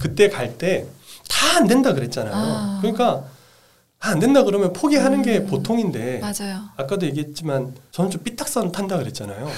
그때 0.00 0.28
갈 0.28 0.56
때 0.58 0.86
다 1.28 1.56
안 1.58 1.66
된다 1.66 1.92
그랬잖아요. 1.92 2.34
아. 2.34 2.78
그러니까 2.82 3.24
다안 3.98 4.18
된다 4.20 4.42
그러면 4.44 4.72
포기하는 4.72 5.22
게 5.22 5.38
음. 5.38 5.46
보통인데 5.46 6.20
맞아요. 6.20 6.60
아까도 6.76 7.06
얘기했지만 7.06 7.74
저는 7.92 8.10
좀 8.10 8.22
삐딱선 8.22 8.70
탄다 8.72 8.98
그랬잖아요. 8.98 9.48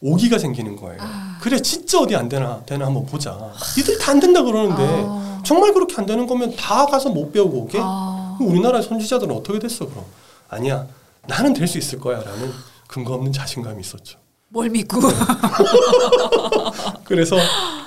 오기가 0.00 0.38
생기는 0.38 0.76
거예요. 0.76 0.98
아. 1.02 1.38
그래 1.42 1.60
진짜 1.60 1.98
어디 2.00 2.14
안 2.16 2.28
되나 2.28 2.62
되나 2.66 2.86
한번 2.86 3.04
보자. 3.06 3.36
니들 3.76 3.98
다 3.98 4.12
안 4.12 4.20
된다 4.20 4.42
그러는데 4.42 4.82
아. 5.06 5.42
정말 5.44 5.72
그렇게 5.74 5.96
안 5.98 6.06
되는 6.06 6.26
거면 6.26 6.54
다 6.56 6.86
가서 6.86 7.10
못 7.10 7.32
배우고 7.32 7.56
오게? 7.64 7.78
아. 7.82 8.38
우리나라 8.40 8.80
선지자들은 8.80 9.34
어떻게 9.34 9.58
됐어 9.58 9.86
그럼? 9.88 10.04
아니야 10.48 10.86
나는 11.26 11.52
될 11.52 11.66
수 11.68 11.76
있을 11.78 11.98
거야라는 11.98 12.52
근거 12.86 13.14
없는 13.14 13.32
자신감이 13.32 13.80
있었죠. 13.80 14.18
뭘 14.52 14.68
믿고? 14.68 14.98
그래서 17.04 17.36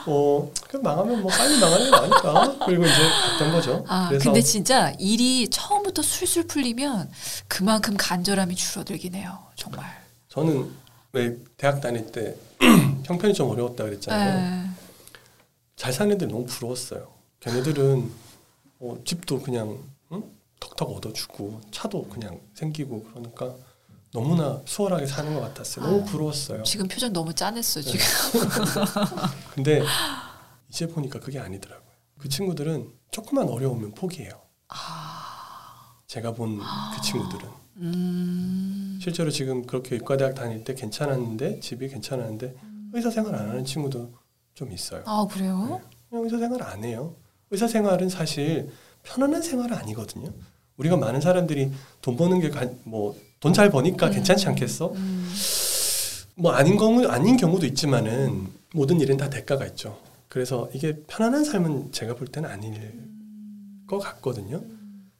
어 0.05 0.49
그럼 0.69 0.83
망하면 0.83 1.21
뭐 1.21 1.29
빨리 1.29 1.59
망하는 1.59 1.85
게 1.85 1.91
나니까 1.91 2.65
그리고 2.65 2.85
이제 2.85 2.93
갔던 2.93 3.51
거죠. 3.51 3.85
아, 3.87 4.09
근데 4.21 4.41
진짜 4.41 4.93
일이 4.97 5.49
처음부터 5.49 6.01
술술 6.01 6.47
풀리면 6.47 7.11
그만큼 7.49 7.95
간절함이 7.97 8.55
줄어들긴 8.55 9.15
해요. 9.15 9.39
정말. 9.55 9.85
저는 10.29 10.71
왜 11.11 11.37
대학 11.57 11.81
다닐 11.81 12.09
때 12.11 12.35
형편이 13.03 13.33
좀 13.33 13.49
어려웠다 13.49 13.83
그랬잖아요. 13.83 14.63
네. 14.63 14.69
잘 15.75 15.91
사는 15.91 16.15
애들 16.15 16.29
너무 16.29 16.45
부러웠어요. 16.45 17.09
걔네들은 17.41 18.09
어, 18.79 18.97
집도 19.05 19.41
그냥 19.41 19.79
응? 20.13 20.23
턱턱 20.61 20.89
얻어주고 20.89 21.59
차도 21.71 22.07
그냥 22.07 22.39
생기고 22.53 23.03
그러니까 23.11 23.53
너무나 24.13 24.61
수월하게 24.65 25.05
사는 25.07 25.33
것 25.33 25.41
같았어요. 25.41 25.85
너무 25.85 26.01
아. 26.01 26.05
부러웠어요. 26.05 26.63
지금 26.63 26.87
표정 26.87 27.11
너무 27.11 27.33
짠했어 27.33 27.81
지금. 27.81 27.99
근데 29.55 29.81
이제 30.69 30.87
보니까 30.87 31.19
그게 31.19 31.39
아니더라고요. 31.39 31.91
그 32.19 32.29
친구들은 32.29 32.91
조금만 33.11 33.47
어려우면 33.49 33.93
포기해요. 33.95 34.31
아, 34.69 35.95
제가 36.07 36.31
본 36.33 36.59
그 36.59 37.01
친구들은 37.01 37.49
음, 37.77 38.99
실제로 39.01 39.31
지금 39.31 39.65
그렇게 39.65 39.95
의과대학 39.95 40.35
다닐 40.35 40.63
때 40.63 40.75
괜찮았는데 40.75 41.59
집이 41.59 41.89
괜찮았는데 41.89 42.55
의사 42.93 43.09
생활 43.09 43.35
안 43.35 43.49
하는 43.49 43.65
친구도 43.65 44.13
좀 44.53 44.71
있어요. 44.71 45.01
아 45.07 45.25
그래요? 45.29 45.81
네. 45.81 45.97
그냥 46.09 46.23
의사 46.25 46.37
생활 46.37 46.61
안 46.61 46.83
해요. 46.83 47.15
의사 47.49 47.67
생활은 47.67 48.09
사실 48.09 48.71
편안한 49.01 49.41
생활은 49.41 49.75
아니거든요. 49.75 50.31
우리가 50.77 50.97
많은 50.97 51.21
사람들이 51.21 51.71
돈 52.01 52.17
버는 52.17 52.39
게 52.41 52.49
뭐 52.85 53.13
돈 53.39 53.51
잘 53.53 53.69
버니까 53.69 54.07
음. 54.07 54.11
괜찮지 54.13 54.47
않겠어? 54.47 54.93
음, 54.93 55.29
뭐 56.35 56.53
아닌 56.53 56.77
경우 56.77 57.05
아닌 57.07 57.35
경우도 57.35 57.65
있지만은 57.65 58.47
모든 58.73 59.01
일은 59.01 59.17
다 59.17 59.29
대가가 59.29 59.65
있죠. 59.67 59.99
그래서 60.29 60.69
이게 60.73 60.95
편안한 61.07 61.43
삶은 61.43 61.91
제가 61.91 62.15
볼 62.15 62.27
때는 62.27 62.49
아닐 62.49 62.73
것 63.85 63.99
같거든요. 63.99 64.63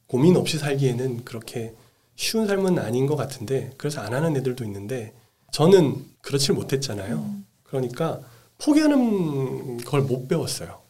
고민 0.06 0.36
없이 0.36 0.56
살기에는 0.58 1.24
그렇게 1.24 1.74
쉬운 2.16 2.46
삶은 2.46 2.78
아닌 2.78 3.06
것 3.06 3.14
같은데 3.16 3.70
그래서 3.76 4.00
안 4.00 4.14
하는 4.14 4.34
애들도 4.36 4.64
있는데 4.64 5.12
저는 5.52 6.02
그렇지 6.22 6.52
못했잖아요. 6.52 7.16
음. 7.16 7.44
그러니까 7.62 8.20
포기하는 8.58 9.78
걸 9.84 10.00
못 10.02 10.28
배웠어요. 10.28 10.80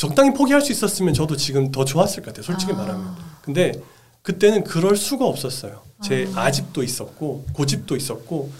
적당히 0.00 0.32
포기할 0.32 0.62
수 0.62 0.72
있었으면 0.72 1.12
저도 1.12 1.36
지금 1.36 1.70
더 1.70 1.84
좋았을 1.84 2.22
것 2.22 2.30
같아요. 2.30 2.42
솔직히 2.42 2.72
아. 2.72 2.76
말하면. 2.76 3.14
근데 3.42 3.72
그때는 4.22 4.64
그럴 4.64 4.96
수가 4.96 5.26
없었어요. 5.26 5.82
제 6.02 6.26
아. 6.34 6.44
아집도 6.46 6.82
있었고 6.82 7.44
고집도 7.52 7.96
있었고 7.96 8.50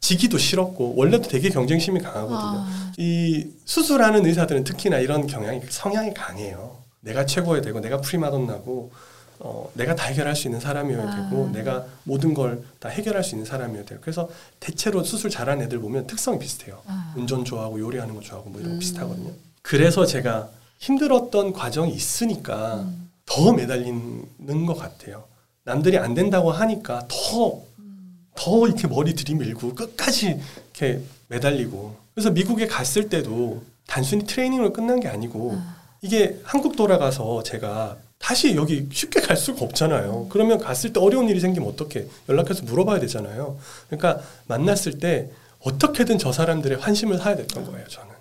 지기도 0.00 0.36
싫었고 0.36 0.94
원래도 0.96 1.28
되게 1.28 1.48
경쟁심이 1.48 2.00
강하거든요. 2.00 2.64
아, 2.64 2.92
이 2.98 3.46
수술하는 3.66 4.26
의사들은 4.26 4.64
특히나 4.64 4.98
이런 4.98 5.28
경향이 5.28 5.60
성향이 5.68 6.12
강해요. 6.12 6.78
내가 6.98 7.24
최고야 7.24 7.60
되고 7.60 7.78
내가 7.78 8.00
프리마돈나고 8.00 8.90
어, 9.38 9.70
내가 9.74 9.94
다 9.94 10.06
해결할 10.06 10.34
수 10.34 10.48
있는 10.48 10.58
사람이어야 10.58 11.04
아. 11.08 11.30
되고 11.30 11.50
내가 11.52 11.84
모든 12.02 12.34
걸 12.34 12.64
다 12.80 12.88
해결할 12.88 13.22
수 13.22 13.36
있는 13.36 13.46
사람이어야 13.46 13.84
돼요. 13.84 14.00
그래서 14.02 14.28
대체로 14.58 15.04
수술 15.04 15.30
잘하는 15.30 15.66
애들 15.66 15.78
보면 15.78 16.08
특성이 16.08 16.40
비슷해요. 16.40 16.80
아. 16.86 17.14
운전 17.16 17.44
좋아하고 17.44 17.78
요리하는 17.78 18.16
거 18.16 18.20
좋아하고 18.20 18.50
뭐 18.50 18.58
이런 18.60 18.72
거 18.72 18.76
음. 18.76 18.80
비슷하거든요. 18.80 19.30
그래서 19.62 20.04
제가 20.04 20.48
힘들었던 20.80 21.52
과정이 21.52 21.92
있으니까 21.94 22.80
음, 22.80 23.10
더 23.26 23.52
매달리는 23.52 24.66
것 24.66 24.74
같아요. 24.74 25.24
남들이 25.62 25.98
안 25.98 26.14
된다고 26.14 26.50
하니까 26.50 27.06
더더 27.06 28.66
이렇게 28.66 28.88
머리 28.88 29.14
들이밀고 29.14 29.74
끝까지 29.74 30.40
이렇게 30.72 31.02
매달리고 31.28 31.96
그래서 32.14 32.30
미국에 32.30 32.66
갔을 32.66 33.08
때도 33.08 33.62
단순히 33.86 34.24
트레이닝으로 34.24 34.72
끝난 34.72 35.00
게 35.00 35.08
아니고 35.08 35.54
아. 35.54 35.76
이게 36.00 36.40
한국 36.44 36.76
돌아가서 36.76 37.42
제가 37.42 37.98
다시 38.18 38.56
여기 38.56 38.88
쉽게 38.90 39.20
갈 39.20 39.36
수가 39.36 39.64
없잖아요. 39.64 40.26
그러면 40.30 40.58
갔을 40.58 40.92
때 40.92 41.00
어려운 41.00 41.28
일이 41.28 41.40
생기면 41.40 41.68
어떻게 41.68 42.06
연락해서 42.28 42.64
물어봐야 42.64 43.00
되잖아요. 43.00 43.58
그러니까 43.88 44.20
만났을 44.46 44.98
때 44.98 45.30
어떻게든 45.60 46.18
저 46.18 46.32
사람들의 46.32 46.78
환심을 46.78 47.18
사야 47.18 47.36
됐던 47.36 47.66
거예요. 47.66 47.86
저는 47.88 48.19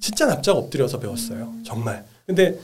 진짜 0.00 0.26
납작 0.26 0.52
엎드려서 0.56 0.98
배웠어요. 1.00 1.52
정말. 1.64 2.04
근데 2.26 2.58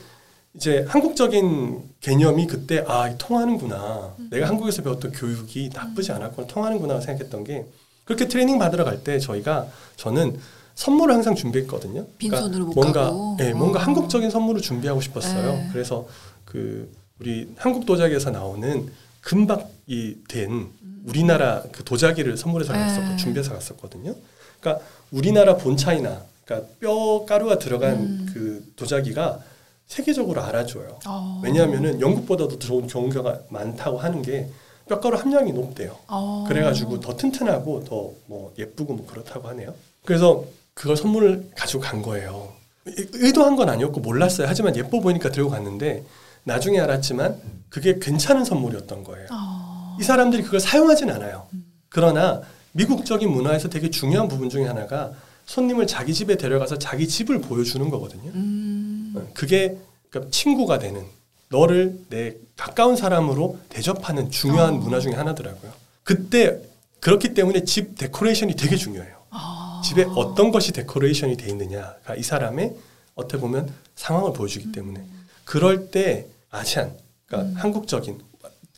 이제 0.55 0.85
한국적인 0.89 1.83
개념이 2.01 2.47
그때 2.47 2.85
아 2.87 3.13
통하는구나. 3.19 4.15
내가 4.31 4.47
한국에서 4.49 4.83
배웠던 4.83 5.13
교육이 5.13 5.71
나쁘지 5.75 6.13
않았구나. 6.13 6.47
통하는구나 6.47 7.01
생각했던 7.01 7.45
게 7.45 7.67
그렇게 8.05 8.29
트레이닝 8.29 8.59
받으러 8.59 8.85
갈 8.85 9.03
때 9.03 9.19
저희가 9.19 9.67
저는 9.97 10.39
선물을 10.75 11.15
항상 11.15 11.35
준비했거든요. 11.35 12.07
빈손으로 12.19 12.67
못 12.67 12.75
뭔가. 12.75 13.13
예, 13.41 13.53
뭔가 13.53 13.79
어. 13.79 13.83
한국적인 13.83 14.31
선물을 14.31 14.61
준비하고 14.61 15.01
싶었어요. 15.01 15.53
네. 15.53 15.69
그래서 15.73 16.07
그 16.45 16.93
우리 17.21 17.49
한국 17.57 17.87
도자기에서 17.87 18.31
나오는 18.31 18.89
금박이 19.23 20.23
된 20.29 20.69
우리나라 21.07 21.63
그 21.73 21.85
도자기를 21.85 22.37
선물해서 22.37 22.73
네. 22.73 22.79
갔었고 22.79 23.17
준비해서 23.17 23.53
갔었거든요. 23.55 24.15
그러니까 24.61 24.85
우리나라 25.11 25.57
본차이나 25.57 26.23
그러니까 26.45 26.69
뼈 26.81 27.25
가루가 27.27 27.59
들어간 27.59 27.95
음. 27.95 28.31
그 28.33 28.65
도자기가 28.77 29.41
세계적으로 29.87 30.43
알아줘요. 30.43 30.99
어. 31.07 31.41
왜냐하면은 31.45 32.01
영국보다도 32.01 32.59
좋은 32.59 32.87
경우가 32.87 33.41
많다고 33.51 33.99
하는 33.99 34.23
게 34.23 34.49
뼈가루 34.89 35.17
함량이 35.19 35.53
높대요. 35.53 35.97
어. 36.09 36.45
그래가지고 36.49 37.01
더 37.01 37.17
튼튼하고 37.17 37.85
더 37.85 38.13
뭐 38.27 38.53
예쁘고 38.59 38.95
뭐 38.95 39.07
그렇다고 39.07 39.49
하네요. 39.49 39.75
그래서 40.05 40.45
그걸 40.75 40.97
선물을 40.97 41.51
가지고 41.57 41.83
간 41.83 42.03
거예요. 42.03 42.53
의- 42.87 43.09
의도한 43.13 43.57
건 43.57 43.69
아니었고 43.69 44.01
몰랐어요. 44.01 44.47
하지만 44.49 44.77
예뻐 44.77 45.01
보이니까 45.01 45.31
들고 45.31 45.51
갔는데 45.51 46.05
나중에 46.45 46.81
알았지만 46.81 47.41
그게 47.71 47.99
괜찮은 47.99 48.45
선물이었던 48.45 49.05
거예요. 49.05 49.27
어. 49.33 49.97
이 50.01 50.03
사람들이 50.05 50.43
그걸 50.43 50.61
사용하진 50.61 51.11
않아요. 51.11 51.47
그러나 51.89 52.43
미국적인 52.73 53.31
문화에서 53.31 53.69
되게 53.69 53.89
중요한 53.91 54.29
부분 54.29 54.51
중에 54.51 54.65
하나가 54.67 55.13
손님을 55.47 55.87
자기 55.87 56.15
집에 56.15 56.37
데려가서 56.37 56.79
자기 56.79 57.07
집을 57.07 57.41
보여주는 57.41 57.89
거거든요. 57.91 58.31
음. 58.35 59.15
어, 59.17 59.27
그게 59.35 59.77
그러니까 60.11 60.31
친구가 60.31 60.79
되는 60.79 61.05
너를 61.49 61.99
내 62.09 62.37
가까운 62.57 62.97
사람으로 62.97 63.59
대접하는 63.69 64.31
중요한 64.31 64.75
어. 64.75 64.77
문화 64.79 65.01
중에 65.01 65.13
하나더라고요. 65.13 65.73
그때 66.03 66.61
그렇기 67.01 67.35
때문에 67.35 67.65
집 67.65 67.99
데코레이션이 67.99 68.57
되게 68.57 68.77
중요해요. 68.77 69.15
아. 69.31 69.83
집에 69.85 70.05
어떤 70.17 70.51
것이 70.51 70.73
데코레이션이 70.73 71.37
돼 71.37 71.49
있느냐가 71.51 72.15
이 72.17 72.23
사람의 72.23 72.75
어떻게 73.15 73.39
보면 73.41 73.73
상황을 73.95 74.33
보여주기 74.33 74.73
때문에 74.73 75.05
그럴 75.45 75.91
때 75.91 76.27
아시안 76.51 76.97
그러니까 77.27 77.51
음. 77.51 77.57
한국적인 77.57 78.19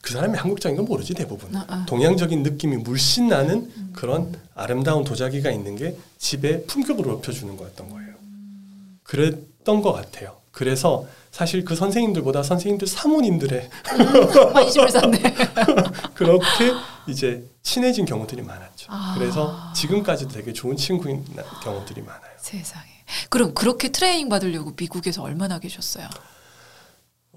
그 0.07 0.13
사람이 0.13 0.39
한국적인 0.39 0.77
건 0.77 0.85
모르지 0.85 1.15
대부분 1.15 1.57
아, 1.57 1.65
아. 1.67 1.87
동양적인 1.89 2.45
느낌이 2.45 2.77
물씬 2.77 3.27
나는 3.27 3.69
그런 3.93 4.33
아름다운 4.55 5.03
도자기가 5.03 5.51
있는 5.51 5.75
게 5.75 5.97
집에 6.17 6.63
품격을 6.63 7.05
높여주는 7.05 7.57
거였던 7.57 7.91
거예요. 7.91 8.15
그랬던 9.03 9.83
것 9.83 9.93
같아요. 9.93 10.37
그래서 10.53 11.09
사실 11.33 11.65
그 11.65 11.75
선생님들보다 11.75 12.45
선생님들 12.45 12.87
사모님들의 12.87 13.69
관심을 14.53 14.91
샀네. 14.91 15.19
그렇게 16.15 16.73
이제 17.09 17.45
친해진 17.65 18.05
경우들이 18.05 18.43
많았죠. 18.43 18.87
아. 18.89 19.17
그래서 19.19 19.73
지금까지도 19.75 20.31
되게 20.31 20.53
좋은 20.53 20.77
친구인 20.77 21.25
경우들이 21.65 22.03
많아요. 22.03 22.31
세상에. 22.39 22.87
그럼 23.29 23.55
그렇게 23.55 23.89
트레이닝 23.89 24.29
받으려고 24.29 24.73
미국에서 24.79 25.25
얼마나 25.25 25.59
계셨어요? 25.59 26.09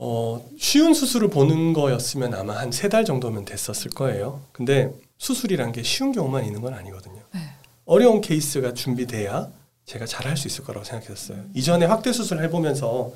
어, 0.02 0.50
쉬운 0.58 0.94
수술을 0.94 1.30
보는 1.30 1.74
거였으면 1.74 2.34
아마 2.34 2.58
한 2.58 2.70
세 2.72 2.88
달 2.90 3.04
정도면 3.06 3.44
됐었을 3.46 3.92
거예요. 3.92 4.42
근데 4.54 4.92
수술이란 5.18 5.74
게 5.74 5.84
쉬운 5.84 6.14
경우만 6.14 6.46
있는 6.46 6.62
건 6.62 6.74
아니거든요. 6.74 7.22
네. 7.34 7.40
어려운 7.86 8.22
케이스가 8.22 8.74
준비돼야 8.74 9.50
제가 9.86 10.06
잘 10.06 10.26
할 10.28 10.38
수 10.38 10.48
있을 10.48 10.64
거라고 10.64 10.86
생각했었어요. 10.86 11.44
이전에 11.54 11.86
확대 11.86 12.14
수술을 12.14 12.44
해보면서 12.46 13.12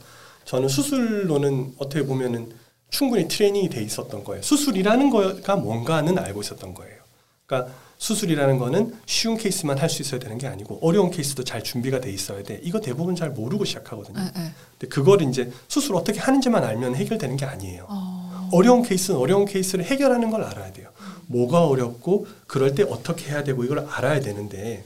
저는 0.46 0.68
수술로는 0.68 1.76
어떻게 1.78 2.06
보면은 2.06 2.52
충분히 2.90 3.28
트레이닝이 3.30 3.70
돼 3.70 3.82
있었던 3.82 4.24
거예요. 4.26 4.42
수술이라는 4.44 5.10
거가 5.10 5.56
뭔가는 5.56 6.18
알고 6.20 6.42
있었던 6.42 6.74
거예요. 6.74 6.98
그러니까 7.46 7.74
수술이라는 8.04 8.58
거는 8.58 8.94
쉬운 9.06 9.38
케이스만 9.38 9.78
할 9.78 9.90
수 9.90 10.02
있어야 10.02 10.20
되는 10.20 10.38
게 10.38 10.46
아니고 10.48 10.80
어려운 10.82 11.10
케이스도 11.10 11.44
잘 11.46 11.64
준비가 11.64 12.02
돼 12.02 12.12
있어야 12.12 12.44
돼. 12.44 12.60
이거 12.64 12.82
대부분 12.82 13.16
잘 13.16 13.30
모르고 13.30 13.64
시작하거든요. 13.64 14.20
네, 14.20 14.26
네. 14.36 14.52
근데 14.78 14.88
그걸 14.94 15.22
이제 15.22 15.52
수술 15.70 15.96
어떻게 15.96 16.20
하는지만 16.20 16.64
알면 16.66 16.96
해결되는 16.96 17.38
게 17.38 17.46
아니에요. 17.46 17.86
어. 17.88 18.50
어려운 18.52 18.82
케이스는 18.84 19.18
어려운 19.18 19.46
케이스를 19.46 19.86
해결하는 19.86 20.32
걸 20.32 20.44
알아야 20.44 20.74
돼요. 20.74 20.90
뭐가 21.28 21.66
어렵고 21.68 22.28
그럴 22.48 22.76
때 22.76 22.84
어떻게 22.84 23.30
해야 23.32 23.44
되고 23.44 23.64
이걸 23.64 23.88
알아야 23.90 24.20
되는데 24.20 24.84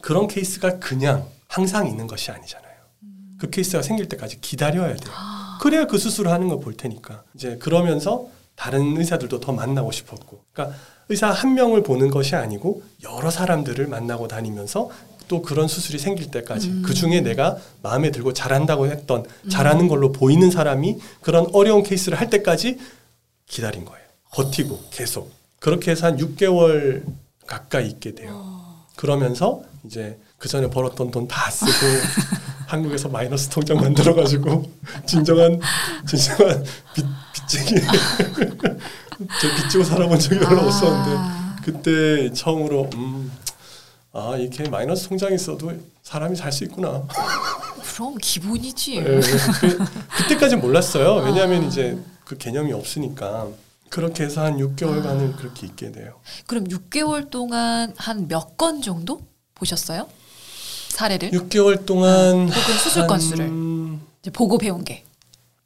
그런 0.00 0.26
케이스가 0.26 0.78
그냥 0.78 1.26
항상 1.46 1.86
있는 1.88 2.06
것이 2.06 2.30
아니잖아요. 2.30 2.70
그 3.38 3.50
케이스가 3.50 3.82
생길 3.82 4.08
때까지 4.08 4.40
기다려야 4.40 4.96
돼요. 4.96 5.14
그래야 5.60 5.86
그 5.86 5.98
수술을 5.98 6.30
하는 6.30 6.48
걸 6.48 6.60
볼 6.60 6.74
테니까. 6.74 7.22
이제 7.34 7.56
그러면서 7.58 8.28
다른 8.56 8.96
의사들도 8.96 9.40
더 9.40 9.52
만나고 9.52 9.90
싶었고. 9.92 10.44
그러니까 10.52 10.78
의사 11.10 11.28
한 11.30 11.54
명을 11.54 11.82
보는 11.82 12.08
것이 12.10 12.36
아니고 12.36 12.82
여러 13.02 13.30
사람들을 13.30 13.86
만나고 13.88 14.28
다니면서 14.28 14.90
또 15.26 15.42
그런 15.42 15.68
수술이 15.68 15.98
생길 15.98 16.30
때까지 16.30 16.82
그 16.82 16.94
중에 16.94 17.20
내가 17.20 17.56
마음에 17.82 18.10
들고 18.10 18.32
잘한다고 18.32 18.86
했던 18.86 19.24
잘하는 19.50 19.88
걸로 19.88 20.12
보이는 20.12 20.50
사람이 20.50 20.98
그런 21.20 21.46
어려운 21.52 21.82
케이스를 21.82 22.18
할 22.18 22.30
때까지 22.30 22.78
기다린 23.46 23.84
거예요. 23.84 24.00
버티고 24.32 24.84
계속. 24.90 25.32
그렇게 25.58 25.90
해서 25.90 26.06
한 26.06 26.16
6개월 26.16 27.02
가까이 27.46 27.88
있게 27.88 28.14
돼요. 28.14 28.64
그러면서 28.96 29.62
이제 29.84 30.18
그 30.38 30.48
전에 30.48 30.70
벌었던 30.70 31.10
돈 31.10 31.26
다 31.28 31.50
쓰고 31.50 31.70
한국에서 32.66 33.08
마이너스 33.08 33.48
통장 33.48 33.78
만들어 33.78 34.14
가지고 34.14 34.64
진정한 35.06 35.60
진정한 36.08 36.64
빚 36.94 37.04
빚쟁이 37.34 37.80
저 39.40 39.54
빚지고 39.62 39.84
살아본 39.84 40.18
적이 40.18 40.40
별로 40.40 40.62
아. 40.62 40.66
없었는데 40.66 41.62
그때 41.64 42.32
처음으로 42.32 42.88
음. 42.94 43.30
아 44.12 44.36
이렇게 44.36 44.68
마이너스 44.68 45.08
통장이 45.08 45.34
있어도 45.36 45.72
사람이 46.02 46.36
살 46.36 46.50
수 46.52 46.64
있구나. 46.64 47.04
그럼 47.94 48.16
기본이지. 48.20 48.96
예, 48.96 49.02
그, 49.04 49.78
그때까지 50.16 50.56
몰랐어요. 50.56 51.22
왜냐하면 51.24 51.64
이제 51.68 51.98
그 52.24 52.36
개념이 52.38 52.72
없으니까 52.72 53.48
그렇게 53.90 54.24
해서 54.24 54.42
한 54.42 54.56
6개월간은 54.56 55.36
그렇게 55.36 55.66
있게 55.66 55.92
돼요. 55.92 56.14
그럼 56.46 56.64
6개월 56.68 57.28
동안 57.30 57.92
한 57.98 58.26
몇 58.28 58.56
건 58.56 58.80
정도 58.82 59.20
보셨어요? 59.54 60.08
사례를 60.88 61.30
6개월 61.32 61.84
동안 61.84 62.48
혹은 62.48 62.78
수술 62.78 63.06
건수를. 63.06 63.50
보고 64.32 64.58
배운 64.58 64.82
게. 64.84 65.04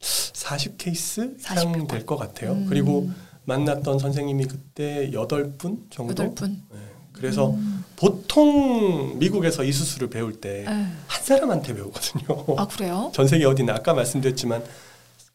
40 0.01 0.77
케이스 0.77 1.35
40 1.39 1.69
이상 1.69 1.87
될 1.87 2.05
것 2.05 2.17
같아요. 2.17 2.51
음. 2.51 2.65
그리고 2.69 3.09
만났던 3.45 3.99
선생님이 3.99 4.45
그때 4.45 5.09
8분 5.11 5.89
정도. 5.89 6.11
여덟 6.11 6.33
분. 6.35 6.61
네, 6.71 6.79
그래서 7.13 7.51
음. 7.51 7.83
보통 7.95 9.17
미국에서 9.19 9.63
이 9.63 9.71
수술을 9.71 10.09
배울 10.09 10.33
때한 10.41 10.83
네. 10.83 11.21
사람한테 11.21 11.73
배우거든요. 11.73 12.55
아 12.57 12.67
그래요? 12.67 13.11
전 13.15 13.27
세계 13.27 13.45
어디나 13.45 13.73
아까 13.75 13.93
말씀드렸지만 13.93 14.63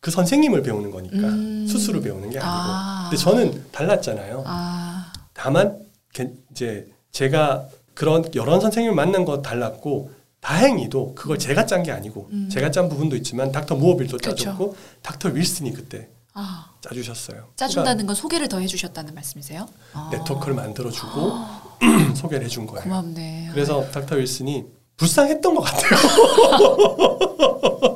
그 0.00 0.10
선생님을 0.10 0.62
배우는 0.62 0.90
거니까 0.90 1.16
음. 1.28 1.66
수술을 1.68 2.00
배우는 2.02 2.30
게 2.30 2.38
아니고. 2.38 2.44
아. 2.46 3.08
근데 3.10 3.22
저는 3.22 3.64
달랐잖아요. 3.72 4.44
아 4.46 5.12
다만 5.32 5.78
게- 6.12 6.32
이제 6.50 6.86
제가 7.12 7.66
그런 7.94 8.24
여러 8.34 8.58
선생님을 8.60 8.94
만난 8.94 9.24
거 9.24 9.42
달랐고 9.42 10.10
다행히도 10.40 11.14
그걸 11.14 11.38
제가 11.38 11.66
짠 11.66 11.82
게 11.82 11.92
아니고 11.92 12.28
음. 12.32 12.48
제가 12.50 12.70
짠 12.70 12.88
부분도 12.88 13.14
있지만 13.16 13.52
닥터 13.52 13.74
무어빌도 13.76 14.16
그쵸. 14.16 14.34
짜줬고 14.34 14.74
닥터 15.02 15.28
윌슨이 15.30 15.72
그때 15.74 16.08
아, 16.34 16.70
짜주셨어요. 16.80 17.48
짜준다는 17.56 18.06
건 18.06 18.14
소개를 18.14 18.48
더 18.48 18.58
해주셨다는 18.60 19.14
말씀이세요? 19.14 19.66
아. 19.92 20.08
그러니까 20.10 20.18
네트워크를 20.18 20.54
만들어주고 20.54 21.32
소개를 22.16 22.44
해준 22.46 22.66
거예요. 22.66 22.82
고맙네. 22.84 23.48
그래서 23.52 23.84
닥터 23.90 24.16
윌슨이 24.16 24.64
불쌍했던 24.96 25.54
것 25.54 25.60
같아요. 25.62 25.90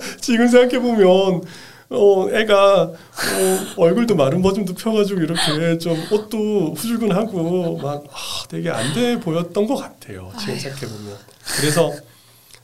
지금 0.20 0.49
생각해 0.49 0.80
보면 0.80 1.43
어, 1.91 2.28
애가 2.30 2.82
어, 2.82 2.95
얼굴도 3.76 4.16
마른 4.16 4.43
버즘도 4.43 4.74
펴가지고 4.74 5.20
이렇게 5.20 5.78
좀 5.78 5.97
옷도 6.11 6.72
후줄근하고 6.74 7.76
막 7.78 8.05
아, 8.11 8.47
되게 8.49 8.70
안 8.70 8.95
돼 8.95 9.20
보였던 9.20 9.66
것 9.66 9.76
같아요. 9.76 10.32
지금. 10.41 10.59
생각해 10.59 10.87
보면. 10.93 11.16
그래서 11.59 11.93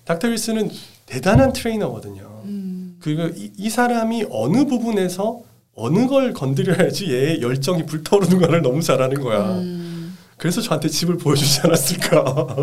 닥터 0.05 0.29
윌슨은 0.29 0.71
대단한 1.07 1.53
트레이너거든요. 1.53 2.43
음, 2.45 2.97
그리고 3.01 3.25
이, 3.37 3.53
이 3.57 3.69
사람이 3.71 4.27
어느 4.31 4.65
부분에서 4.65 5.43
어느 5.75 6.07
걸 6.07 6.33
건드려야지 6.33 7.11
얘의 7.13 7.43
열정이 7.43 7.87
불타오르는 7.87 8.39
거를 8.39 8.63
너무 8.63 8.83
잘하는 8.83 9.21
거야. 9.21 9.59
음, 9.59 10.17
그래서 10.37 10.61
저한테 10.61 10.89
집을 10.89 11.17
보여주지 11.17 11.61
않았을까. 11.63 12.57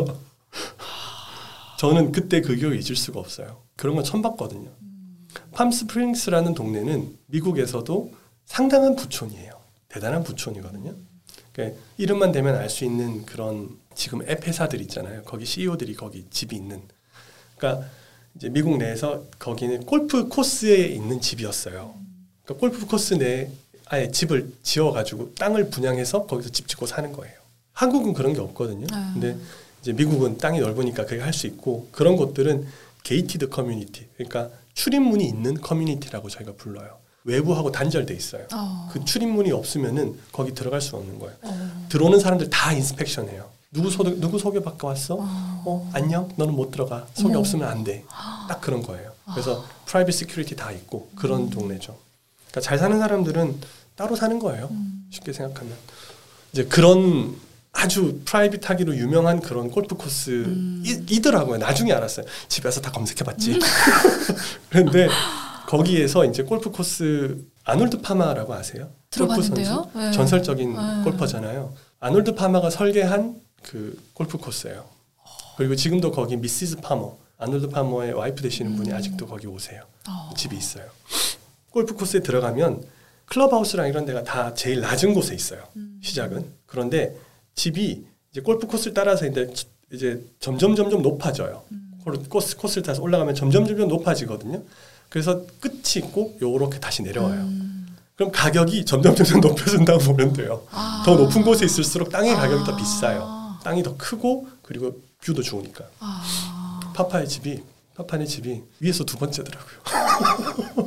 저는 1.80 2.12
그때 2.12 2.41
그 2.41 2.55
기억을 2.55 2.78
잊을 2.78 2.95
수가 2.95 3.20
없어요. 3.20 3.62
그런 3.76 3.95
건 3.95 4.03
처음 4.03 4.22
봤거든요. 4.22 4.70
팜스프링스라는 5.53 6.53
동네는 6.53 7.16
미국에서도 7.28 8.12
상당한 8.45 8.95
부촌이에요. 8.95 9.51
대단한 9.89 10.24
부촌이거든요. 10.24 10.95
그러니까 11.53 11.80
이름만 11.97 12.32
대면 12.32 12.55
알 12.55 12.70
수 12.70 12.86
있는 12.86 13.26
그런 13.26 13.70
지금 13.95 14.22
앱 14.28 14.47
회사들 14.47 14.82
있잖아요. 14.82 15.24
거기 15.24 15.45
CEO들이 15.45 15.95
거기 15.95 16.26
집이 16.30 16.55
있는. 16.55 16.82
그러니까 17.58 17.88
이제 18.36 18.49
미국 18.49 18.78
내에서 18.78 19.24
거기는 19.39 19.86
골프 19.86 20.28
코스에 20.28 20.86
있는 20.88 21.20
집이었어요. 21.22 21.95
그러니까 22.48 22.60
골프 22.60 22.86
코스 22.86 23.16
내에 23.16 23.50
아예 23.89 24.10
집을 24.10 24.52
지어가지고 24.64 25.36
땅을 25.36 25.70
분양해서 25.70 26.26
거기서 26.26 26.50
집 26.50 26.68
짓고 26.68 26.86
사는 26.86 27.12
거예요. 27.12 27.36
한국은 27.74 28.14
그런 28.14 28.34
게 28.34 28.39
없거든요. 28.39 28.88
아. 28.91 29.12
근데 29.14 29.38
이제 29.82 29.93
미국은 29.93 30.38
땅이 30.38 30.60
넓으니까 30.60 31.06
그게 31.06 31.22
할 31.22 31.34
수 31.34 31.45
있고 31.48 31.88
그런 31.91 32.16
곳들은 32.16 32.68
gated 33.03 33.49
community, 33.49 34.08
그러니까 34.16 34.50
출입문이 34.74 35.26
있는 35.26 35.60
커뮤니티라고 35.62 36.30
저희가 36.30 36.54
불러요. 36.58 36.98
외부하고 37.24 37.72
단절돼 37.72 38.14
있어요. 38.14 38.45
어, 38.54 38.89
그 38.91 39.04
출입문이 39.04 39.52
없으면은 39.52 40.18
거기 40.32 40.54
들어갈 40.54 40.80
수 40.82 40.95
없는 40.95 41.20
거예요. 41.20 41.36
어, 41.43 41.86
들어오는 41.89 42.20
사람들 42.20 42.50
다 42.50 42.72
inspection 42.74 43.30
해요. 43.30 43.50
누구 43.72 43.89
소개 43.89 44.12
누구 44.16 44.39
소개 44.39 44.62
받고 44.62 44.88
왔어? 44.88 45.16
어. 45.16 45.64
어 45.66 45.89
안녕. 45.93 46.30
너는 46.38 46.54
못 46.54 46.72
들어가. 46.72 47.06
소개 47.14 47.30
어머. 47.34 47.39
없으면 47.39 47.68
안 47.68 47.84
돼. 47.84 48.04
딱 48.48 48.62
그런 48.62 48.82
거예요. 48.82 49.12
그래서 49.34 49.66
private 49.86 50.14
security 50.16 50.55
다 50.56 50.72
있고 50.72 51.10
그런 51.16 51.50
동네죠. 51.50 51.98
그러니까 52.58 52.62
잘 52.62 52.78
사는 52.78 52.97
사람들은 52.99 53.55
따로 53.95 54.16
사는 54.16 54.39
거예요. 54.39 54.68
음. 54.72 55.05
쉽게 55.10 55.32
생각하면 55.34 55.74
이제 56.51 56.66
그런 56.66 57.36
아주 57.72 58.20
private하기로 58.26 58.95
유명한 58.95 59.39
그런 59.39 59.70
골프 59.70 59.95
코스 59.95 60.30
음. 60.45 60.84
이, 60.86 61.22
더라고요 61.22 61.58
나중에 61.58 61.91
알았어요. 61.93 62.26
집에서 62.47 62.82
다 62.82 62.91
검색해봤지. 62.91 63.60
그런데 64.70 65.08
거기에서 65.68 66.26
이제 66.26 66.43
골프 66.43 66.72
코스 66.72 67.45
아놀드 67.64 68.01
파마라고 68.01 68.53
아세요? 68.53 68.86
골프 68.86 68.95
들어봤는데요? 69.12 69.66
선수? 69.66 69.89
네. 69.97 70.12
전설적인 70.12 70.74
네. 70.74 71.03
골퍼잖아요. 71.03 71.74
아놀드 71.99 72.36
파마가 72.36 72.70
설계한 72.70 73.36
그 73.64 74.01
골프 74.14 74.38
코스예요. 74.38 74.86
그리고 75.58 75.76
지금도 75.76 76.12
거기 76.12 76.38
Mrs. 76.38 76.78
파머, 76.78 77.18
아놀드 77.38 77.70
파머의 77.70 78.14
와이프 78.14 78.41
되시는 78.41 78.76
분이 78.76 78.91
음. 78.91 78.95
아직도 78.95 79.28
거기 79.28 79.47
오세요. 79.47 79.84
어. 80.08 80.30
집이 80.36 80.55
있어요. 80.55 80.86
골프 81.78 81.93
코스에 81.93 82.21
들어가면 82.21 82.82
클럽하우스랑 83.25 83.88
이런 83.88 84.03
데가 84.05 84.23
다 84.23 84.55
제일 84.55 84.82
낮은 84.82 85.13
곳에 85.13 85.36
있어요. 85.36 85.61
음. 85.75 85.99
시작은. 86.01 86.43
그런데 86.65 87.15
집이 87.53 88.03
이제 88.32 88.41
골프 88.41 88.65
코스를 88.65 88.95
따라서 88.95 89.28
이제 89.28 89.53
이제 89.93 90.19
점점 90.39 90.75
점점 90.75 91.03
높아져요. 91.03 91.61
음. 91.71 91.91
코스 92.30 92.57
코스를 92.57 92.82
타서 92.82 93.03
올라가면 93.03 93.36
점점 93.36 93.67
점점 93.67 93.89
높아지거든요. 93.89 94.63
그래서 95.07 95.43
끝이 95.59 95.97
있고 96.03 96.36
요렇게 96.41 96.80
다시 96.80 97.03
내려와요. 97.03 97.41
음. 97.41 97.95
그럼 98.15 98.32
가격이 98.32 98.84
점점 98.86 99.13
점점 99.13 99.39
높여진다고 99.47 99.99
보면 99.99 100.34
돼요. 100.34 100.63
아. 100.71 101.03
더 101.05 101.15
높은 101.15 101.43
곳에 101.43 101.63
있을수록 101.65 102.09
땅의 102.09 102.34
가격이 102.34 102.65
더 102.65 102.71
아. 102.71 102.75
비싸요. 102.75 103.59
땅이 103.63 103.84
더 103.84 103.95
크고 103.97 104.47
그리고 104.63 104.99
view도 105.24 105.43
좋으니까. 105.43 105.86
아. 105.99 106.91
파마의 106.95 107.28
집이 107.28 107.61
파마의 107.93 108.26
집이 108.28 108.63
위에서 108.80 109.03
두 109.03 109.15
번째더라고요. 109.17 110.87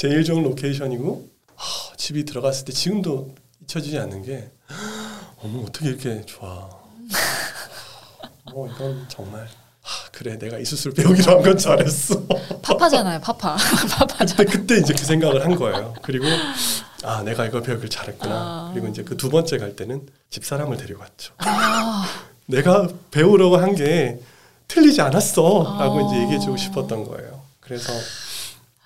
제일 0.00 0.24
좋은 0.24 0.42
location이고 0.44 1.28
하, 1.56 1.96
집이 1.98 2.24
들어갔을 2.24 2.64
때 2.64 2.72
지금도 2.72 3.34
잊혀지지 3.64 3.98
않는 3.98 4.22
게 4.22 4.50
어머 5.42 5.60
어떻게 5.60 5.90
이렇게 5.90 6.24
좋아. 6.24 6.70
뭐 8.50 8.66
이건 8.66 9.04
정말 9.10 9.46
하, 9.82 10.10
그래 10.10 10.38
내가 10.38 10.58
이 10.58 10.64
수술 10.64 10.94
배우기로 10.94 11.30
한 11.36 11.42
건 11.42 11.58
잘했어. 11.58 12.18
파파잖아요, 12.62 13.20
파파. 13.20 13.56
파파잖아. 13.98 14.24
그때 14.36 14.44
그때 14.46 14.76
이제 14.78 14.94
그 14.94 15.04
생각을 15.04 15.44
한 15.44 15.54
거예요. 15.54 15.92
그리고 16.00 16.24
아 17.02 17.22
내가 17.22 17.44
이걸 17.44 17.60
배우길 17.62 17.90
잘했구나. 17.90 18.34
아. 18.34 18.70
그리고 18.72 18.88
이제 18.88 19.02
그 19.04 19.18
두 19.18 19.28
번째 19.28 19.58
갈 19.58 19.76
때는 19.76 20.08
집 20.30 20.46
사람을 20.46 20.78
데려갔죠. 20.78 21.34
아, 21.36 22.06
내가 22.46 22.88
배우려고 23.10 23.58
한 23.58 23.74
게 23.74 24.18
틀리지 24.66 25.02
않았어라고 25.02 25.98
아. 25.98 26.06
이제 26.08 26.22
얘기해주고 26.22 26.56
싶었던 26.56 27.04
거예요. 27.04 27.42
그래서 27.60 27.92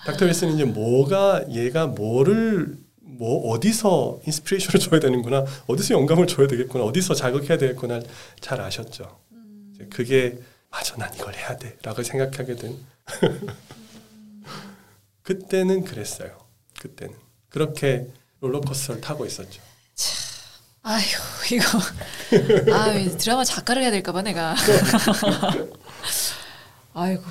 닥터 0.05 0.26
윌슨은 0.26 0.55
이제 0.55 0.64
뭐가 0.64 1.44
얘가 1.50 1.86
뭐를 1.86 2.76
뭐 3.00 3.50
어디서 3.52 4.20
inspiration을 4.26 4.80
줘야 4.80 5.00
되는구나, 5.00 5.44
어디서 5.66 5.94
영감을 5.94 6.26
줘야 6.26 6.46
되겠구나, 6.48 6.84
어디서 6.84 7.14
자극해야 7.14 7.59
되겠구나 7.59 8.00
잘 8.40 8.61
아셨죠. 8.61 9.18
이제 9.74 9.86
그게 9.90 10.38
맞아, 10.70 10.96
난 10.96 11.12
이걸 11.14 11.34
해야 11.34 11.57
돼 11.57 11.76
라고 11.82 12.02
생각하게 12.02 12.57
된 12.57 12.76
그때는 15.22 15.84
그랬어요. 15.84 16.36
그때는 16.80 17.14
그렇게 17.48 18.09
롤러코스터를 18.40 19.00
타고 19.00 19.24
있었죠. 19.24 19.62
아휴 20.82 21.05
이거 21.55 21.78
아 22.74 22.92
드라마 23.16 23.42
작가를 23.44 23.82
해야 23.82 23.90
될까봐 23.90 24.20
내가. 24.22 24.55
아이고. 26.92 27.22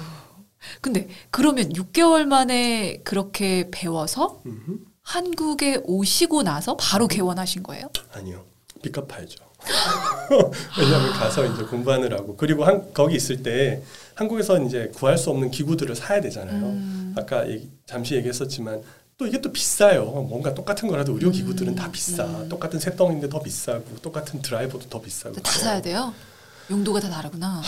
근데 0.81 1.07
그러면 1.31 1.69
6개월 1.73 2.25
만에 2.25 2.97
그렇게 3.03 3.69
배워서 3.71 4.41
음흠. 4.45 4.77
한국에 5.01 5.81
오시고 5.83 6.43
나서 6.43 6.77
바로 6.77 7.07
개원하신 7.07 7.63
거예요? 7.63 7.89
아니요. 8.13 8.43
빚값 8.81 9.07
팔죠. 9.07 9.43
왜냐하면 10.77 11.13
가서 11.13 11.45
이제 11.45 11.63
공부하느라고 11.63 12.35
그리고 12.35 12.65
한, 12.65 12.93
거기 12.93 13.15
있을 13.15 13.43
때 13.43 13.81
한국에서 14.15 14.61
이제 14.61 14.91
구할 14.93 15.17
수 15.17 15.29
없는 15.29 15.51
기구들을 15.51 15.95
사야 15.95 16.19
되잖아요. 16.21 16.63
음. 16.65 17.15
아까 17.17 17.49
얘기- 17.49 17.69
잠시 17.85 18.15
얘기했었지만 18.15 18.81
또 19.17 19.25
이게 19.27 19.39
또 19.41 19.51
비싸요. 19.51 20.05
뭔가 20.05 20.53
똑같은 20.53 20.87
거라도 20.89 21.13
의료 21.13 21.31
기구들은 21.31 21.75
다 21.75 21.89
비싸. 21.91 22.25
음. 22.25 22.49
똑같은 22.49 22.79
새덩인데 22.79 23.29
더 23.29 23.41
비싸고 23.41 23.97
똑같은 24.01 24.41
드라이버도 24.41 24.89
더 24.89 24.99
비싸고. 25.01 25.35
다 25.41 25.51
사야 25.51 25.81
돼요? 25.81 26.13
용도가 26.69 26.99
다 26.99 27.09
다르구나. 27.09 27.61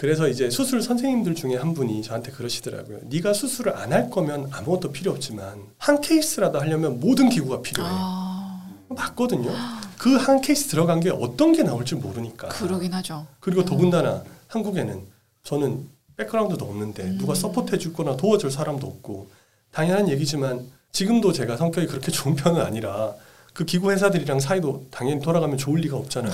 그래서 0.00 0.28
이제 0.28 0.48
수술 0.48 0.80
선생님들 0.80 1.34
중에 1.34 1.56
한 1.56 1.74
분이 1.74 2.00
저한테 2.02 2.32
그러시더라고요. 2.32 3.00
네가 3.02 3.34
수술을 3.34 3.76
안 3.76 3.92
할 3.92 4.08
거면 4.08 4.48
아무것도 4.50 4.92
필요 4.92 5.10
없지만 5.12 5.60
한 5.76 6.00
케이스라도 6.00 6.58
하려면 6.58 7.00
모든 7.00 7.28
기구가 7.28 7.60
필요해. 7.60 7.86
아, 7.92 8.66
맞거든요. 8.88 9.50
그 9.98 10.16
한 10.16 10.40
케이스 10.40 10.68
들어간 10.68 11.00
게 11.00 11.10
어떤 11.10 11.52
게 11.52 11.62
나올지 11.62 11.96
모르니까. 11.96 12.48
그러긴 12.48 12.94
하죠. 12.94 13.26
그리고 13.40 13.62
더군다나 13.66 14.24
한국에는 14.48 15.02
저는 15.42 15.86
백그라운드도 16.16 16.64
없는데 16.64 17.02
음. 17.02 17.18
누가 17.18 17.34
서포트해 17.34 17.76
줄 17.76 17.92
거나 17.92 18.16
도와줄 18.16 18.50
사람도 18.50 18.86
없고 18.86 19.28
당연한 19.70 20.08
얘기지만 20.08 20.66
지금도 20.92 21.34
제가 21.34 21.58
성격이 21.58 21.86
그렇게 21.88 22.10
좋은 22.10 22.36
편은 22.36 22.62
아니라 22.62 23.12
그 23.52 23.66
기구 23.66 23.90
회사들이랑 23.90 24.40
사이도 24.40 24.86
당연히 24.90 25.20
돌아가면 25.20 25.58
좋을 25.58 25.80
리가 25.82 25.98
없잖아요. 25.98 26.32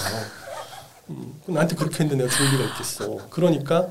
음, 1.10 1.40
나한테 1.46 1.76
그렇게 1.76 2.02
했는데 2.04 2.24
내가 2.24 2.36
좋을 2.36 2.50
리가 2.50 2.64
있겠어. 2.72 3.28
그러니까 3.30 3.86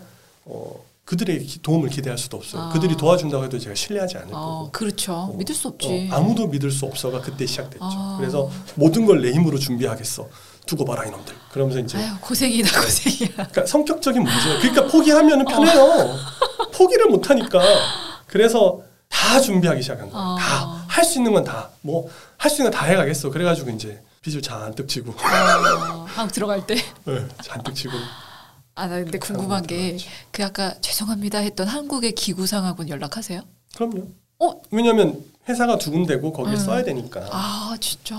어, 0.46 0.84
그들의 1.06 1.44
기- 1.46 1.62
도움을 1.62 1.90
기대할 1.90 2.18
수도 2.18 2.38
없어요. 2.38 2.64
아. 2.64 2.70
그들이 2.70 2.96
도와준다고 2.98 3.44
해도 3.46 3.58
제가 3.60 3.76
신뢰하지 3.76 4.18
않을 4.18 4.30
어, 4.34 4.40
거고. 4.40 4.72
그렇죠. 4.72 5.14
어, 5.14 5.34
믿을 5.38 5.54
수 5.56 5.68
없지. 5.70 6.10
어, 6.12 6.16
아무도 6.16 6.48
믿을 6.48 6.72
수 6.72 6.86
없어가 6.86 7.22
그때 7.22 7.46
시작됐죠. 7.46 7.80
아. 7.84 8.18
그래서 8.20 8.50
모든 8.76 9.06
걸 9.06 9.22
내 9.22 9.32
힘으로 9.32 9.58
준비하겠어. 9.60 10.28
두고 10.66 10.84
봐라 10.84 11.06
이놈들. 11.06 11.34
그러면서 11.52 11.80
이제 11.80 11.98
아유 12.00 12.12
고생이다 12.22 12.82
고생이야. 12.82 13.30
그러니까 13.36 13.66
성격적인 13.68 14.24
문제예요. 14.24 14.60
그러니까 14.62 14.88
포기하면 14.88 15.46
편해요. 15.46 16.18
포기를 16.74 17.06
못 17.08 17.30
하니까. 17.30 17.62
그래서 18.26 18.82
다 19.08 19.40
준비하기 19.40 19.82
시작한 19.84 20.10
거예요. 20.10 20.26
어. 20.28 20.36
다할 20.40 21.06
수 21.06 21.20
있는 21.20 21.34
건 21.34 21.44
다. 21.44 21.70
뭐 21.82 22.10
할 22.38 22.50
수 22.52 22.62
있는 22.62 22.72
거다 22.72 22.86
해가겠어. 22.86 23.30
그래가지고 23.30 23.70
이제 23.72 24.02
빚을 24.26 24.42
잔뜩 24.42 24.88
어, 25.12 26.06
한국 26.08 26.34
들어갈 26.34 26.66
때. 26.66 26.76
네, 27.06 27.28
잔뜩 27.44 27.76
지고. 27.76 27.94
아, 28.74 28.88
나 28.88 28.96
근데 28.96 29.20
궁금한 29.20 29.66
게 29.66 29.98
그 30.32 30.44
아까 30.44 30.74
죄송합니다 30.82 31.38
했던 31.38 31.68
한국의 31.68 32.14
기구상하고는 32.14 32.90
연락하세요? 32.90 33.42
그럼요. 33.76 34.08
어? 34.40 34.62
왜냐하면 34.72 35.24
회사가 35.48 35.78
두 35.78 35.92
군데고 35.92 36.34
거기에 36.34 36.56
음. 36.56 36.58
써야 36.60 36.84
되니까 36.84 37.22
아 37.32 37.78
진짜. 37.80 38.16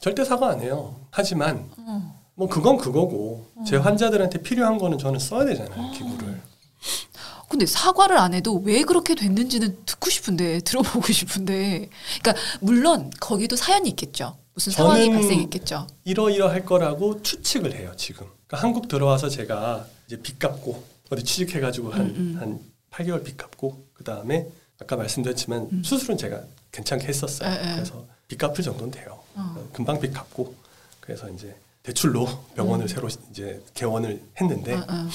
절대 0.00 0.24
사과 0.24 0.48
안 0.48 0.60
해요. 0.60 0.96
하지만 1.10 1.68
어. 1.76 2.18
뭐 2.34 2.48
그건 2.48 2.78
그거고 2.78 3.46
제 3.66 3.76
환자들한테 3.76 4.40
필요한 4.42 4.78
거는 4.78 4.96
저는 4.98 5.20
써야 5.20 5.44
되잖아요. 5.44 5.92
기구를. 5.92 6.40
근데 7.48 7.66
사과를 7.66 8.16
안 8.16 8.32
해도 8.32 8.54
왜 8.64 8.82
그렇게 8.84 9.14
됐는지는 9.14 9.84
듣고 9.84 10.08
싶은데 10.08 10.60
들어보고 10.60 11.12
싶은데. 11.12 11.90
그러니까 12.22 12.42
물론 12.60 13.10
거기도 13.20 13.56
사연이 13.56 13.90
있겠죠. 13.90 14.36
무슨 14.60 14.72
상황이 14.72 15.06
저는 15.06 15.20
발생했겠죠. 15.20 15.86
이러이러할 16.04 16.66
거라고 16.66 17.22
추측을 17.22 17.74
해요 17.74 17.94
지금. 17.96 18.26
그러니까 18.46 18.58
한국 18.58 18.88
들어와서 18.88 19.30
제가 19.30 19.86
이제 20.06 20.20
빚 20.20 20.38
갚고 20.38 20.84
어디 21.08 21.24
취직해가지고 21.24 21.90
한 21.90 22.00
음, 22.02 22.14
음. 22.16 22.36
한 22.38 22.60
8개월 22.90 23.24
빚 23.24 23.38
갚고 23.38 23.86
그 23.94 24.04
다음에 24.04 24.46
아까 24.78 24.96
말씀드렸지만 24.96 25.68
음. 25.72 25.82
수술은 25.82 26.18
제가 26.18 26.42
괜찮게 26.72 27.06
했었어요. 27.06 27.48
에, 27.48 27.54
에. 27.54 27.74
그래서 27.76 28.04
빚 28.28 28.36
갚을 28.36 28.56
정도는 28.56 28.90
돼요. 28.90 29.18
어. 29.34 29.68
금방 29.72 29.98
빚 29.98 30.12
갚고 30.12 30.54
그래서 31.00 31.30
이제 31.30 31.56
대출로 31.82 32.28
병원을 32.54 32.84
음. 32.84 32.88
새로 32.88 33.08
이제 33.30 33.62
개원을 33.72 34.22
했는데 34.42 34.74
어, 34.74 34.84
어. 34.86 35.08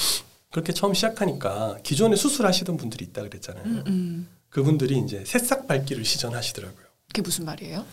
그렇게 0.50 0.74
처음 0.74 0.96
시작하니까 0.96 1.78
기존에 1.84 2.16
수술하시던 2.16 2.78
분들이 2.78 3.06
있다 3.06 3.22
그랬잖아요. 3.22 3.64
음, 3.64 3.84
음. 3.86 4.28
그분들이 4.50 4.98
이제 4.98 5.24
새싹 5.24 5.68
밟기를 5.68 6.04
시전하시더라고요. 6.04 6.86
그게 7.10 7.22
무슨 7.22 7.46
말이에요? 7.46 7.86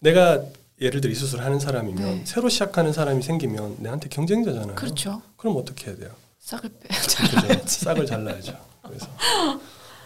내가 0.00 0.42
예를 0.80 1.00
들어 1.00 1.12
이 1.12 1.14
수술을 1.14 1.44
하는 1.44 1.58
사람이면 1.60 2.02
네. 2.02 2.22
새로 2.24 2.48
시작하는 2.48 2.92
사람이 2.92 3.22
생기면 3.22 3.76
내한테 3.80 4.08
경쟁자잖아요. 4.08 4.74
그렇죠. 4.76 5.20
그럼 5.36 5.56
어떻게 5.56 5.88
해야 5.88 5.96
돼요? 5.96 6.10
싹을 6.38 6.70
빼. 6.80 6.88
그죠? 6.88 7.66
싹을 7.66 8.06
잘라야죠. 8.06 8.56
그래서 8.82 9.06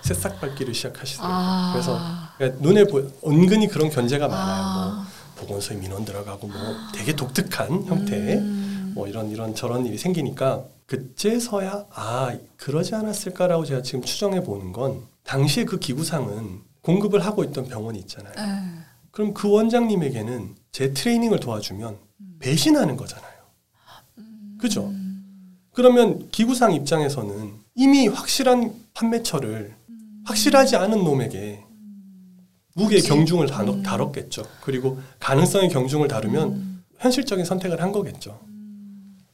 새싹 0.03 0.41
밟기를 0.41 0.75
시작하시더라고요. 0.75 1.37
아. 1.37 1.72
그래서 1.72 2.01
그러니까 2.37 2.62
눈에 2.62 2.85
보, 2.85 2.99
은근히 3.27 3.68
그런 3.68 3.89
견제가 3.89 4.29
많아요. 4.29 4.62
뭐 4.75 4.83
아. 5.03 5.09
보건소에 5.37 5.77
민원 5.77 6.05
들어가고 6.05 6.49
뭐 6.49 6.59
되게 6.93 7.14
독특한 7.14 7.85
형태의 7.85 8.37
음. 8.39 8.93
뭐 8.95 9.07
이런 9.09 9.31
이런 9.31 9.55
저런 9.55 9.87
일이 9.87 9.97
생기니까 9.97 10.64
그제서야 10.87 11.87
아 11.91 12.37
그러지 12.57 12.95
않았을까라고 12.95 13.64
제가 13.64 13.83
지금 13.83 14.03
추정해 14.03 14.43
보는 14.43 14.72
건 14.72 15.03
당시에 15.25 15.64
그 15.64 15.79
기구상은 15.79 16.61
공급을 16.83 17.25
하고 17.25 17.45
있던 17.45 17.68
병원이 17.68 17.99
있잖아요. 18.01 18.35
에. 18.37 18.84
그럼 19.15 19.33
그 19.33 19.49
원장님에게는 19.49 20.57
제 20.73 20.93
트레이닝을 20.93 21.39
도와주면 21.39 21.99
배신하는 22.41 22.97
거잖아요. 22.97 23.33
그죠? 24.59 24.93
그러면 25.73 26.29
기구상 26.33 26.73
입장에서는 26.73 27.53
이미 27.77 28.09
확실한 28.09 28.75
판매처를 28.93 29.73
확실하지 30.25 30.75
않은 30.75 31.05
놈에게 31.05 31.62
그치. 32.77 33.09
경중을 33.09 33.47
다뤘, 33.47 33.75
음. 33.77 33.83
다뤘 33.85 34.11
겠죠. 34.11 34.43
그리고 34.62 34.99
가능성의 35.21 35.69
경중을 35.69 36.09
다루면 36.09 36.49
음. 36.49 36.85
현실적인 36.99 37.45
선택을 37.45 37.81
한 37.81 37.93
거겠죠. 37.93 38.41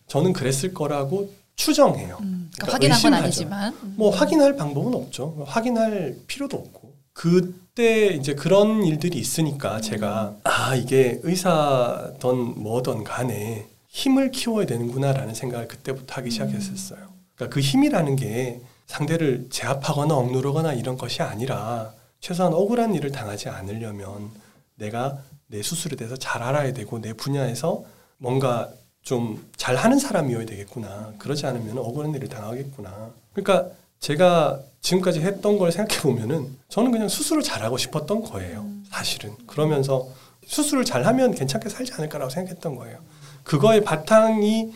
저는 0.09 0.35
그랬을 0.35 0.75
거라고 0.75 1.33
추정해요. 1.57 2.19
음. 2.21 2.51
그러니까 2.55 2.75
확인한 2.75 3.01
건 3.01 3.13
의심하죠. 3.15 3.25
아니지만. 3.25 3.75
음. 3.83 3.95
뭐 3.97 4.11
확인할 4.11 4.57
방법은 4.57 4.95
없죠. 4.95 5.43
확인할 5.47 6.19
필요도 6.27 6.59
없고. 6.59 6.90
그때 7.21 8.07
이제 8.07 8.35
그런 8.35 8.83
일들이 8.83 9.19
있으니까 9.19 9.83
제가 9.83 10.37
아 10.43 10.75
이게 10.75 11.21
의사던 11.23 12.63
뭐던 12.63 13.05
간에 13.05 13.69
힘을 13.89 14.31
키워야 14.31 14.65
되는구나라는 14.65 15.35
생각을 15.35 15.69
그때부터 15.69 16.15
하기 16.15 16.31
시작했었어요. 16.31 16.99
그러니까 17.35 17.55
그 17.55 17.61
힘이라는 17.61 18.17
게 18.17 18.63
상대를 18.87 19.49
제압하거나 19.51 20.15
억누르거나 20.15 20.73
이런 20.73 20.97
것이 20.97 21.21
아니라 21.21 21.93
최소한 22.21 22.55
억울한 22.55 22.95
일을 22.95 23.13
당하지 23.13 23.51
않으려면 23.51 24.31
내가 24.77 25.19
내 25.47 25.61
수술에 25.61 25.97
대해서 25.97 26.17
잘 26.17 26.43
알아야 26.43 26.73
되고 26.73 27.03
내 27.03 27.13
분야에서 27.13 27.85
뭔가 28.17 28.71
좀 29.03 29.47
잘하는 29.59 29.99
사람이어야 29.99 30.47
되겠구나. 30.47 31.13
그러지 31.19 31.45
않으면 31.45 31.77
억울한 31.77 32.15
일을 32.15 32.31
당하겠구나. 32.31 33.11
그러니까 33.35 33.75
제가 34.01 34.61
지금까지 34.81 35.21
했던 35.21 35.59
걸 35.59 35.71
생각해 35.71 36.01
보면은 36.01 36.57
저는 36.69 36.91
그냥 36.91 37.09
수술을 37.09 37.43
잘하고 37.43 37.77
싶었던 37.77 38.23
거예요. 38.23 38.67
사실은 38.91 39.35
그러면서 39.47 40.09
수술을 40.47 40.85
잘하면 40.85 41.35
괜찮게 41.35 41.69
살지 41.69 41.93
않을까라고 41.93 42.31
생각했던 42.31 42.77
거예요. 42.77 42.99
그거의 43.45 43.85
바탕이 43.85 44.73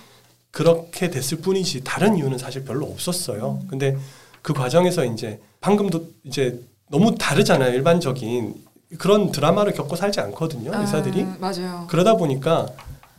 그렇게 0.50 1.10
됐을 1.10 1.38
뿐이지 1.38 1.82
다른 1.84 2.16
이유는 2.16 2.38
사실 2.38 2.64
별로 2.64 2.86
없었어요. 2.86 3.60
근데 3.68 3.96
그 4.42 4.52
과정에서 4.52 5.04
이제 5.04 5.40
방금도 5.60 6.06
이제 6.24 6.60
너무 6.90 7.14
다르잖아요. 7.16 7.72
일반적인 7.72 8.54
그런 8.98 9.32
드라마를 9.32 9.72
겪고 9.72 9.96
살지 9.96 10.20
않거든요. 10.20 10.70
의사들이. 10.78 11.22
아, 11.22 11.36
맞아요. 11.40 11.86
그러다 11.88 12.16
보니까 12.16 12.68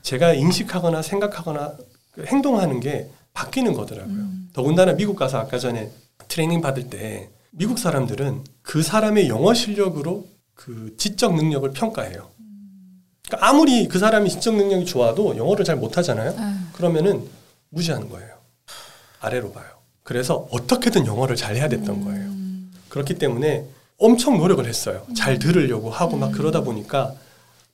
제가 0.04 0.34
인식하거나 0.34 1.02
생각하거나 1.02 1.74
그 2.12 2.26
행동하는 2.26 2.80
게 2.80 3.10
바뀌는 3.34 3.74
거더라고요. 3.74 4.16
음. 4.16 4.45
더군다나 4.56 4.94
미국 4.94 5.18
가서 5.18 5.38
아까 5.38 5.60
전에 5.60 5.92
트레이닝 6.30 6.62
받을 6.62 6.90
때 6.90 7.30
미국 7.52 7.78
사람들은 7.78 8.46
그 8.62 8.82
사람의 8.82 9.28
영어 9.28 9.54
실력으로 9.54 10.28
그 10.54 10.96
지적 10.98 11.36
능력을 11.36 11.70
평가해요. 11.72 12.30
그러니까 13.28 13.50
아무리 13.50 13.90
그 13.90 14.00
사람이 14.00 14.30
지적 14.30 14.56
능력이 14.56 14.86
좋아도 14.86 15.36
영어를 15.36 15.66
잘 15.66 15.76
못하잖아요. 15.76 16.36
아, 16.38 16.70
그러면은 16.72 17.28
무시하는 17.68 18.08
거예요. 18.08 18.30
아래로 19.20 19.52
봐요. 19.52 19.66
그래서 20.04 20.48
어떻게든 20.52 21.06
영어를 21.06 21.36
잘 21.36 21.58
해야 21.58 21.68
됐던 21.68 22.06
거예요. 22.06 22.22
음. 22.22 22.72
그렇기 22.88 23.16
때문에 23.16 23.66
엄청 23.98 24.38
노력을 24.38 24.66
했어요. 24.66 25.06
잘 25.18 25.38
들으려고 25.38 25.90
하고 25.90 26.16
막 26.16 26.32
그러다 26.32 26.62
보니까 26.62 27.14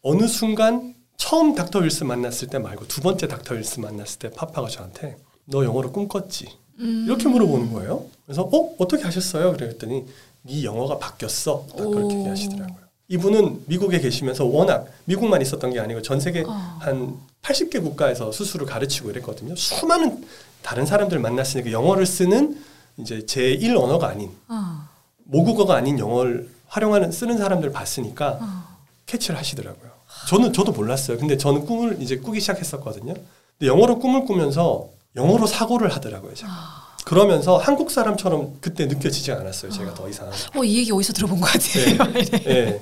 어느 0.01 0.25
순간 0.25 0.95
처음 1.15 1.53
닥터 1.53 1.79
윌스 1.79 2.05
만났을 2.05 2.47
때 2.47 2.57
말고 2.57 2.87
두 2.87 3.01
번째 3.01 3.27
닥터 3.27 3.53
윌스 3.53 3.79
만났을 3.79 4.17
때 4.17 4.31
파파가 4.31 4.67
저한테 4.67 5.17
너 5.45 5.63
영어를 5.63 5.91
꿈꿨지? 5.91 6.60
음. 6.79 7.05
이렇게 7.07 7.27
물어보는 7.27 7.73
거예요. 7.73 8.05
그래서 8.25 8.43
어 8.43 8.75
어떻게 8.77 9.03
하셨어요? 9.03 9.53
그랬더니 9.53 10.05
네 10.43 10.63
영어가 10.63 10.97
바뀌었어. 10.97 11.65
딱 11.69 11.77
그렇게 11.77 12.15
오. 12.15 12.19
얘기하시더라고요. 12.19 12.81
이분은 13.07 13.63
미국에 13.67 13.99
계시면서 13.99 14.45
워낙 14.45 14.87
미국만 15.05 15.41
있었던 15.41 15.71
게 15.71 15.79
아니고 15.79 16.01
전 16.01 16.19
세계 16.19 16.41
어. 16.41 16.77
한 16.79 17.17
80개 17.41 17.81
국가에서 17.81 18.31
수술을 18.31 18.65
가르치고 18.65 19.09
이랬거든요. 19.11 19.55
수많은 19.55 20.25
다른 20.61 20.85
사람들 20.85 21.19
만났으니까 21.19 21.71
영어를 21.71 22.05
쓰는 22.05 22.57
이제 22.97 23.19
제1 23.19 23.75
언어가 23.77 24.07
아닌 24.07 24.31
아, 24.47 24.89
모국어가 25.25 25.75
아닌 25.75 25.99
영어를 25.99 26.49
활용하는 26.67 27.11
쓰는 27.11 27.37
사람들을 27.37 27.73
봤으니까 27.73 28.37
아. 28.39 28.77
캐치를 29.07 29.37
하시더라고요. 29.37 29.91
저는 30.29 30.53
저도 30.53 30.71
몰랐어요. 30.71 31.17
근데 31.17 31.35
저는 31.35 31.65
꿈을 31.65 32.01
이제 32.01 32.17
꾸기 32.17 32.39
시작했었거든요. 32.39 33.13
근데 33.13 33.67
영어로 33.67 33.99
꿈을 33.99 34.25
꾸면서 34.25 34.87
영어로 35.15 35.45
사고를 35.47 35.89
하더라고요. 35.89 36.33
제가. 36.33 36.51
아. 36.51 36.91
그러면서 37.03 37.57
한국 37.57 37.91
사람처럼 37.91 38.57
그때 38.61 38.85
느껴지지 38.85 39.31
않았어요. 39.31 39.71
제가 39.71 39.93
더 39.93 40.07
이상. 40.07 40.29
어, 40.55 40.63
이 40.63 40.77
얘기 40.77 40.91
어디서 40.91 41.13
들어본 41.13 41.41
것 41.41 41.47
같아요. 41.47 42.13
예. 42.47 42.79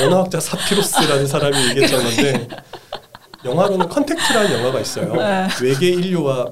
언어학자 0.00 0.40
사피로스라는 0.40 1.26
사람이 1.26 1.56
얘기했던 1.70 2.02
건데 2.04 2.48
영화로는 3.44 3.88
컨택트라는 3.88 4.52
영화가 4.58 4.80
있어요. 4.80 5.12
네. 5.14 5.48
외계 5.60 5.88
인류와 5.88 6.50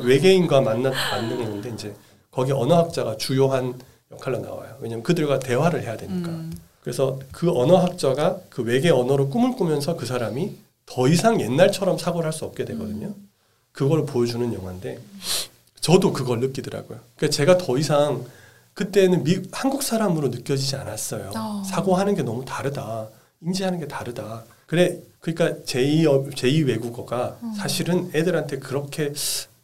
외계인과 0.00 0.60
만나 0.60 0.90
만나는 0.90 1.50
건데 1.50 1.70
이제 1.72 1.94
거기 2.30 2.52
언어학자가 2.52 3.16
주요한 3.16 3.80
역할로 4.10 4.38
나와요. 4.40 4.76
왜냐면 4.80 5.02
그들과 5.04 5.38
대화를 5.38 5.82
해야 5.82 5.96
되니까. 5.96 6.28
음. 6.28 6.52
그래서 6.82 7.18
그 7.30 7.50
언어학자가 7.56 8.38
그 8.50 8.62
외계 8.62 8.90
언어로 8.90 9.28
꿈을 9.30 9.52
꾸면서 9.56 9.96
그 9.96 10.04
사람이 10.04 10.56
더 10.84 11.08
이상 11.08 11.40
옛날처럼 11.40 11.96
사고를 11.96 12.26
할 12.26 12.32
수 12.32 12.44
없게 12.44 12.64
되거든요. 12.66 13.14
그걸 13.72 14.04
보여주는 14.06 14.52
영화인데 14.52 14.98
저도 15.80 16.12
그걸 16.12 16.40
느끼더라고요. 16.40 17.00
그러니까 17.16 17.34
제가 17.34 17.58
더 17.58 17.78
이상 17.78 18.24
그때는 18.74 19.24
미, 19.24 19.42
한국 19.52 19.82
사람으로 19.82 20.28
느껴지지 20.28 20.76
않았어요. 20.76 21.32
어. 21.36 21.62
사고하는 21.66 22.14
게 22.14 22.22
너무 22.22 22.44
다르다. 22.44 23.08
인지하는 23.42 23.80
게 23.80 23.88
다르다. 23.88 24.44
그래 24.66 24.98
그러니까 25.20 25.62
제2 25.64 26.06
어, 26.06 26.30
제2 26.30 26.66
외국어가 26.66 27.36
사실은 27.56 28.10
애들한테 28.14 28.58
그렇게 28.58 29.12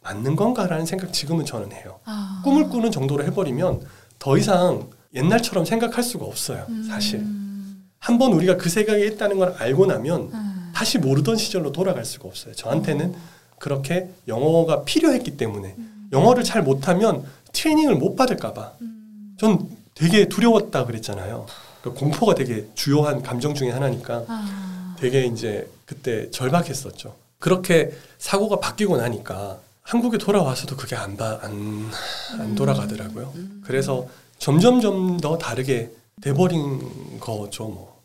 맞는 0.01 0.35
건가라는 0.35 0.85
생각 0.85 1.11
지금은 1.13 1.45
저는 1.45 1.71
해요. 1.71 1.99
아. 2.05 2.41
꿈을 2.43 2.69
꾸는 2.69 2.91
정도로 2.91 3.23
해버리면 3.23 3.81
더 4.19 4.37
이상 4.37 4.89
옛날처럼 5.13 5.65
생각할 5.65 6.03
수가 6.03 6.25
없어요. 6.25 6.67
사실 6.87 7.19
음. 7.19 7.89
한번 7.97 8.33
우리가 8.33 8.57
그 8.57 8.69
생각이 8.69 9.05
있다는 9.07 9.37
걸 9.37 9.55
알고 9.57 9.85
나면 9.87 10.29
음. 10.33 10.71
다시 10.73 10.97
모르던 10.97 11.37
시절로 11.37 11.71
돌아갈 11.71 12.05
수가 12.05 12.27
없어요. 12.27 12.53
저한테는 12.53 13.15
그렇게 13.59 14.09
영어가 14.27 14.83
필요했기 14.83 15.37
때문에 15.37 15.75
영어를 16.11 16.43
잘 16.43 16.63
못하면 16.63 17.23
트레이닝을 17.53 17.95
못 17.95 18.15
받을까봐 18.15 18.73
음. 18.81 19.35
전 19.39 19.69
되게 19.93 20.27
두려웠다 20.27 20.85
그랬잖아요. 20.85 21.45
그 21.81 21.93
공포가 21.93 22.33
되게 22.35 22.67
주요한 22.73 23.21
감정 23.21 23.53
중에 23.53 23.69
하나니까 23.69 24.25
아. 24.27 24.95
되게 24.99 25.25
이제 25.25 25.69
그때 25.85 26.29
절박했었죠. 26.31 27.15
그렇게 27.37 27.91
사고가 28.17 28.59
바뀌고 28.59 28.97
나니까 28.97 29.59
한국에 29.81 30.17
돌아와서도 30.17 30.75
그게 30.75 30.95
안, 30.95 31.17
바, 31.17 31.39
안, 31.41 31.89
안 32.37 32.55
돌아가더라고요. 32.55 33.33
그래서 33.63 34.07
점점점 34.37 35.19
더 35.19 35.37
다르게 35.37 35.91
돼버린 36.21 37.19
거죠, 37.19 37.67
뭐. 37.67 37.99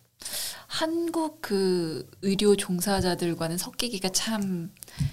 한국 0.66 1.38
그 1.40 2.08
의료 2.22 2.56
종사자들과는 2.56 3.58
섞이기가 3.58 4.08
참 4.08 4.70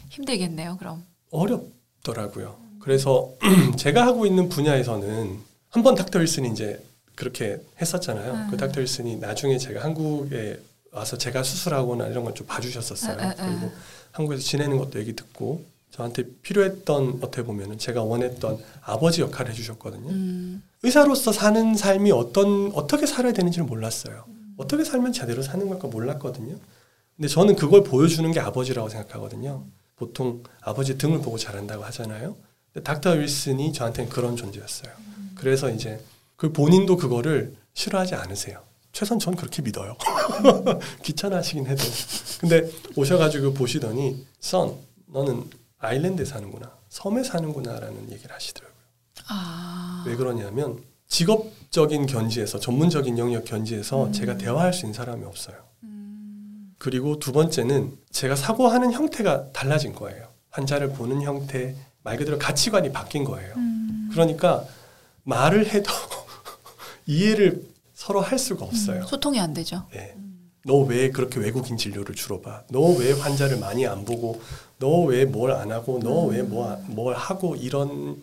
힘들겠네요. 0.10 0.78
그럼. 0.78 1.04
어렵더라고요. 1.32 2.58
그래서 2.80 3.32
제가 3.78 4.06
하고 4.06 4.26
있는 4.26 4.50
분야에서는 4.50 5.40
한 5.70 5.84
번 5.84 5.96
닥터 5.96 6.20
윌슨이 6.20 6.50
이제 6.52 6.84
그렇게 7.16 7.62
했었잖아요. 7.80 8.34
음. 8.34 8.48
그 8.52 8.58
닥터 8.58 8.82
윌슨이 8.82 9.18
나중에 9.18 9.58
제가 9.58 9.84
한국에 9.84 10.60
와서 10.92 11.18
제가 11.18 11.44
수술하거나 11.44 12.08
이런 12.08 12.24
걸 12.26 12.34
좀 12.34 12.46
봐주셨었어요. 12.48 13.18
아, 13.20 13.24
아, 13.24 13.34
아. 13.38 13.46
그리고 13.60 13.72
한국에서 14.12 14.42
지내는 14.44 14.78
것도 14.78 15.00
얘기 15.00 15.16
듣고 15.16 15.64
저한테 15.92 16.24
필요했던 16.42 17.20
어떻게 17.22 17.44
보면은 17.44 17.78
제가 17.78 18.04
원했던 18.04 18.58
아버지 18.82 19.22
역할을 19.22 19.52
해주셨거든요. 19.52 20.10
음. 20.10 20.64
의사로서 20.84 21.32
사는 21.32 21.76
삶이 21.76 22.12
어떤 22.12 22.72
어떻게 22.74 23.06
살아야 23.06 23.32
되는지를 23.34 23.66
몰랐어요. 23.66 24.26
어떻게 24.58 24.84
살면 24.84 25.14
제대로 25.14 25.42
사는 25.42 25.68
걸까 25.70 25.88
몰랐거든요. 25.88 26.56
근데 27.16 27.28
저는 27.28 27.56
그걸 27.56 27.84
보여주는 27.84 28.30
게 28.32 28.40
아버지라고 28.40 28.90
생각하거든요. 28.90 29.66
보통 29.96 30.44
아버지 30.62 30.98
등을 30.98 31.22
보고 31.22 31.38
자란다고 31.38 31.84
하잖아요. 31.86 32.36
근데 32.74 32.84
닥터 32.84 33.12
윌슨이 33.12 33.74
저한테는 33.74 34.10
그런 34.10 34.36
존재였어요. 34.36 34.92
그래서 35.36 35.70
이제 35.70 36.00
그 36.36 36.52
본인도 36.52 36.98
그거를 36.98 37.56
싫어하지 37.74 38.16
않으세요. 38.16 38.62
최선 38.94 39.20
전 39.20 39.36
그렇게 39.36 39.62
믿어요. 39.62 39.96
귀찮아하시긴 41.04 41.68
해도. 41.68 41.84
근데 42.40 42.70
오셔가지고 42.96 43.54
보시더니 43.54 44.26
선 44.40 44.76
너는 45.08 45.50
아일랜드에 45.80 46.26
사는구나. 46.26 46.72
섬에 46.90 47.24
사는구나라는 47.24 48.12
얘기를 48.12 48.34
하시더라고요. 48.34 48.82
아. 49.30 50.04
왜 50.08 50.16
그러냐면 50.16 50.84
직업적인 51.08 52.06
견지에서 52.06 52.60
전문적인 52.60 53.18
영역 53.18 53.46
견지에서 53.46 54.06
음. 54.06 54.14
제가 54.14 54.38
대화할 54.38 54.74
수 54.74 54.86
있는 54.86 54.94
사람이 54.94 55.26
없어요. 55.26 55.56
음. 55.84 55.91
그리고 56.82 57.20
두 57.20 57.32
번째는 57.32 57.96
제가 58.10 58.36
사고하는 58.36 58.92
형태가 58.92 59.52
달라진 59.52 59.94
거예요. 59.94 60.26
환자를 60.50 60.94
보는 60.94 61.22
형태, 61.22 61.76
말 62.02 62.18
그대로 62.18 62.40
가치관이 62.40 62.92
바뀐 62.92 63.24
거예요. 63.24 63.54
음. 63.56 64.10
그러니까 64.12 64.66
말을 65.22 65.68
해도 65.68 65.92
이해를 67.06 67.62
서로 67.94 68.20
할 68.20 68.40
수가 68.40 68.66
없어요. 68.66 69.06
소통이 69.06 69.40
안 69.40 69.54
되죠. 69.54 69.86
네. 69.94 70.16
너 70.66 70.84
왜 70.88 71.12
그렇게 71.12 71.40
외국인 71.40 71.78
진료를 71.78 72.16
주로 72.16 72.42
봐? 72.42 72.64
너 72.72 72.80
왜 72.98 73.12
환자를 73.14 73.60
많이 73.60 73.86
안 73.86 74.04
보고? 74.04 74.42
너 74.80 75.06
왜 75.06 75.26
뭘 75.32 75.52
안 75.62 75.72
하고? 75.72 76.00
너 76.02 76.26
왜뭘 76.26 77.14
하고? 77.16 77.56
이런 77.56 78.20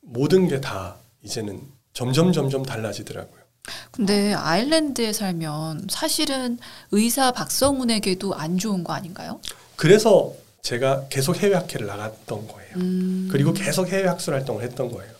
모든 0.00 0.48
게 0.48 0.62
다 0.62 0.96
이제는 1.22 1.60
점점 1.92 2.32
점점 2.32 2.62
달라지더라고요. 2.62 3.42
근데 3.90 4.32
아일랜드에 4.34 5.12
살면 5.12 5.86
사실은 5.90 6.58
의사 6.90 7.32
박성훈에게도 7.32 8.34
안 8.34 8.58
좋은 8.58 8.84
거 8.84 8.92
아닌가요? 8.92 9.40
그래서 9.76 10.32
제가 10.62 11.06
계속 11.08 11.36
해외 11.36 11.54
학회를 11.54 11.86
나갔던 11.86 12.48
거예요. 12.48 12.70
음. 12.76 13.28
그리고 13.30 13.52
계속 13.52 13.88
해외 13.88 14.06
학술 14.08 14.34
활동을 14.34 14.62
했던 14.64 14.90
거예요. 14.90 15.12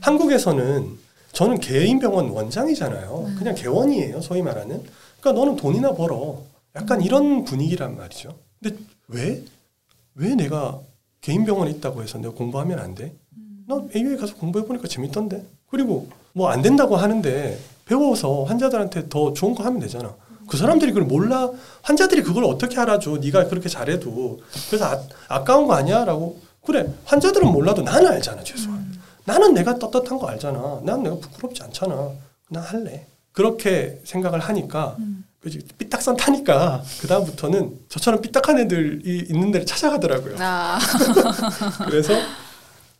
한국에서는 0.00 0.98
저는 1.32 1.60
개인 1.60 1.98
병원 1.98 2.28
원장이잖아요. 2.30 3.24
음. 3.28 3.36
그냥 3.38 3.54
개원이에요. 3.54 4.20
소위 4.20 4.42
말하는. 4.42 4.82
그러니까 5.20 5.40
너는 5.40 5.56
돈이나 5.56 5.94
벌어. 5.94 6.42
약간 6.76 7.00
이런 7.00 7.44
분위기란 7.44 7.96
말이죠. 7.96 8.36
근데 8.62 8.76
왜? 9.08 9.44
왜 10.14 10.34
내가 10.34 10.78
개인 11.20 11.44
병원에 11.44 11.70
있다고 11.70 12.02
해서 12.02 12.18
내가 12.18 12.32
공부하면 12.34 12.78
안 12.78 12.94
돼? 12.94 13.14
나 13.66 13.80
AU에 13.94 14.16
가서 14.16 14.34
공부해 14.34 14.66
보니까 14.66 14.88
재밌던데. 14.88 15.44
그리고 15.70 16.08
뭐 16.32 16.50
안 16.50 16.60
된다고 16.62 16.96
하는데 16.96 17.58
배워서 17.84 18.44
환자들한테 18.44 19.08
더 19.08 19.32
좋은 19.32 19.54
거 19.54 19.64
하면 19.64 19.80
되잖아. 19.80 20.14
그 20.48 20.56
사람들이 20.56 20.92
그걸 20.92 21.06
몰라. 21.06 21.50
환자들이 21.82 22.22
그걸 22.22 22.44
어떻게 22.44 22.78
알아줘? 22.78 23.18
네가 23.18 23.48
그렇게 23.48 23.68
잘해도. 23.68 24.40
그래서 24.68 24.84
아, 24.86 25.00
아까운 25.28 25.66
거 25.66 25.74
아니야라고. 25.74 26.38
그래. 26.64 26.92
환자들은 27.04 27.50
몰라도 27.50 27.82
나는 27.82 28.08
알잖아, 28.08 28.42
최소한. 28.44 28.92
나는 29.24 29.54
내가 29.54 29.78
떳떳한 29.78 30.18
거 30.18 30.28
알잖아. 30.28 30.80
난 30.84 31.02
내가 31.02 31.16
부끄럽지 31.16 31.62
않잖아. 31.62 32.10
난 32.50 32.62
할래. 32.62 33.06
그렇게 33.32 34.00
생각을 34.04 34.40
하니까 34.40 34.96
음. 34.98 35.24
그지 35.40 35.60
삐딱선 35.78 36.16
타니까 36.16 36.82
그 37.00 37.08
다음부터는 37.08 37.78
저처럼 37.88 38.20
삐딱한 38.20 38.58
애들이 38.60 39.26
있는 39.28 39.50
데를 39.50 39.66
찾아가더라고요. 39.66 40.36
아, 40.38 40.78
그래서 41.86 42.12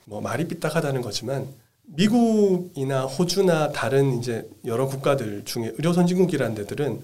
뭐 0.07 0.21
말이 0.21 0.49
삐딱하다는 0.49 1.03
거지만 1.03 1.47
미국이나 1.95 3.05
호주나 3.05 3.73
다른 3.73 4.19
이제 4.19 4.49
여러 4.65 4.87
국가들 4.87 5.45
중에 5.45 5.73
의료 5.77 5.93
선진국이라는 5.93 6.55
데들은 6.55 7.01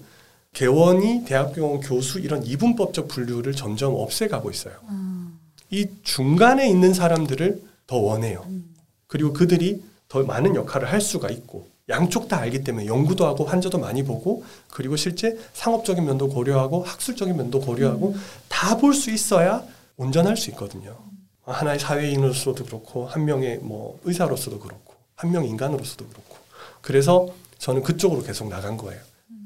개원이 0.53 1.25
대학병원 1.25 1.81
교수 1.81 2.19
이런 2.19 2.43
이분법적 2.43 3.07
분류를 3.07 3.53
점점 3.53 3.93
없애가고 3.95 4.49
있어요. 4.49 4.73
음, 4.89 5.39
이 5.69 5.87
중간에 6.03 6.67
있는 6.67 6.93
사람들을 6.93 7.61
더 7.85 7.97
원해요. 7.97 8.43
음. 8.47 8.73
그리고 9.07 9.33
그들이 9.33 9.83
더 10.07 10.23
많은 10.23 10.55
역할을 10.55 10.91
할 10.91 11.01
수가 11.01 11.29
있고 11.29 11.67
양쪽 11.87 12.27
다 12.27 12.37
알기 12.37 12.63
때문에 12.63 12.85
연구도 12.85 13.25
하고 13.25 13.45
환자도 13.45 13.79
많이 13.79 14.03
보고 14.03 14.43
그리고 14.69 14.95
실제 14.95 15.37
상업적인 15.53 16.03
면도 16.05 16.29
고려하고 16.29 16.83
학술적인 16.83 17.35
면도 17.35 17.59
고려하고 17.59 18.15
다볼 18.47 18.93
수 18.93 19.11
있어야 19.11 19.63
온전할 19.97 20.37
수 20.37 20.49
있거든요. 20.51 20.97
하나의 21.45 21.79
사회인으로서도 21.79 22.65
그렇고 22.65 23.07
한 23.07 23.25
명의 23.25 23.57
뭐 23.57 23.99
의사로서도 24.03 24.59
그렇고 24.59 24.93
한 25.15 25.31
명의 25.31 25.49
인간으로서도 25.49 26.07
그렇고 26.07 26.37
그래서 26.81 27.27
저는 27.57 27.83
그쪽으로 27.83 28.23
계속 28.23 28.47
나간 28.49 28.77
거예요. 28.77 29.01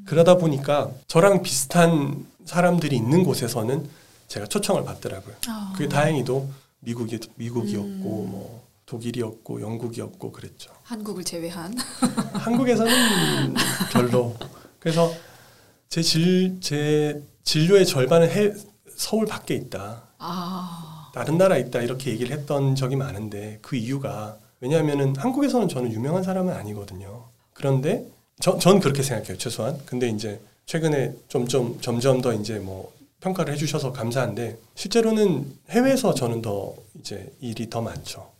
그러다 0.05 0.35
보니까 0.37 0.91
저랑 1.07 1.41
비슷한 1.43 2.25
사람들이 2.45 2.95
있는 2.95 3.23
곳에서는 3.23 3.87
제가 4.27 4.47
초청을 4.47 4.83
받더라고요. 4.83 5.35
아. 5.47 5.71
그게 5.75 5.87
다행히도 5.87 6.49
미국이 6.81 7.19
미국이었고 7.35 7.87
음. 8.25 8.31
뭐 8.31 8.63
독일이었고 8.85 9.61
영국이었고 9.61 10.31
그랬죠. 10.33 10.71
한국을 10.83 11.23
제외한. 11.23 11.73
한국에서는 12.33 13.53
별로. 13.91 14.35
그래서 14.79 15.11
제 15.89 16.01
질 16.01 16.59
제 16.59 17.23
진료의 17.43 17.85
절반은 17.85 18.29
해, 18.29 18.53
서울 18.95 19.25
밖에 19.25 19.55
있다. 19.55 20.03
아, 20.17 20.92
다른 21.13 21.37
나라에 21.37 21.61
있다 21.61 21.81
이렇게 21.81 22.09
얘기를 22.11 22.35
했던 22.35 22.75
적이 22.75 22.95
많은데 22.95 23.59
그 23.61 23.75
이유가 23.75 24.37
왜냐하면은 24.59 25.15
한국에서는 25.15 25.69
저는 25.69 25.91
유명한 25.93 26.23
사람은 26.23 26.53
아니거든요. 26.53 27.25
그런데 27.53 28.05
저, 28.39 28.57
전 28.57 28.79
그렇게 28.79 29.03
생각해요 29.03 29.37
최소한. 29.37 29.79
근데 29.85 30.09
이제 30.09 30.41
최근에 30.65 31.13
점점 31.29 31.79
점점 31.81 32.21
더 32.21 32.33
이제 32.33 32.57
뭐 32.57 32.91
평가를 33.21 33.53
해주셔서 33.53 33.91
감사한데 33.91 34.57
실제로는 34.73 35.55
해외에서 35.69 36.15
저는 36.15 36.41
더 36.41 36.73
이제 36.99 37.31
일이 37.39 37.69
더 37.69 37.81
많죠. 37.81 38.31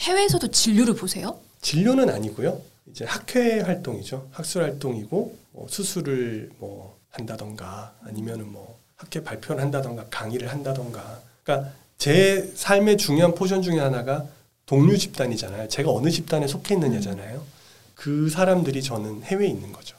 해외에서도 0.00 0.48
진료를 0.48 0.94
보세요? 0.94 1.38
진료는 1.62 2.10
아니고요. 2.10 2.60
이제 2.90 3.06
학회 3.06 3.60
활동이죠. 3.60 4.28
학술 4.32 4.64
활동이고 4.64 5.36
뭐 5.52 5.66
수술을 5.70 6.50
뭐 6.58 6.98
한다던가 7.08 7.94
아니면은 8.02 8.52
뭐 8.52 8.78
학회 8.96 9.24
발표를 9.24 9.62
한다던가 9.62 10.04
강의를 10.10 10.50
한다던가. 10.50 11.20
그러니까 11.42 11.72
제 11.98 12.52
삶의 12.54 12.98
중요한 12.98 13.34
포션 13.34 13.62
중에 13.62 13.78
하나가 13.78 14.26
동료 14.66 14.96
집단이잖아요. 14.96 15.68
제가 15.68 15.90
어느 15.90 16.10
집단에 16.10 16.46
속해 16.46 16.74
있느냐잖아요. 16.74 17.42
그 17.94 18.28
사람들이 18.28 18.82
저는 18.82 19.22
해외에 19.22 19.48
있는 19.48 19.72
거죠. 19.72 19.96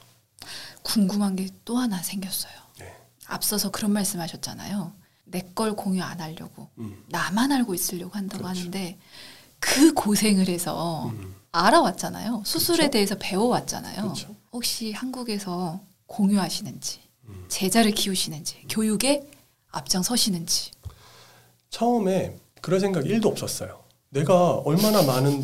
궁금한 0.82 1.36
게 1.36 1.48
또 1.64 1.76
하나 1.76 2.02
생겼어요. 2.02 2.52
네. 2.78 2.94
앞서서 3.26 3.70
그런 3.70 3.92
말씀하셨잖아요. 3.92 4.92
내 5.24 5.42
걸 5.54 5.74
공유 5.74 6.02
안 6.02 6.18
하려고 6.20 6.68
음. 6.78 7.04
나만 7.08 7.52
알고 7.52 7.74
있으려고 7.74 8.14
한다고 8.16 8.44
그렇죠. 8.44 8.58
하는데 8.60 8.96
그 9.58 9.92
고생을 9.92 10.48
해서 10.48 11.06
음. 11.08 11.34
알아왔잖아요. 11.52 12.42
수술에 12.46 12.76
그렇죠. 12.76 12.90
대해서 12.92 13.14
배워왔잖아요. 13.18 14.02
그렇죠. 14.02 14.34
혹시 14.52 14.92
한국에서 14.92 15.80
공유하시는지 16.06 17.00
음. 17.24 17.44
제자를 17.48 17.90
키우시는지 17.90 18.64
교육에 18.70 19.28
앞장서시는지 19.70 20.70
처음에 21.70 22.36
그런 22.60 22.80
생각 22.80 23.04
1도 23.04 23.26
없었어요. 23.26 23.80
내가 24.10 24.54
얼마나 24.54 25.02
많은 25.02 25.42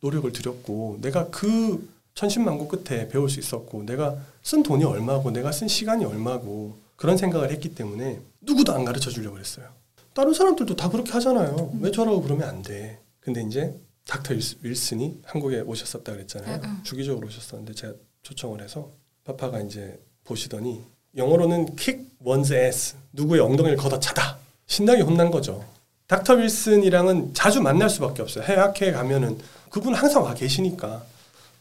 노력을 0.00 0.30
들였고 0.32 0.98
내가 1.00 1.28
그 1.30 1.88
천신만고 2.14 2.68
끝에 2.68 3.08
배울 3.08 3.28
수 3.28 3.38
있었고 3.38 3.84
내가 3.84 4.16
쓴 4.42 4.62
돈이 4.62 4.84
얼마고 4.84 5.30
내가 5.30 5.52
쓴 5.52 5.68
시간이 5.68 6.04
얼마고 6.04 6.76
그런 6.96 7.16
생각을 7.16 7.50
했기 7.52 7.74
때문에 7.74 8.20
누구도 8.40 8.72
안 8.72 8.84
가르쳐 8.84 9.10
주려고 9.10 9.34
그랬어요. 9.34 9.66
다른 10.14 10.34
사람들도 10.34 10.74
다 10.74 10.88
그렇게 10.88 11.12
하잖아요. 11.12 11.72
왜 11.80 11.90
저라고 11.92 12.22
그러면 12.22 12.48
안 12.48 12.62
돼. 12.62 12.98
근데 13.20 13.42
이제 13.42 13.72
닥터 14.06 14.34
윌슨이 14.62 15.20
한국에 15.24 15.60
오셨었다 15.60 16.12
그랬잖아요. 16.12 16.60
주기적으로 16.82 17.26
오셨었는데 17.28 17.74
제가 17.74 17.92
초청을 18.22 18.62
해서 18.62 18.90
파파가 19.24 19.60
이제 19.60 20.00
보시더니 20.24 20.82
영어로는 21.16 21.76
kick 21.76 22.04
one's 22.24 22.52
ass 22.52 22.96
누구의 23.12 23.40
엉덩이를 23.42 23.76
걷어차다 23.76 24.38
신나게 24.68 25.02
혼난 25.02 25.30
거죠. 25.30 25.64
닥터 26.06 26.34
윌슨이랑은 26.34 27.34
자주 27.34 27.60
만날 27.60 27.90
수밖에 27.90 28.22
없어요. 28.22 28.44
해외 28.44 28.60
학회에 28.60 28.92
가면은 28.92 29.38
그분 29.70 29.94
항상 29.94 30.22
와 30.22 30.34
계시니까 30.34 31.02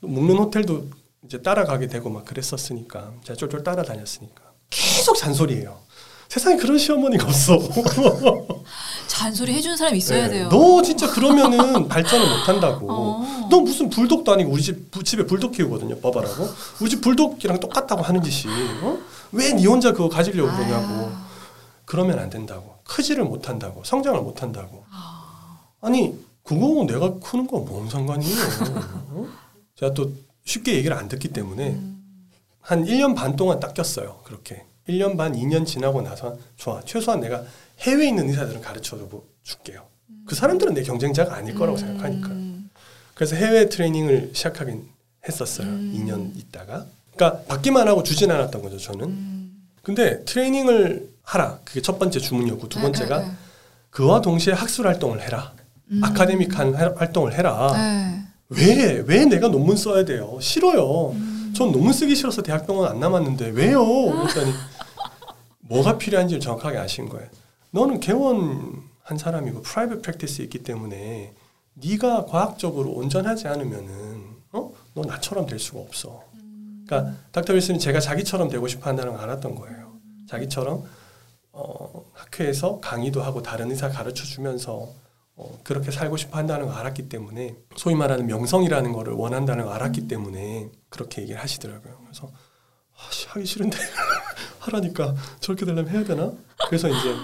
묵는 0.01 0.37
호텔도 0.37 0.85
이제 1.25 1.41
따라가게 1.41 1.87
되고 1.87 2.09
막 2.09 2.23
그랬었으니까 2.25 3.11
제가 3.23 3.35
쫄쫄 3.37 3.63
따라다녔으니까 3.63 4.41
계속 4.69 5.17
잔소리해요. 5.17 5.77
세상에 6.29 6.57
그런 6.57 6.77
시어머니가 6.77 7.25
없어. 7.25 7.57
잔소리 9.07 9.53
해주는 9.53 9.77
사람이 9.77 9.97
있어야 9.97 10.27
네. 10.27 10.33
돼요. 10.33 10.49
너 10.49 10.81
진짜 10.81 11.09
그러면은 11.09 11.87
발전을 11.87 12.27
못 12.27 12.47
한다고. 12.49 12.87
어. 12.91 13.47
너 13.49 13.61
무슨 13.61 13.89
불독도 13.89 14.33
아니고 14.33 14.51
우리 14.51 14.61
집 14.61 14.91
부- 14.91 15.03
집에 15.03 15.25
불독 15.25 15.53
키우거든요. 15.53 15.99
봐봐라고. 16.01 16.49
우리 16.81 16.89
집 16.89 17.01
불독이랑 17.01 17.61
똑같다고 17.61 18.01
하는 18.03 18.21
짓이. 18.21 18.51
어? 18.83 18.97
왜네 19.31 19.65
혼자 19.65 19.93
그거 19.93 20.09
가지려고 20.09 20.51
그러냐고. 20.51 20.85
아, 21.13 21.27
그러면 21.85 22.19
안 22.19 22.29
된다고. 22.29 22.76
크지를 22.87 23.23
못한다고. 23.25 23.83
성장을 23.83 24.19
못한다고. 24.21 24.85
아, 24.91 25.59
아니 25.81 26.17
그거 26.43 26.85
내가 26.85 27.19
크는 27.19 27.47
거 27.47 27.63
뭔 27.65 27.89
상관이에요. 27.89 28.35
어? 29.11 29.27
제가 29.75 29.93
또 29.93 30.11
쉽게 30.45 30.75
얘기를 30.75 30.95
안 30.95 31.07
듣기 31.09 31.27
때문에 31.29 31.71
음, 31.71 32.01
한 32.61 32.85
1년 32.85 33.15
반 33.15 33.35
동안 33.35 33.59
닦였어요. 33.59 34.21
그렇게. 34.23 34.65
1년 34.87 35.17
반, 35.17 35.33
2년 35.33 35.65
지나고 35.65 36.01
나서 36.01 36.37
좋아. 36.55 36.81
최소한 36.85 37.19
내가 37.19 37.43
해외에 37.79 38.07
있는 38.07 38.29
의사들은 38.29 38.61
가르쳐 38.61 38.97
줄게요. 39.43 39.85
그 40.25 40.33
사람들은 40.35 40.73
내 40.73 40.83
경쟁자가 40.83 41.35
아닐 41.35 41.53
거라고 41.55 41.77
생각하니까. 41.77 42.29
음, 42.29 42.69
그래서 43.13 43.35
해외 43.35 43.67
트레이닝을 43.67 44.31
시작하긴 44.33 44.87
했었어요. 45.27 45.67
음. 45.67 45.93
2년 45.95 46.39
있다가. 46.39 46.85
그러니까 47.13 47.43
받기만 47.43 47.87
하고 47.87 48.03
주진 48.03 48.31
않았던 48.31 48.61
거죠, 48.61 48.77
저는. 48.77 49.36
음. 49.87 49.95
근데 49.95 50.23
트레이닝을 50.25 51.09
하라. 51.23 51.59
그게 51.63 51.81
첫 51.81 51.97
번째 51.99 52.19
주문이었고 52.19 52.69
두 52.69 52.79
번째가 52.81 53.19
네, 53.19 53.25
네, 53.25 53.31
그와 53.89 54.21
동시에 54.21 54.53
학술 54.53 54.87
활동을 54.87 55.21
해라. 55.21 55.53
음. 55.91 56.01
academic한 56.03 56.75
할- 56.75 56.95
활동을 56.97 57.33
해라. 57.33 57.71
네. 57.73 58.23
왜? 58.49 59.03
왜 59.05 59.25
내가 59.25 59.47
논문 59.49 59.75
써야 59.77 60.05
돼요? 60.05 60.37
싫어요. 60.41 61.11
음. 61.11 61.53
전 61.55 61.71
논문 61.71 61.91
쓰기 61.93 62.15
싫어서 62.15 62.41
대학 62.41 62.67
병원 62.67 62.89
안 62.89 62.99
남았는데 62.99 63.49
왜요? 63.49 63.83
그랬더니 63.85 64.51
뭐가 65.61 65.97
필요한지를 65.97 66.39
정확하게 66.39 66.77
아신 66.77 67.09
거예요. 67.09 67.27
너는 67.71 67.99
개원 67.99 68.81
한 69.03 69.17
사람이고 69.17 69.61
private 69.61 70.01
practice 70.01 70.41
있기 70.43 70.59
때문에 70.63 71.33
네가 71.73 72.25
과학적으로 72.25 72.91
온전하지 72.91 73.47
않으면은 73.47 74.37
어? 74.53 74.71
너 74.93 75.01
나처럼 75.03 75.45
될 75.45 75.59
수가 75.59 75.79
없어. 75.79 76.23
그러니까 76.87 77.13
닥터 77.31 77.53
윌슨이 77.53 77.79
제가 77.79 77.99
자기처럼 77.99 78.49
되고 78.49 78.67
싶어 78.67 78.89
한다는 78.89 79.13
걸 79.13 79.21
알았던 79.21 79.55
거예요. 79.55 79.99
자기처럼 80.27 80.83
어, 81.51 82.05
학회에서 82.13 82.79
강의도 82.79 83.21
하고 83.21 83.41
다른 83.41 83.69
의사 83.69 83.89
가르쳐 83.89 84.23
주면서 84.23 84.89
어, 85.35 85.59
그렇게 85.63 85.91
살고 85.91 86.17
싶어 86.17 86.37
한다는 86.37 86.67
걸 86.67 86.75
알았기 86.75 87.09
때문에 87.09 87.55
소위 87.75 87.95
말하는 87.95 88.25
명성이라는 88.25 88.91
거를 88.93 89.13
원한다는 89.13 89.65
걸 89.65 89.73
알았기 89.73 90.07
때문에 90.07 90.69
그렇게 90.89 91.21
얘기를 91.21 91.39
하시더라고요. 91.39 91.99
그래서 92.03 92.31
아, 92.95 93.11
씨, 93.11 93.27
하기 93.27 93.45
싫은데 93.45 93.77
하라니까 94.59 95.13
저렇게 95.39 95.65
되려면 95.65 95.89
해야 95.89 96.03
되나? 96.03 96.31
그래서 96.67 96.87
이제 96.87 97.15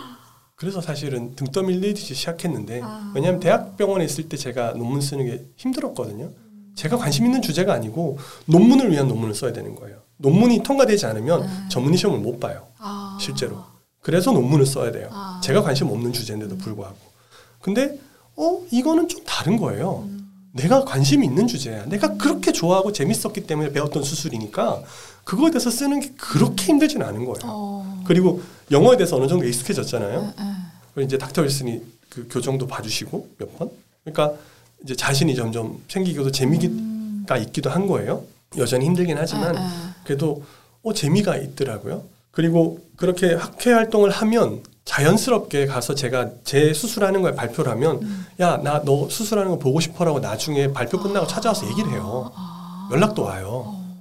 그래서 0.55 0.81
사실은 0.81 1.35
등 1.35 1.47
떠밀리듯이 1.47 2.13
시작했는데 2.13 2.81
아. 2.83 3.11
왜냐하면 3.15 3.39
대학병원에 3.39 4.05
있을 4.05 4.29
때 4.29 4.37
제가 4.37 4.73
논문 4.73 5.01
쓰는 5.01 5.25
게 5.25 5.45
힘들었거든요. 5.55 6.31
제가 6.75 6.97
관심 6.97 7.25
있는 7.25 7.41
주제가 7.41 7.73
아니고 7.73 8.17
논문을 8.45 8.91
위한 8.91 9.07
논문을 9.07 9.35
써야 9.35 9.53
되는 9.53 9.75
거예요. 9.75 9.97
논문이 10.17 10.63
통과되지 10.63 11.05
않으면 11.05 11.43
아. 11.43 11.67
전문의 11.69 11.97
시험을 11.97 12.19
못 12.19 12.39
봐요. 12.39 12.67
아. 12.79 13.17
실제로. 13.19 13.63
그래서 14.01 14.31
논문을 14.31 14.65
써야 14.65 14.91
돼요. 14.91 15.09
아. 15.11 15.39
제가 15.43 15.61
관심 15.61 15.87
없는 15.87 16.13
주제인데도 16.13 16.57
불구하고. 16.57 16.97
근데 17.61 17.97
어 18.35 18.61
이거는 18.71 19.07
좀 19.07 19.21
다른 19.25 19.57
거예요. 19.57 20.03
음. 20.07 20.29
내가 20.53 20.85
관심이 20.85 21.25
있는 21.25 21.47
주제야. 21.47 21.85
내가 21.85 22.15
그렇게 22.15 22.51
좋아하고 22.51 22.91
재밌었기 22.91 23.47
때문에 23.47 23.71
배웠던 23.71 24.03
수술이니까 24.03 24.83
그거에 25.23 25.51
대해서 25.51 25.71
쓰는 25.71 25.99
게 25.99 26.11
그렇게 26.15 26.65
힘들지는 26.65 27.05
않은 27.07 27.25
거예요. 27.25 27.39
어. 27.43 28.03
그리고 28.05 28.41
영어에 28.69 28.97
대해서 28.97 29.15
어느 29.15 29.27
정도 29.27 29.45
익숙해졌잖아요. 29.45 30.21
네, 30.21 30.27
네. 30.27 30.51
그리고 30.93 31.07
이제 31.07 31.17
닥터 31.17 31.41
윌슨이 31.41 31.81
그 32.09 32.27
교정도 32.29 32.67
봐주시고 32.67 33.29
몇 33.39 33.57
번. 33.57 33.71
그러니까 34.03 34.37
이제 34.83 34.95
자신이 34.95 35.35
점점 35.35 35.81
생기기도 35.87 36.31
재미가 36.31 36.67
음. 36.67 37.25
있기도 37.41 37.69
한 37.69 37.87
거예요. 37.87 38.23
여전히 38.57 38.85
힘들긴 38.85 39.17
하지만 39.17 39.53
네, 39.53 39.59
네. 39.59 39.67
그래도 40.03 40.43
어, 40.83 40.93
재미가 40.93 41.37
있더라고요. 41.37 42.03
그리고 42.31 42.79
그렇게 42.97 43.33
학회 43.33 43.71
활동을 43.71 44.09
하면 44.09 44.61
자연스럽게 44.85 45.65
가서 45.65 45.95
제가 45.95 46.29
제 46.43 46.73
수술하는 46.73 47.21
걸 47.21 47.35
발표를 47.35 47.71
하면 47.71 48.01
음. 48.01 48.25
야나 48.39 48.83
너 48.83 49.07
수술하는 49.09 49.51
거 49.51 49.57
보고 49.57 49.79
싶어라고 49.79 50.19
나중에 50.19 50.73
발표 50.73 50.99
끝나고 50.99 51.25
찾아와서 51.27 51.69
얘기를 51.69 51.91
해요. 51.91 52.31
아. 52.35 52.89
연락도 52.91 53.23
와요. 53.23 53.63
어. 53.65 53.97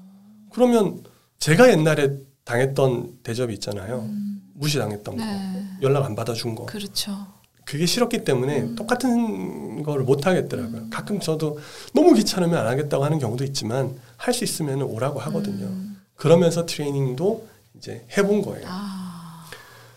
그러면 0.52 1.02
제가 1.38 1.70
옛날에 1.70 2.10
당했던 2.44 3.18
대접이 3.22 3.54
있잖아요. 3.54 4.00
음. 4.00 4.42
무시당했던 4.54 5.16
거. 5.16 5.24
네. 5.24 5.64
연락 5.82 6.04
안 6.04 6.16
받아준 6.16 6.54
거. 6.54 6.66
그렇죠. 6.66 7.26
그게 7.64 7.86
싫었기 7.86 8.24
때문에 8.24 8.60
음. 8.60 8.74
똑같은 8.74 9.82
거를 9.82 10.04
못 10.04 10.26
하겠더라고요. 10.26 10.80
음. 10.82 10.90
가끔 10.90 11.20
저도 11.20 11.58
너무 11.94 12.14
귀찮으면 12.14 12.58
안 12.58 12.66
하겠다고 12.66 13.04
하는 13.04 13.18
경우도 13.18 13.44
있지만 13.44 13.98
할 14.16 14.34
수 14.34 14.44
있으면 14.44 14.82
오라고 14.82 15.20
하거든요. 15.20 15.66
음. 15.66 16.00
그러면서 16.16 16.66
트레이닝도 16.66 17.46
이제 17.76 18.04
해본 18.16 18.42
거예요. 18.42 18.66
아. 18.68 19.48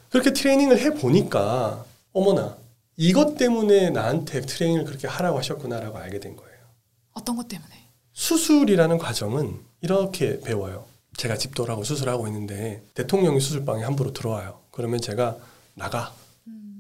그렇게 0.10 0.34
트레이닝을 0.34 0.80
해 0.80 0.94
보니까 0.94 1.86
어머나 2.14 2.56
이것 2.98 3.36
때문에 3.38 3.90
나한테 3.90 4.42
트레이닝을 4.42 4.86
그렇게 4.86 5.08
하라고 5.08 5.38
하셨구나라고 5.40 5.98
알게 5.98 6.20
된 6.20 6.36
거예요. 6.36 6.56
어떤 7.14 7.36
것 7.36 7.48
때문에? 7.48 7.70
수술이라는 8.14 8.98
과정은 8.98 9.60
이렇게 9.82 10.40
배워요. 10.40 10.86
제가 11.18 11.38
집도라고 11.38 11.84
수술하고 11.84 12.28
있는데 12.28 12.84
대통령이 12.94 13.40
수술방에 13.40 13.84
함부로 13.84 14.12
들어와요. 14.14 14.60
그러면 14.72 15.00
제가 15.02 15.38
나가 15.76 16.14
음. 16.18 16.25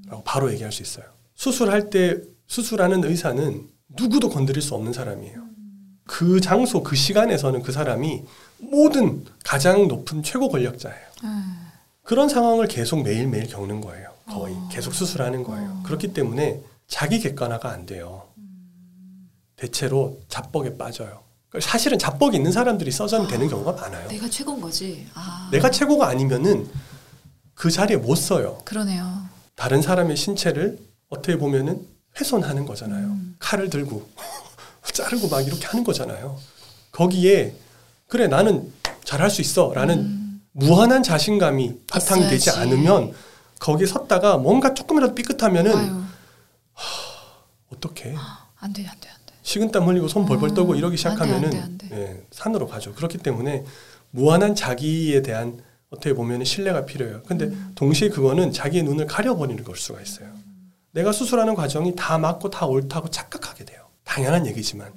라고 0.07 0.23
바로 0.23 0.51
얘기할 0.51 0.71
수 0.71 0.81
있어요. 0.81 1.05
수술할 1.35 1.89
때 1.89 2.17
수술하는 2.47 3.03
의사는 3.03 3.67
누구도 3.97 4.29
건드릴 4.29 4.61
수 4.61 4.75
없는 4.75 4.93
사람이에요. 4.93 5.45
그 6.05 6.39
장소, 6.39 6.83
그 6.83 6.95
시간에서는 6.95 7.63
그 7.63 7.71
사람이 7.71 8.23
모든 8.59 9.25
가장 9.43 9.87
높은 9.87 10.21
최고 10.21 10.49
권력자예요. 10.49 11.07
음. 11.23 11.67
그런 12.03 12.29
상황을 12.29 12.67
계속 12.67 13.01
매일매일 13.01 13.47
겪는 13.47 13.81
거예요. 13.81 14.09
거의 14.27 14.53
어. 14.53 14.69
계속 14.71 14.93
수술하는 14.93 15.43
거예요. 15.43 15.69
어. 15.69 15.83
그렇기 15.83 16.13
때문에 16.13 16.61
자기 16.87 17.19
객관화가 17.19 17.71
안 17.71 17.85
돼요. 17.85 18.27
대체로 19.55 20.19
자뻑에 20.27 20.77
빠져요. 20.77 21.23
그러니까 21.49 21.71
사실은 21.71 21.97
자뻑이 21.97 22.35
있는 22.35 22.51
사람들이 22.51 22.91
서전이 22.91 23.27
되는 23.27 23.47
경우가 23.47 23.71
많아요. 23.71 24.07
내가 24.09 24.29
최고인 24.29 24.61
거지. 24.61 25.07
아. 25.15 25.49
내가 25.51 25.71
최고가 25.71 26.07
아니면은 26.07 26.69
그 27.55 27.71
자리에 27.71 27.97
못 27.97 28.15
서요. 28.15 28.59
그러네요. 28.65 29.24
다른 29.55 29.81
사람의 29.81 30.17
신체를 30.17 30.77
어떻게 31.09 31.37
보면은 31.37 31.85
훼손하는 32.19 32.65
거잖아요. 32.65 33.07
음. 33.07 33.35
칼을 33.39 33.69
들고 33.69 34.07
자르고 34.93 35.27
막 35.29 35.41
이렇게 35.41 35.65
하는 35.65 35.83
거잖아요. 35.83 36.37
거기에 36.91 37.55
그래 38.07 38.27
나는 38.27 38.71
잘할 39.03 39.29
수 39.29 39.41
있어라는 39.41 39.99
음. 39.99 40.41
무한한 40.51 41.03
자신감이 41.03 41.81
바탕되지. 41.87 42.51
않으면 42.51 43.13
거기 43.59 43.85
섰다가 43.85 44.37
뭔가 44.37 44.73
조금이라도 44.73 45.15
삐끗하면은 45.15 45.75
아유. 45.75 46.03
어떻게 47.73 48.15
안 48.59 48.71
돼, 48.73 48.85
안 48.87 48.99
돼, 48.99 49.09
안 49.09 49.15
돼. 49.25 49.33
식은땀 49.41 49.87
흘리고 49.87 50.07
손 50.07 50.25
벌벌 50.25 50.51
어, 50.51 50.53
떨고 50.53 50.75
이러기 50.75 50.91
안 50.93 50.95
돼, 50.95 50.97
시작하면은 50.97 51.45
안 51.45 51.51
돼, 51.51 51.61
안 51.61 51.77
돼. 51.77 51.89
예, 51.91 52.25
산으로 52.31 52.67
가죠. 52.67 52.93
그렇기 52.93 53.17
때문에 53.17 53.65
무한한 54.11 54.55
자기에 54.55 55.21
대한 55.21 55.61
어떻게 55.95 56.13
보면 56.13 56.43
신뢰가 56.43 56.85
필요해요. 56.85 57.21
근데 57.27 57.45
음. 57.45 57.71
동시에 57.75 58.09
그거는 58.09 58.51
자기의 58.51 58.83
눈을 58.83 59.07
가려버리는 59.07 59.63
걸 59.63 59.75
수가 59.75 60.01
있어요. 60.01 60.27
내가 60.91 61.11
수술하는 61.11 61.55
과정이 61.55 61.95
다 61.95 62.17
맞고 62.17 62.49
다 62.49 62.65
옳다고 62.65 63.09
착각하게 63.09 63.65
돼요. 63.65 63.81
당연한 64.03 64.45
얘기지만 64.47 64.91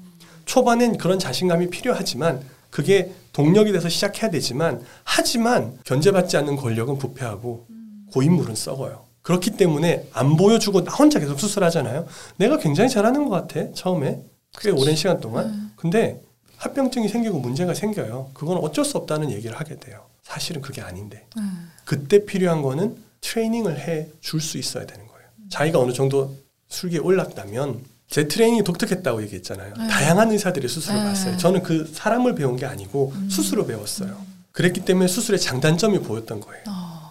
초반엔 0.44 0.98
그런 0.98 1.18
자신감이 1.18 1.70
필요하지만 1.70 2.42
그게 2.70 3.12
동력이 3.32 3.72
돼서 3.72 3.88
시작해야 3.88 4.30
되지만 4.30 4.82
하지만 5.04 5.78
견제받지 5.84 6.36
않는 6.36 6.56
권력은 6.56 6.98
부패하고 6.98 7.66
고인물은 8.12 8.54
썩어요. 8.54 9.04
그렇기 9.22 9.52
때문에 9.52 10.06
안 10.12 10.36
보여주고 10.36 10.84
나 10.84 10.92
혼자 10.92 11.18
계속 11.18 11.38
수술하잖아요. 11.38 12.06
내가 12.36 12.58
굉장히 12.58 12.88
잘하는 12.90 13.28
것 13.28 13.30
같아 13.30 13.72
처음에 13.72 14.22
꽤 14.60 14.70
오랜 14.70 14.96
시간 14.96 15.20
동안. 15.20 15.46
음. 15.46 15.72
근데 15.76 16.20
합병증이 16.56 17.08
생기고 17.08 17.38
문제가 17.38 17.74
생겨요. 17.74 18.30
그건 18.34 18.58
어쩔 18.58 18.84
수 18.84 18.96
없다는 18.98 19.30
얘기를 19.30 19.58
하게 19.58 19.76
돼요. 19.76 20.02
사실은 20.28 20.60
그게 20.60 20.82
아닌데 20.82 21.26
음. 21.38 21.70
그때 21.84 22.24
필요한 22.26 22.60
거는 22.62 22.96
트레이닝을 23.22 23.78
해 23.80 24.08
줄 24.20 24.40
수 24.40 24.58
있어야 24.58 24.84
되는 24.86 25.06
거예요. 25.06 25.26
자기가 25.50 25.78
어느 25.78 25.92
정도 25.92 26.36
술기에 26.68 26.98
올랐다면 26.98 27.82
제 28.10 28.28
트레이닝이 28.28 28.62
독특했다고 28.62 29.22
얘기했잖아요. 29.22 29.74
네. 29.76 29.88
다양한 29.88 30.30
의사들이 30.30 30.68
수술을 30.68 30.98
네. 31.00 31.04
봤어요. 31.06 31.36
저는 31.38 31.62
그 31.62 31.90
사람을 31.92 32.34
배운 32.34 32.56
게 32.56 32.66
아니고 32.66 33.12
음. 33.14 33.30
수술을 33.30 33.66
배웠어요. 33.66 34.16
그랬기 34.52 34.84
때문에 34.84 35.08
수술의 35.08 35.40
장단점이 35.40 36.00
보였던 36.00 36.40
거예요. 36.40 36.62
어. 36.68 37.10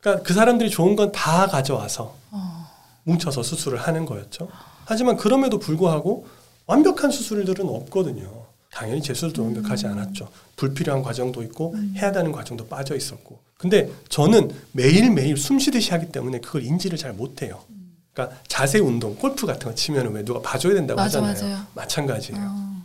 그러니까 0.00 0.22
그 0.26 0.34
사람들이 0.34 0.68
좋은 0.70 0.94
건 0.94 1.10
다 1.12 1.46
가져와서 1.46 2.14
어. 2.30 2.66
뭉쳐서 3.04 3.42
수술을 3.42 3.78
하는 3.78 4.04
거였죠. 4.04 4.48
하지만 4.84 5.16
그럼에도 5.16 5.58
불구하고 5.58 6.26
완벽한 6.66 7.10
수술들은 7.10 7.66
없거든요. 7.66 8.44
당연히 8.72 9.02
제 9.02 9.14
수술도 9.14 9.44
완벽하지 9.44 9.86
않았죠. 9.86 10.28
불필요한 10.56 11.02
과정도 11.02 11.42
있고 11.42 11.72
음. 11.74 11.94
해야 11.96 12.12
되는 12.12 12.32
과정도 12.32 12.66
빠져 12.66 12.94
있었고. 12.94 13.40
근데 13.56 13.90
저는 14.08 14.50
매일매일 14.72 15.36
숨 15.36 15.58
쉬듯이 15.58 15.90
하기 15.92 16.12
때문에 16.12 16.40
그걸 16.40 16.62
인지를 16.62 16.98
잘 16.98 17.12
못해요. 17.12 17.64
그러니까 18.12 18.38
자세 18.46 18.78
운동, 18.78 19.16
골프 19.16 19.46
같은 19.46 19.68
거 19.68 19.74
치면 19.74 20.12
왜 20.12 20.24
누가 20.24 20.40
봐줘야 20.40 20.74
된다고 20.74 21.00
맞아, 21.00 21.22
하잖아요. 21.22 21.50
맞아요. 21.50 21.66
마찬가지예요. 21.74 22.40
어. 22.40 22.84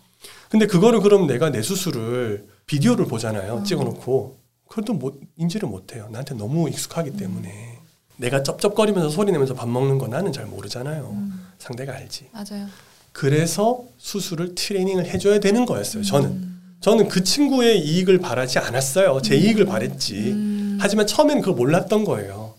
근데 0.50 0.68
그거를 0.68 1.02
그럼 1.02 1.28
내가 1.28 1.50
내 1.50 1.62
수술을 1.62 2.48
비디오를 2.66 3.06
보잖아요. 3.06 3.58
음. 3.58 3.64
찍어놓고 3.64 4.38
그것도 4.70 4.94
못, 4.94 5.20
인지를 5.38 5.68
못해요. 5.68 6.08
나한테 6.12 6.36
너무 6.36 6.70
익숙하기 6.70 7.18
때문에 7.18 7.80
내가 8.18 8.44
쩝쩝거리면서 8.44 9.10
소리 9.10 9.32
내면서 9.32 9.54
밥 9.54 9.68
먹는 9.68 9.98
거 9.98 10.08
나는 10.08 10.32
잘 10.32 10.46
모르잖아요. 10.46 11.10
음. 11.12 11.48
상대가 11.58 11.94
알지. 11.94 12.30
맞아요. 12.32 12.68
그래서 13.14 13.84
수술을 13.98 14.56
트레이닝을 14.56 15.06
해줘야 15.06 15.40
되는 15.40 15.66
거였어요. 15.66 16.04
저는 16.04 16.30
음. 16.30 16.50
저는 16.82 17.08
그 17.08 17.24
친구의 17.24 17.80
이익을 17.80 18.20
바라지 18.20 18.60
않았어요. 18.60 19.22
제 19.22 19.36
이익을 19.38 19.66
바랬지. 19.66 20.16
음. 20.32 20.78
하지만 20.82 21.08
처음에는 21.08 21.42
그걸 21.42 21.56
몰랐던 21.56 22.04
거예요. 22.04 22.56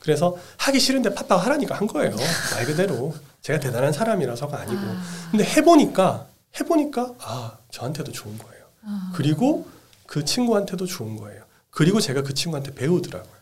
그래서 0.00 0.36
하기 0.56 0.80
싫은데 0.80 1.14
팍팍 1.14 1.44
하라니까 1.46 1.76
한 1.76 1.86
거예요. 1.86 2.16
말 2.54 2.64
그대로 2.66 3.14
제가 3.42 3.60
대단한 3.60 3.92
사람이라서가 3.92 4.58
아니고. 4.60 4.80
아. 4.80 5.02
근데 5.30 5.44
해보니까 5.44 6.26
해보니까 6.58 7.14
아 7.20 7.58
저한테도 7.70 8.10
좋은 8.10 8.36
거예요. 8.38 8.64
아. 8.84 9.12
그리고 9.14 9.68
그 10.06 10.24
친구한테도 10.24 10.86
좋은 10.86 11.16
거예요. 11.16 11.42
그리고 11.70 12.00
제가 12.00 12.22
그 12.22 12.34
친구한테 12.34 12.74
배우더라고요. 12.74 13.38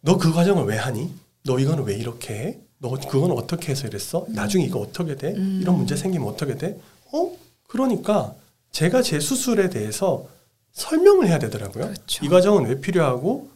너 0.00 0.16
그 0.18 0.32
과정을 0.32 0.64
왜 0.64 0.76
하니? 0.76 1.12
너 1.44 1.58
이거는 1.58 1.84
왜 1.84 1.94
이렇게 1.96 2.34
해? 2.34 2.58
너 2.78 2.90
그건 3.08 3.30
어떻게 3.32 3.72
해서 3.72 3.86
이랬어? 3.86 4.26
나중에 4.28 4.64
이거 4.64 4.80
어떻게 4.80 5.16
돼? 5.16 5.32
음. 5.34 5.58
이런 5.62 5.76
문제 5.76 5.96
생기면 5.96 6.28
어떻게 6.28 6.56
돼? 6.56 6.78
어? 7.12 7.30
그러니까 7.68 8.34
제가 8.72 9.02
제 9.02 9.18
수술에 9.18 9.70
대해서 9.70 10.26
설명을 10.72 11.26
해야 11.28 11.38
되더라고요. 11.38 11.84
그렇죠. 11.86 12.24
이 12.24 12.28
과정은 12.28 12.66
왜 12.66 12.80
필요하고 12.80 13.48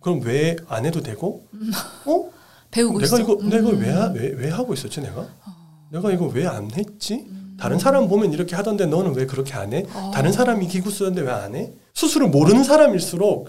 그럼 0.00 0.20
왜 0.22 0.56
안 0.68 0.86
해도 0.86 1.00
되고? 1.02 1.42
어? 2.06 2.30
배우고 2.70 3.00
내가 3.00 3.16
있어. 3.16 3.18
이거 3.22 3.42
내가 3.42 3.68
음. 3.70 3.80
왜, 3.80 3.90
하- 3.90 4.06
왜, 4.12 4.28
왜 4.28 4.50
하고 4.50 4.74
있었지 4.74 5.00
내가? 5.00 5.22
어. 5.22 5.88
내가 5.90 6.12
이거 6.12 6.26
왜 6.26 6.46
안 6.46 6.70
했지? 6.70 7.14
음. 7.28 7.56
다른 7.58 7.78
사람 7.80 8.06
보면 8.08 8.32
이렇게 8.32 8.54
하던데 8.54 8.86
너는 8.86 9.14
왜 9.16 9.26
그렇게 9.26 9.54
안 9.54 9.72
해? 9.72 9.84
어. 9.92 10.12
다른 10.14 10.30
사람이 10.30 10.68
기구 10.68 10.90
쓰는데 10.92 11.22
왜 11.22 11.30
안 11.30 11.56
해? 11.56 11.72
수술을 11.94 12.28
모르는 12.28 12.62
사람일수록 12.62 13.48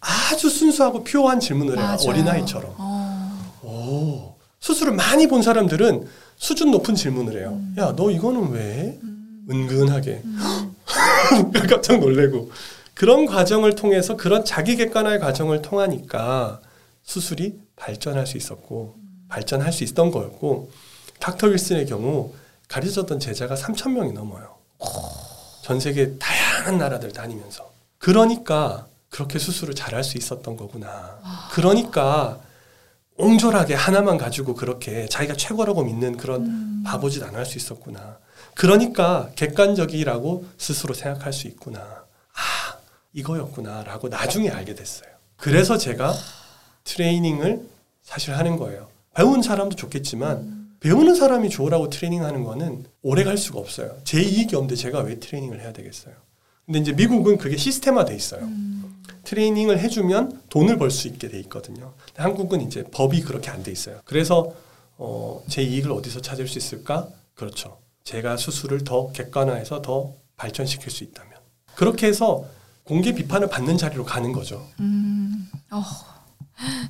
아주 0.00 0.48
순수하고 0.48 1.02
퓨어한 1.02 1.40
질문을 1.40 1.78
해요. 1.78 1.96
어린아이처럼. 2.06 2.74
어. 2.78 3.58
오. 3.64 4.37
수술을 4.60 4.92
많이 4.92 5.26
본 5.28 5.42
사람들은 5.42 6.06
수준 6.36 6.70
높은 6.70 6.94
질문을 6.94 7.38
해요. 7.40 7.50
음. 7.54 7.74
야, 7.78 7.94
너 7.96 8.10
이거는 8.10 8.50
왜? 8.50 8.98
음. 9.02 9.46
은근하게. 9.50 10.22
음. 10.24 10.74
깜짝 11.68 11.98
놀래고. 12.00 12.50
그런 12.94 13.26
과정을 13.26 13.76
통해서 13.76 14.16
그런 14.16 14.44
자기 14.44 14.76
객관화의 14.76 15.20
과정을 15.20 15.62
통하니까 15.62 16.60
수술이 17.04 17.60
발전할 17.76 18.26
수 18.26 18.36
있었고 18.36 18.96
발전할 19.28 19.72
수 19.72 19.84
있던 19.84 20.10
거였고 20.10 20.70
닥터 21.20 21.46
윌슨의 21.46 21.86
경우 21.86 22.34
가르쳐줬던 22.66 23.20
제자가 23.20 23.54
3천 23.54 23.92
명이 23.92 24.12
넘어요. 24.12 24.56
전 25.62 25.78
세계 25.78 26.18
다양한 26.18 26.78
나라들 26.78 27.12
다니면서 27.12 27.70
그러니까 27.98 28.86
그렇게 29.10 29.38
수술을 29.38 29.74
잘할 29.74 30.02
수 30.02 30.18
있었던 30.18 30.56
거구나. 30.56 31.18
그러니까 31.52 32.40
옹졸하게 33.18 33.74
하나만 33.74 34.16
가지고 34.16 34.54
그렇게 34.54 35.06
자기가 35.08 35.34
최고라고 35.34 35.84
믿는 35.84 36.16
그런 36.16 36.46
음. 36.46 36.82
바보짓 36.86 37.22
안 37.22 37.34
할 37.34 37.44
수 37.44 37.58
있었구나. 37.58 38.18
그러니까 38.54 39.30
객관적이라고 39.36 40.46
스스로 40.56 40.94
생각할 40.94 41.32
수 41.32 41.46
있구나. 41.48 41.80
아, 41.80 42.78
이거였구나라고 43.12 44.08
나중에 44.08 44.50
알게 44.50 44.74
됐어요. 44.74 45.08
그래서 45.36 45.78
제가 45.78 46.14
트레이닝을 46.84 47.62
사실 48.02 48.36
하는 48.36 48.56
거예요. 48.56 48.88
배운 49.14 49.42
사람도 49.42 49.76
좋겠지만 49.76 50.68
배우는 50.80 51.14
사람이 51.16 51.50
좋으라고 51.50 51.90
트레이닝 51.90 52.24
하는 52.24 52.44
거는 52.44 52.86
오래 53.02 53.24
갈 53.24 53.36
수가 53.36 53.58
없어요. 53.58 53.96
제 54.04 54.20
이익이 54.20 54.54
없는데 54.54 54.76
제가 54.76 55.00
왜 55.00 55.18
트레이닝을 55.18 55.60
해야 55.60 55.72
되겠어요. 55.72 56.14
근데 56.66 56.78
이제 56.80 56.92
미국은 56.92 57.38
그게 57.38 57.56
시스템화돼 57.56 58.14
있어요. 58.14 58.42
음. 58.42 58.97
트레이닝을 59.32 59.78
해주면 59.78 60.42
돈을 60.48 60.78
벌 60.78 60.90
수 60.90 61.06
있게 61.06 61.28
돼 61.28 61.38
있거든요. 61.40 61.92
한국은 62.16 62.62
이제 62.62 62.82
법이 62.84 63.20
그렇게 63.22 63.50
안 63.50 63.62
돼 63.62 63.70
있어요. 63.70 64.00
그래서 64.06 64.54
어, 64.96 65.42
제 65.48 65.62
이익을 65.62 65.92
어디서 65.92 66.22
찾을 66.22 66.48
수 66.48 66.56
있을까? 66.56 67.08
그렇죠. 67.34 67.78
제가 68.04 68.38
수술을 68.38 68.84
더 68.84 69.12
객관화해서 69.12 69.82
더 69.82 70.14
발전시킬 70.38 70.90
수 70.90 71.04
있다면 71.04 71.32
그렇게 71.74 72.06
해서 72.06 72.46
공개 72.84 73.14
비판을 73.14 73.50
받는 73.50 73.76
자리로 73.76 74.06
가는 74.06 74.32
거죠. 74.32 74.66
음, 74.80 75.50
어, 75.70 75.82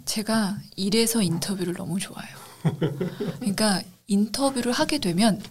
제가 0.05 0.59
이래서 0.77 1.21
인터뷰를 1.21 1.75
너무 1.75 1.99
좋아해요. 1.99 2.37
그러니까 3.41 3.83
인터뷰를 4.07 4.71
하게 4.71 4.99
되면 4.99 5.43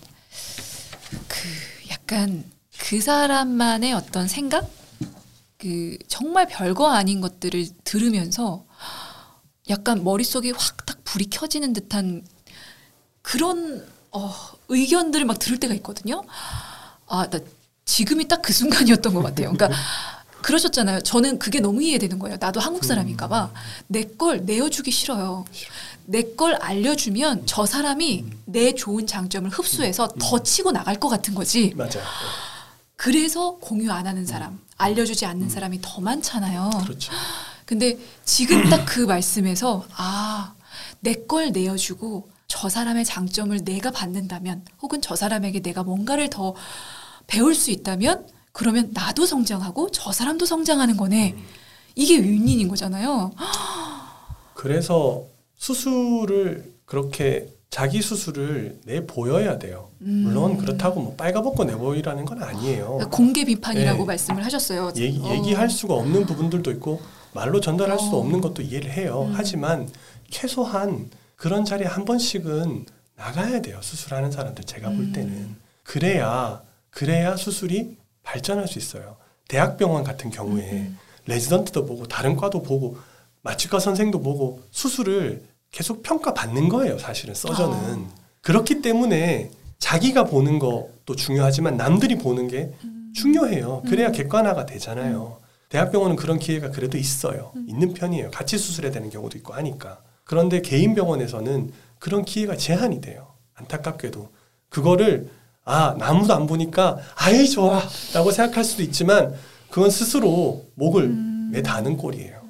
그 1.27 1.37
약간 1.91 2.45
그 2.79 3.01
사람만의 3.01 3.91
어떤 3.93 4.27
생각, 4.29 4.69
그 5.57 5.97
정말 6.07 6.45
별거 6.47 6.87
아닌 6.91 7.19
것들을 7.21 7.67
들으면서 7.83 8.65
약간 9.69 10.03
머릿속에 10.03 10.51
확딱 10.51 11.03
불이 11.03 11.27
켜지는 11.29 11.73
듯한 11.73 12.25
그런 13.21 13.85
어, 14.11 14.33
의견들을 14.69 15.25
막 15.25 15.39
들을 15.39 15.59
때가 15.59 15.73
있거든요. 15.75 16.23
아, 17.07 17.27
나 17.29 17.39
지금이 17.85 18.27
딱 18.27 18.41
그 18.41 18.53
순간이었던 18.53 19.13
것 19.13 19.21
같아요. 19.23 19.51
그러니까 19.53 19.69
그러셨잖아요. 20.43 21.01
저는 21.01 21.39
그게 21.39 21.59
너무 21.59 21.81
이해되는 21.83 22.19
거예요. 22.19 22.37
나도 22.39 22.59
한국 22.59 22.85
사람인가 22.85 23.27
봐. 23.27 23.51
내 23.87 24.03
걸 24.17 24.45
내어주기 24.45 24.91
싫어요. 24.91 25.45
내 26.05 26.35
걸 26.35 26.55
알려주면 26.55 27.43
저 27.47 27.65
사람이 27.65 28.25
내 28.45 28.73
좋은 28.75 29.07
장점을 29.07 29.49
흡수해서 29.49 30.07
더 30.19 30.41
치고 30.43 30.71
나갈 30.71 30.97
것 30.99 31.09
같은 31.09 31.33
거지. 31.33 31.73
맞아요. 31.75 32.03
그래서 32.97 33.57
공유 33.57 33.91
안 33.91 34.07
하는 34.07 34.25
사람, 34.25 34.59
알려주지 34.77 35.25
않는 35.25 35.49
사람이 35.49 35.79
더 35.81 36.01
많잖아요. 36.01 36.69
그렇죠. 36.83 37.13
근데 37.65 37.97
지금 38.25 38.69
딱 38.69 38.85
그 38.87 39.01
말씀에서 39.01 39.85
아, 39.95 40.53
내 41.01 41.13
걸 41.27 41.51
내어주고 41.51 42.29
저 42.47 42.69
사람의 42.69 43.05
장점을 43.05 43.55
내가 43.63 43.91
받는다면 43.91 44.65
혹은 44.81 45.01
저 45.01 45.15
사람에게 45.15 45.61
내가 45.61 45.83
뭔가를 45.83 46.29
더 46.29 46.55
배울 47.27 47.53
수 47.53 47.69
있다면 47.71 48.25
그러면 48.51 48.89
나도 48.93 49.25
성장하고 49.25 49.91
저 49.91 50.11
사람도 50.11 50.45
성장하는 50.45 50.97
거네. 50.97 51.35
이게 51.95 52.17
윈윈인 52.19 52.67
거잖아요. 52.69 53.31
그래서 54.55 55.23
수술을 55.57 56.73
그렇게 56.85 57.53
자기 57.69 58.01
수술을 58.01 58.79
내 58.85 59.05
보여야 59.05 59.59
돼요. 59.59 59.89
음. 60.01 60.23
물론 60.25 60.57
그렇다고 60.57 61.01
뭐 61.01 61.15
빨가벗고 61.15 61.65
내 61.65 61.75
보이라는 61.75 62.25
건 62.25 62.41
아니에요. 62.41 62.85
그러니까 62.85 63.09
공개 63.09 63.43
비판이라고 63.43 63.99
네. 63.99 64.05
말씀을 64.05 64.43
하셨어요. 64.45 64.91
얘기, 64.95 65.19
어. 65.21 65.33
얘기할 65.33 65.69
수가 65.69 65.95
없는 65.95 66.25
부분들도 66.25 66.71
있고 66.71 67.01
말로 67.33 67.59
전달할 67.59 67.99
수도 67.99 68.17
어. 68.17 68.19
없는 68.21 68.41
것도 68.41 68.61
이해를 68.61 68.91
해요. 68.91 69.25
음. 69.27 69.33
하지만 69.35 69.89
최소한 70.29 71.09
그런 71.35 71.65
자리에 71.65 71.85
한 71.87 72.05
번씩은 72.05 72.85
나가야 73.15 73.61
돼요. 73.61 73.79
수술하는 73.81 74.31
사람들 74.31 74.63
제가 74.63 74.89
볼 74.89 74.99
음. 74.99 75.13
때는 75.13 75.55
그래야 75.83 76.61
그래야 76.89 77.35
수술이 77.35 77.97
발전할 78.23 78.67
수 78.67 78.79
있어요. 78.79 79.17
대학병원 79.47 80.03
같은 80.03 80.31
경우에 80.31 80.71
음. 80.71 80.97
레지던트도 81.25 81.85
보고 81.85 82.07
다른 82.07 82.35
과도 82.35 82.63
보고 82.63 82.97
마취과 83.41 83.79
선생도 83.79 84.21
보고 84.21 84.61
수술을 84.71 85.43
계속 85.71 86.03
평가받는 86.03 86.69
거예요. 86.69 86.97
사실은 86.97 87.33
서전은 87.33 87.75
아. 87.75 88.09
그렇기 88.41 88.81
때문에 88.81 89.51
자기가 89.79 90.23
보는 90.25 90.59
것도 90.59 91.15
중요하지만 91.15 91.77
남들이 91.77 92.17
보는 92.17 92.47
게 92.47 92.71
음. 92.83 93.11
중요해요. 93.15 93.83
그래야 93.87 94.07
음. 94.07 94.11
객관화가 94.11 94.65
되잖아요. 94.65 95.37
대학병원은 95.69 96.15
그런 96.15 96.39
기회가 96.39 96.71
그래도 96.71 96.97
있어요. 96.97 97.51
음. 97.55 97.65
있는 97.69 97.93
편이에요. 97.93 98.31
같이 98.31 98.57
수술해야 98.57 98.91
되는 98.91 99.09
경우도 99.09 99.37
있고 99.37 99.53
하니까. 99.53 99.99
그런데 100.23 100.61
개인 100.61 100.95
병원에서는 100.95 101.71
그런 101.99 102.25
기회가 102.25 102.55
제한이 102.55 103.01
돼요. 103.01 103.27
안타깝게도. 103.55 104.29
그거를 104.69 105.29
아, 105.63 105.95
아무도 105.99 106.33
안 106.33 106.47
보니까 106.47 106.97
아이 107.15 107.47
좋아 107.49 107.81
라고 108.13 108.31
생각할 108.31 108.63
수도 108.63 108.83
있지만 108.83 109.33
그건 109.69 109.89
스스로 109.89 110.65
목을 110.75 111.03
음. 111.03 111.49
매다는 111.51 111.97
꼴이에요. 111.97 112.41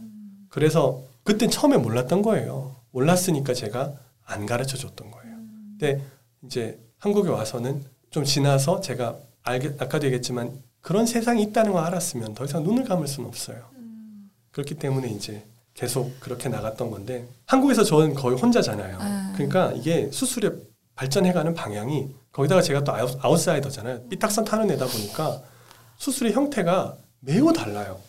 그래서 0.50 1.02
그땐 1.24 1.50
처음에 1.50 1.78
몰랐던 1.78 2.22
거예요. 2.22 2.67
몰랐으니까 2.98 3.54
제가 3.54 3.94
안 4.26 4.46
가르쳐 4.46 4.76
줬던 4.76 5.12
거예요. 5.12 5.36
근데 5.78 6.02
이제 6.44 6.80
한국에 6.98 7.30
와서는 7.30 7.84
좀 8.10 8.24
지나서 8.24 8.82
제가 8.82 9.18
알게, 9.44 9.76
아까도 9.78 10.08
얘기했지만 10.08 10.52
그런 10.82 11.06
세상이 11.06 11.44
있다는 11.44 11.74
걸 11.74 11.84
알았으면 11.84 12.34
더 12.34 12.46
이상 12.46 12.64
눈을 12.64 12.86
감을 12.86 13.08
수는 13.08 13.28
없어요. 13.30 13.60
그렇기 14.52 14.76
때문에 14.76 15.10
이제 15.10 15.46
계속 15.76 16.20
그렇게 16.20 16.50
나갔던 16.50 16.90
건데 16.90 17.28
한국에서 17.46 17.84
저는 17.84 18.16
거의 18.16 18.38
혼자잖아요. 18.38 18.98
아. 19.00 19.34
그러니까 19.36 19.72
이게 19.74 20.10
수술에 20.12 20.50
발전해가는 20.96 21.54
방향이 21.54 22.16
거기다가 22.32 22.64
제가 22.64 22.84
또 22.84 22.96
아웃, 22.96 23.24
아웃사이더잖아요. 23.24 24.08
삐딱선 24.10 24.46
타는 24.46 24.72
애다 24.72 24.88
보니까 24.88 25.42
수술의 25.98 26.34
형태가 26.34 26.98
매우 27.20 27.54
달라요. 27.54 28.00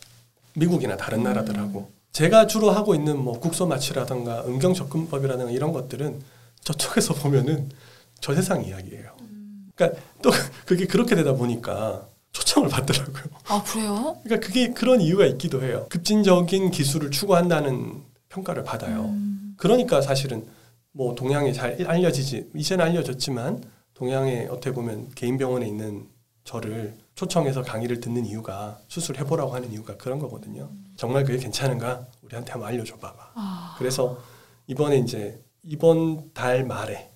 미국이나 0.54 0.96
다른 0.96 1.22
나라들하고. 1.22 1.97
제가 2.18 2.48
주로 2.48 2.72
하고 2.72 2.96
있는 2.96 3.16
뭐 3.16 3.38
국소 3.38 3.68
마취라든가 3.68 4.42
음경 4.44 4.74
접근법이라든가 4.74 5.52
이런 5.52 5.72
것들은 5.72 6.20
저쪽에서 6.64 7.14
보면은 7.22 7.70
저 8.20 8.34
세상 8.34 8.64
이야기예요. 8.64 9.12
그러니까 9.76 10.00
또 10.20 10.30
그게 10.66 10.86
그렇게 10.86 11.14
되다 11.14 11.34
보니까 11.34 12.08
초청을 12.32 12.70
받더라고요. 12.70 13.22
아 13.46 13.62
그래요? 13.62 14.18
그러니까 14.24 14.44
그게 14.44 14.72
그런 14.72 15.00
이유가 15.00 15.26
있기도 15.26 15.62
해요. 15.62 15.86
급진적인 15.90 16.72
기술을 16.72 17.12
추구한다는 17.12 18.02
평가를 18.30 18.64
받아요. 18.64 19.04
음. 19.04 19.54
그러니까 19.56 20.00
사실은 20.00 20.44
뭐 20.90 21.14
동양에 21.14 21.52
잘 21.52 21.80
알려지지 21.86 22.50
이제는 22.52 22.84
알려졌지만 22.84 23.62
동양에 23.94 24.48
어떻게 24.50 24.72
보면 24.72 25.10
개인 25.14 25.38
병원에 25.38 25.68
있는 25.68 26.08
저를 26.42 26.96
초청해서 27.22 27.62
강의를 27.62 27.98
듣는 27.98 28.24
이유가 28.24 28.78
수술해 28.86 29.24
보라고 29.24 29.52
하는 29.52 29.72
이유가 29.72 29.96
그런 29.96 30.20
거거든요. 30.20 30.70
정말 30.96 31.24
그게 31.24 31.36
괜찮은가 31.38 32.06
우리한테 32.22 32.52
한번 32.52 32.68
알려줘 32.68 32.94
봐봐. 32.98 33.32
아, 33.34 33.74
그래서 33.76 34.22
이번에 34.68 34.98
이제 34.98 35.42
이번 35.64 36.32
달 36.32 36.64
말에 36.64 37.10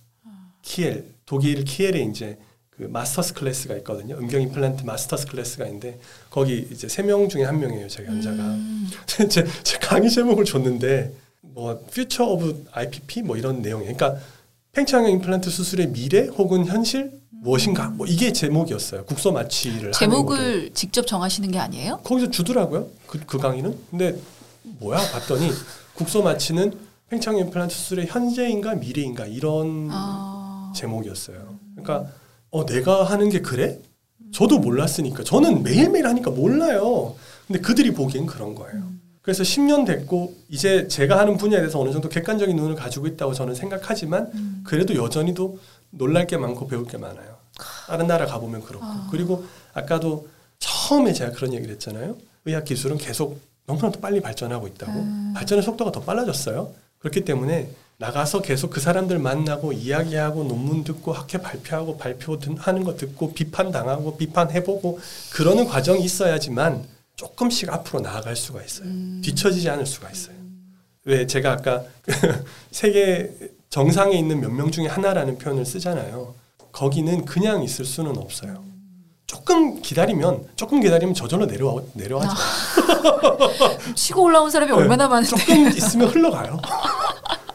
키엘 0.63 1.07
독일 1.25 1.63
키엘에 1.63 2.01
이제 2.01 2.37
그 2.71 2.83
masters 2.83 3.35
class가 3.35 3.77
있거든요. 3.77 4.17
음경 4.17 4.43
임플란트 4.43 4.83
masters 4.83 5.29
class가 5.29 5.67
있는데 5.67 6.01
거기 6.31 6.67
이제 6.73 6.89
세 6.89 7.05
명 7.05 7.29
중에 7.29 7.45
한 7.45 7.61
명이에요. 7.61 7.87
제 7.87 8.05
연자가. 8.05 8.43
음. 8.43 8.91
제, 9.07 9.29
제 9.29 9.79
강의 9.79 10.11
제목을 10.11 10.45
줬는데 10.45 11.15
뭐 11.43 11.79
future 11.95 12.25
of 12.25 12.65
IPP 12.73 13.23
뭐 13.23 13.37
이런 13.37 13.63
내용이에요. 13.63 13.95
그러니까 13.97 14.21
팽창형 14.73 15.13
임플란트 15.13 15.49
수술의 15.49 15.93
미래 15.93 16.27
혹은 16.27 16.67
현실 16.67 17.22
무엇인가 17.47 17.89
뭐 17.89 18.07
이게 18.07 18.33
제목이었어요. 18.33 19.05
국소 19.05 19.33
마취를. 19.33 19.91
제목을 19.91 20.71
직접 20.75 21.07
정하시는 21.07 21.51
게 21.51 21.59
아니에요? 21.59 21.99
거기서 22.05 22.31
주더라고요. 22.31 22.87
그, 23.09 23.19
그 23.27 23.39
강의는. 23.39 23.77
근데 23.91 24.17
뭐야 24.79 24.99
봤더니 25.11 25.51
국소 25.95 26.23
마취는 26.23 26.73
팽창형 27.11 27.41
임플란트 27.41 27.75
수술의 27.75 28.07
현재인가 28.07 28.77
미래인가 28.77 29.27
이런 29.27 29.89
아, 29.91 30.73
제목이었어요. 30.77 31.59
그러니까 31.75 32.13
어 32.51 32.65
내가 32.65 33.03
하는 33.03 33.29
게 33.29 33.41
그래? 33.41 33.81
저도 34.33 34.61
몰랐으니까 34.61 35.25
저는 35.25 35.65
매일매일 35.65 36.07
하니까 36.07 36.31
몰라요. 36.31 37.17
근데 37.49 37.61
그들이 37.61 37.93
보기엔 37.93 38.27
그런 38.27 38.55
거예요. 38.55 38.85
그래서 39.21 39.43
10년 39.43 39.87
됐고 39.87 40.35
이제 40.49 40.89
제가 40.89 41.19
하는 41.19 41.37
분야에 41.37 41.61
대해서 41.61 41.81
어느 41.81 41.93
정도 41.93 42.09
객관적인 42.09 42.57
눈을 42.57 42.75
가지고 42.75 43.07
있다고 43.07 43.35
저는 43.35 43.55
생각하지만 43.55 44.31
음. 44.35 44.63
그래도 44.65 44.95
여전히도 44.95 45.59
놀랄 45.93 46.27
게 46.27 46.37
많고 46.37 46.67
배울 46.67 46.87
게 46.87 46.99
많아요. 46.99 47.37
다른 47.87 48.07
나라 48.07 48.27
가보면 48.27 48.63
그렇고 48.65 48.85
아. 48.85 49.09
그리고 49.11 49.45
아까도 49.75 50.29
처음에 50.59 51.13
제가 51.13 51.33
그런 51.33 51.53
얘기를 51.53 51.75
했잖아요. 51.75 52.17
의학 52.45 52.65
기술은 52.65 52.99
계속 52.99 53.41
너무나도 53.67 54.01
빨리 54.01 54.21
발전하고 54.21 54.67
있다고 54.69 54.93
음. 54.93 55.33
발전의 55.37 55.63
속도가 55.63 55.93
더 55.93 56.01
빨라졌어요. 56.01 56.73
그렇기 56.99 57.25
때문에 57.25 57.71
나가서 57.99 58.43
계속 58.43 58.71
그 58.71 58.81
사람들 58.81 59.19
만나고 59.19 59.73
이야기하고 59.73 60.45
논문 60.45 60.83
듣고 60.83 61.13
학회 61.13 61.39
발표하고 61.39 61.99
발표 61.99 62.39
하는 62.59 62.85
거 62.85 62.97
듣고 62.97 63.33
비판 63.33 63.71
당하고 63.71 64.17
비판해보고 64.17 64.99
그러는 65.33 65.67
과정이 65.67 66.03
있어야지만 66.05 66.85
조금씩 67.15 67.73
앞으로 67.73 68.01
나아갈 68.01 68.35
수가 68.35 68.63
있어요. 68.63 68.89
음. 68.89 69.21
뒤처지지 69.25 69.69
않을 69.71 69.87
수가 69.87 70.11
있어요. 70.11 70.35
왜 71.05 71.27
제가 71.27 71.53
아까 71.53 71.85
세계 72.71 73.33
정상에 73.77 74.15
있는 74.19 74.39
몇 74.43 74.53
명 74.53 74.71
중에 74.71 74.87
하나라는 74.87 75.39
표현을 75.39 75.65
쓰잖아요. 75.65 76.35
거기는 76.73 77.25
그냥 77.25 77.63
있을 77.63 77.87
수는 77.87 78.19
없어요. 78.19 78.63
조금 79.27 79.81
기다리면 79.81 80.47
조금 80.57 80.81
기다리면 80.81 81.15
저절로 81.15 81.47
내려와 81.47 81.81
내려와죠. 81.95 82.35
치고 83.97 84.25
올라온 84.25 84.51
사람이 84.51 84.71
얼마나 84.73 85.09
많은데. 85.09 85.35
조금 85.35 85.69
있으면 85.69 86.09
흘러가요. 86.11 86.61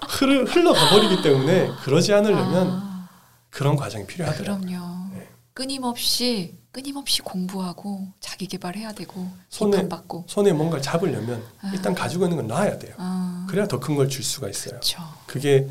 흘러 0.10 0.44
흘러가 0.46 0.90
버리기 0.90 1.22
때문에 1.22 1.70
그러지 1.84 2.12
않으려면 2.16 2.68
아, 2.72 3.08
그런 3.52 3.76
과정이 3.76 4.08
필요하더라고요. 4.08 4.66
그럼요. 4.66 5.10
네. 5.14 5.28
끊임없이 5.54 6.56
끊임없이 6.72 7.22
공부하고 7.22 8.08
자기 8.20 8.48
개발해야 8.48 8.94
되고 8.94 9.28
손에- 9.52 9.74
비판받고. 9.74 10.24
손에 10.28 10.52
뭔가 10.52 10.82
잡으려면 10.82 11.44
아. 11.62 11.70
일단 11.76 11.94
가지고 11.94 12.24
있는 12.26 12.38
건 12.38 12.48
놔야 12.48 12.80
돼요. 12.80 12.96
아, 12.98 13.46
그래야 13.48 13.68
더 13.68 13.80
큰 13.80 13.96
걸 13.96 14.10
줄 14.10 14.24
수가 14.24 14.50
있어요. 14.50 14.72
그렇죠. 14.72 15.04
그게 15.28 15.68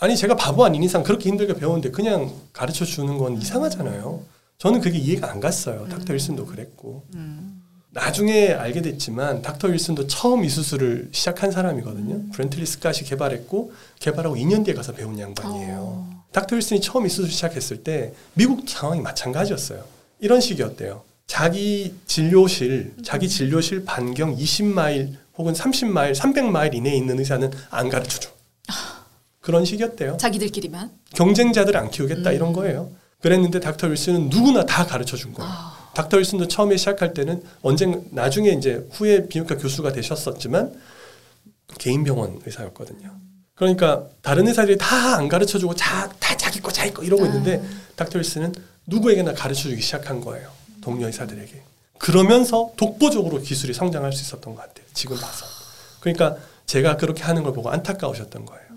아니 0.00 0.16
제가 0.16 0.36
바보 0.36 0.64
아닌 0.64 0.82
이상 0.82 1.02
그렇게 1.02 1.28
힘들게 1.28 1.54
배웠는데 1.54 1.90
그냥 1.90 2.32
가르쳐 2.52 2.84
주는 2.84 3.18
건 3.18 3.36
이상하잖아요. 3.36 4.22
저는 4.58 4.80
그게 4.80 4.98
이해가 4.98 5.30
안 5.30 5.40
갔어요. 5.40 5.86
닥터 5.88 6.12
윌슨도 6.12 6.46
그랬고 6.46 7.04
음. 7.14 7.62
나중에 7.90 8.52
알게 8.52 8.82
됐지만 8.82 9.42
닥터 9.42 9.68
윌슨도 9.68 10.06
처음 10.06 10.44
이 10.44 10.48
수술을 10.48 11.08
시작한 11.12 11.50
사람이거든요. 11.50 12.30
브렌틀리 12.32 12.64
스캇이 12.64 13.08
개발했고 13.08 13.72
개발하고 13.98 14.36
2년 14.36 14.64
뒤에 14.64 14.74
가서 14.74 14.92
배운 14.92 15.18
양반이에요. 15.18 15.76
어. 15.78 16.24
닥터 16.32 16.56
윌슨이 16.56 16.80
처음 16.80 17.06
이 17.06 17.08
수술 17.08 17.30
시작했을 17.30 17.82
때 17.82 18.12
미국 18.34 18.68
상황이 18.68 19.00
마찬가지였어요. 19.00 19.82
이런 20.20 20.40
식이었대요. 20.40 21.02
자기 21.26 21.94
진료실, 22.06 22.94
자기 23.04 23.28
진료실 23.28 23.84
반경 23.84 24.36
20마일 24.36 25.14
혹은 25.36 25.52
30마일, 25.52 26.14
300마일 26.14 26.74
이내에 26.74 26.96
있는 26.96 27.18
의사는 27.18 27.50
안 27.70 27.88
가르쳐 27.88 28.18
줘. 28.18 28.37
그런 29.48 29.64
식이었대요. 29.64 30.18
자기들끼리만. 30.18 30.90
경쟁자들 31.14 31.74
안 31.78 31.90
키우겠다 31.90 32.28
음. 32.28 32.34
이런 32.34 32.52
거예요. 32.52 32.90
그랬는데 33.22 33.60
닥터 33.60 33.86
윌슨은 33.86 34.28
누구나 34.28 34.66
다 34.66 34.84
가르쳐 34.84 35.16
준 35.16 35.32
거예요. 35.32 35.50
아, 35.50 35.90
닥터 35.94 36.18
윌슨도 36.18 36.48
처음에 36.48 36.76
시작할 36.76 37.14
때는 37.14 37.42
언젠 37.62 38.04
나중에 38.10 38.50
이제 38.50 38.86
후에 38.92 39.26
비뇨기과 39.26 39.56
교수가 39.56 39.92
되셨었지만 39.92 40.74
개인 41.78 42.04
병원 42.04 42.38
의사였거든요. 42.44 43.10
그러니까 43.54 44.04
다른 44.20 44.46
의사들이 44.48 44.76
다 44.76 45.16
안 45.16 45.28
가르쳐 45.28 45.58
주고 45.58 45.74
자, 45.74 46.10
다 46.20 46.36
자기 46.36 46.60
거 46.60 46.70
자기 46.70 46.92
거 46.92 47.02
이러고 47.02 47.24
있는데 47.24 47.62
닥터 47.96 48.18
윌슨은 48.18 48.54
누구에게나 48.86 49.32
가르쳐 49.32 49.62
주기 49.62 49.80
시작한 49.80 50.20
거예요. 50.20 50.50
동료 50.82 51.06
의사들에게. 51.06 51.62
그러면서 51.96 52.70
독보적으로 52.76 53.40
기술이 53.40 53.72
성장할 53.72 54.12
수 54.12 54.20
있었던 54.24 54.54
것 54.54 54.60
같아요. 54.60 54.84
지금 54.92 55.16
봐서. 55.16 55.46
그러니까 56.00 56.36
제가 56.66 56.98
그렇게 56.98 57.22
하는 57.22 57.42
걸 57.44 57.54
보고 57.54 57.70
안타까우셨던 57.70 58.44
거예요. 58.44 58.67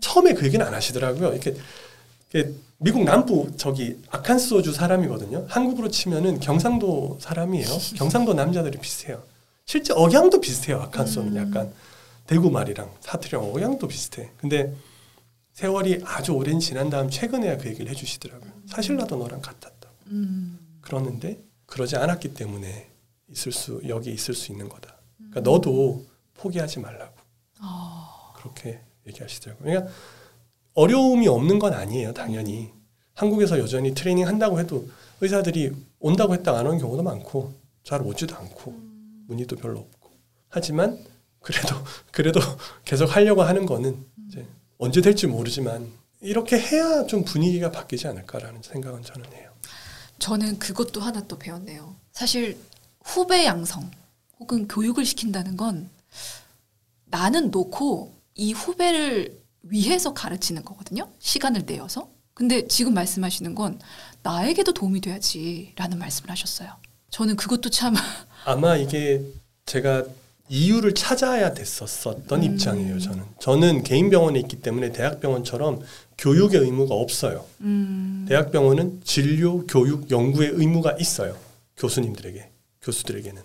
처음에 0.00 0.34
그 0.34 0.46
얘기는 0.46 0.64
안 0.64 0.74
하시더라고요. 0.74 1.32
이렇게, 1.32 1.56
이렇게 2.32 2.54
미국 2.78 3.04
남부 3.04 3.50
저기 3.56 3.98
아칸소주 4.10 4.72
사람이거든요. 4.72 5.46
한국으로 5.48 5.88
치면은 5.88 6.40
경상도 6.40 7.18
사람이에요. 7.20 7.68
경상도 7.96 8.34
남자들이 8.34 8.78
비슷해요. 8.78 9.22
실제 9.66 9.92
억양도 9.92 10.40
비슷해요. 10.40 10.80
아칸소는 10.80 11.36
약간 11.36 11.72
대구 12.26 12.50
말이랑 12.50 12.90
사투리랑 13.00 13.44
억양도 13.52 13.86
비슷해. 13.86 14.30
근데 14.38 14.74
세월이 15.52 16.02
아주 16.04 16.32
오랜 16.32 16.58
지난 16.58 16.88
다음 16.88 17.10
최근에야 17.10 17.58
그 17.58 17.68
얘기를 17.68 17.90
해주시더라고요. 17.90 18.50
사실 18.66 18.96
나도 18.96 19.16
너랑 19.16 19.40
같았다. 19.42 19.88
음. 20.06 20.58
그러는데 20.80 21.38
그러지 21.66 21.96
않았기 21.96 22.34
때문에 22.34 22.88
있을 23.30 23.52
수 23.52 23.80
여기 23.86 24.10
있을 24.10 24.34
수 24.34 24.52
있는 24.52 24.68
거다. 24.68 24.96
그러니까 25.18 25.40
너도 25.42 26.06
포기하지 26.34 26.80
말라고 26.80 27.14
어. 27.62 28.32
그렇게 28.36 28.80
얘기하시더라고요. 29.06 29.64
그러니까 29.64 29.92
어려움이 30.74 31.28
없는 31.28 31.58
건 31.58 31.74
아니에요, 31.74 32.12
당연히. 32.12 32.72
한국에서 33.14 33.58
여전히 33.58 33.94
트레이닝 33.94 34.26
한다고 34.26 34.58
해도 34.60 34.88
의사들이 35.20 35.72
온다고 35.98 36.34
했다가 36.34 36.60
안 36.60 36.66
오는 36.66 36.78
경우도 36.78 37.02
많고 37.02 37.52
잘 37.84 38.02
오지도 38.02 38.34
않고 38.36 38.72
문의도 39.26 39.56
별로 39.56 39.80
없고 39.80 40.10
하지만 40.48 40.98
그래도 41.40 41.76
그래도 42.12 42.40
계속 42.84 43.14
하려고 43.14 43.42
하는 43.42 43.66
거는 43.66 44.04
이제 44.28 44.46
언제 44.78 45.00
될지 45.00 45.26
모르지만 45.26 45.90
이렇게 46.20 46.58
해야 46.58 47.06
좀 47.06 47.24
분위기가 47.24 47.70
바뀌지 47.70 48.06
않을까라는 48.08 48.62
생각은 48.62 49.02
저는 49.02 49.32
해요. 49.32 49.50
저는 50.18 50.58
그것도 50.58 51.00
하나 51.00 51.22
또 51.26 51.38
배웠네요. 51.38 51.96
사실 52.12 52.58
후배 53.02 53.46
양성 53.46 53.90
혹은 54.38 54.68
교육을 54.68 55.04
시킨다는 55.04 55.56
건 55.56 55.90
나는 57.06 57.50
놓고 57.50 58.19
이 58.40 58.54
후배를 58.54 59.38
위해서 59.64 60.14
가르치는 60.14 60.64
거거든요. 60.64 61.06
시간을 61.18 61.64
내어서. 61.66 62.08
근데 62.32 62.66
지금 62.66 62.94
말씀하시는 62.94 63.54
건 63.54 63.78
나에게도 64.22 64.72
도움이 64.72 65.02
돼야지라는 65.02 65.98
말씀을 65.98 66.30
하셨어요. 66.30 66.70
저는 67.10 67.36
그것도 67.36 67.68
참 67.68 67.94
아마 68.46 68.78
이게 68.78 69.22
제가 69.66 70.04
이유를 70.48 70.94
찾아야 70.94 71.52
됐었었던 71.52 72.42
음. 72.42 72.42
입장이에요. 72.42 72.98
저는 72.98 73.24
저는 73.40 73.82
개인 73.82 74.08
병원에 74.08 74.40
있기 74.40 74.62
때문에 74.62 74.90
대학 74.90 75.20
병원처럼 75.20 75.82
교육의 76.16 76.62
의무가 76.62 76.94
없어요. 76.94 77.44
음, 77.60 78.24
대학 78.26 78.50
병원은 78.52 79.02
진료, 79.04 79.66
교육, 79.66 80.10
연구의 80.10 80.52
의무가 80.54 80.96
있어요. 80.98 81.36
교수님들에게, 81.76 82.48
교수들에게는. 82.80 83.42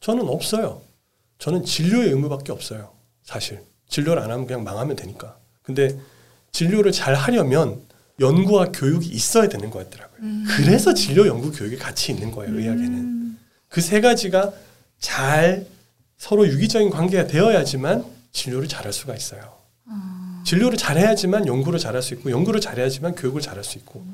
저는 0.00 0.28
없어요. 0.28 0.80
저는 1.38 1.64
진료의 1.66 2.08
의무밖에 2.08 2.52
없어요. 2.52 2.90
사실. 3.22 3.60
진료를 3.94 4.20
안 4.22 4.30
하면 4.32 4.46
그냥 4.46 4.64
망하면 4.64 4.96
되니까. 4.96 5.36
근데 5.62 5.96
진료를 6.50 6.90
잘 6.90 7.14
하려면 7.14 7.80
연구와 8.18 8.66
교육이 8.72 9.08
있어야 9.08 9.48
되는 9.48 9.70
거였더라고요. 9.70 10.20
음. 10.20 10.44
그래서 10.48 10.94
진료, 10.94 11.26
연구, 11.28 11.52
교육이 11.52 11.76
같이 11.76 12.10
있는 12.12 12.32
거예요. 12.32 12.56
의학에는. 12.56 12.92
음, 12.92 13.38
그세 13.68 14.00
가지가 14.00 14.52
잘 14.98 15.66
서로 16.16 16.46
유기적인 16.46 16.90
관계가 16.90 17.28
되어야지만 17.28 18.04
진료를 18.32 18.66
잘할 18.68 18.92
수가 18.92 19.14
있어요. 19.14 19.40
아, 19.86 20.42
진료를 20.44 20.76
잘해야지만 20.76 21.46
연구를 21.46 21.78
잘할 21.78 22.02
수 22.02 22.14
있고 22.14 22.30
연구를 22.30 22.60
잘해야지만 22.60 23.14
교육을 23.14 23.40
잘할 23.40 23.62
수 23.62 23.78
있고 23.78 24.04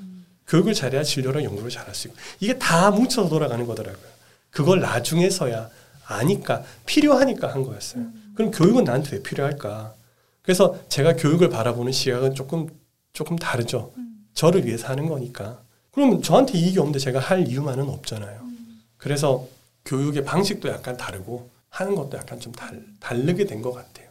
교육을 0.49 0.75
잘해야 0.75 1.03
진료랑 1.03 1.45
연구를 1.45 1.71
잘할 1.71 1.95
수 1.95 2.09
있고 2.09 2.19
이게 2.41 2.59
다 2.59 2.91
뭉쳐서 2.91 3.29
돌아가는 3.31 3.65
거더라고요. 3.67 4.11
그걸 4.51 4.81
나중에서야 4.81 5.71
아니까 6.07 6.65
필요하니까 6.87 7.55
한 7.55 7.63
거였어요. 7.63 8.20
그럼 8.41 8.51
교육은 8.53 8.85
나한테 8.85 9.17
왜 9.17 9.23
필요할까? 9.23 9.93
그래서 10.41 10.75
제가 10.89 11.17
교육을 11.17 11.51
바라보는 11.51 11.93
시각은 11.93 12.35
조금 12.35 12.69
조금 13.13 13.37
다르죠. 13.37 13.93
저를 14.33 14.65
위해서 14.65 14.89
하는 14.89 15.07
거니까. 15.09 15.59
그러면 15.91 16.23
저한테 16.23 16.57
이익이 16.57 16.79
없는데 16.79 16.99
제가 16.99 17.19
할 17.19 17.47
이유만은 17.47 17.89
없잖아요. 17.91 18.41
그래서 18.97 19.47
교육의 19.85 20.25
방식도 20.25 20.69
약간 20.71 20.97
다르고 20.97 21.51
하는 21.69 21.95
것도 21.95 22.17
약간 22.17 22.41
좀 22.41 22.53
달, 22.53 22.83
다르게 22.99 23.45
된 23.45 23.61
것 23.61 23.73
같아요. 23.73 24.09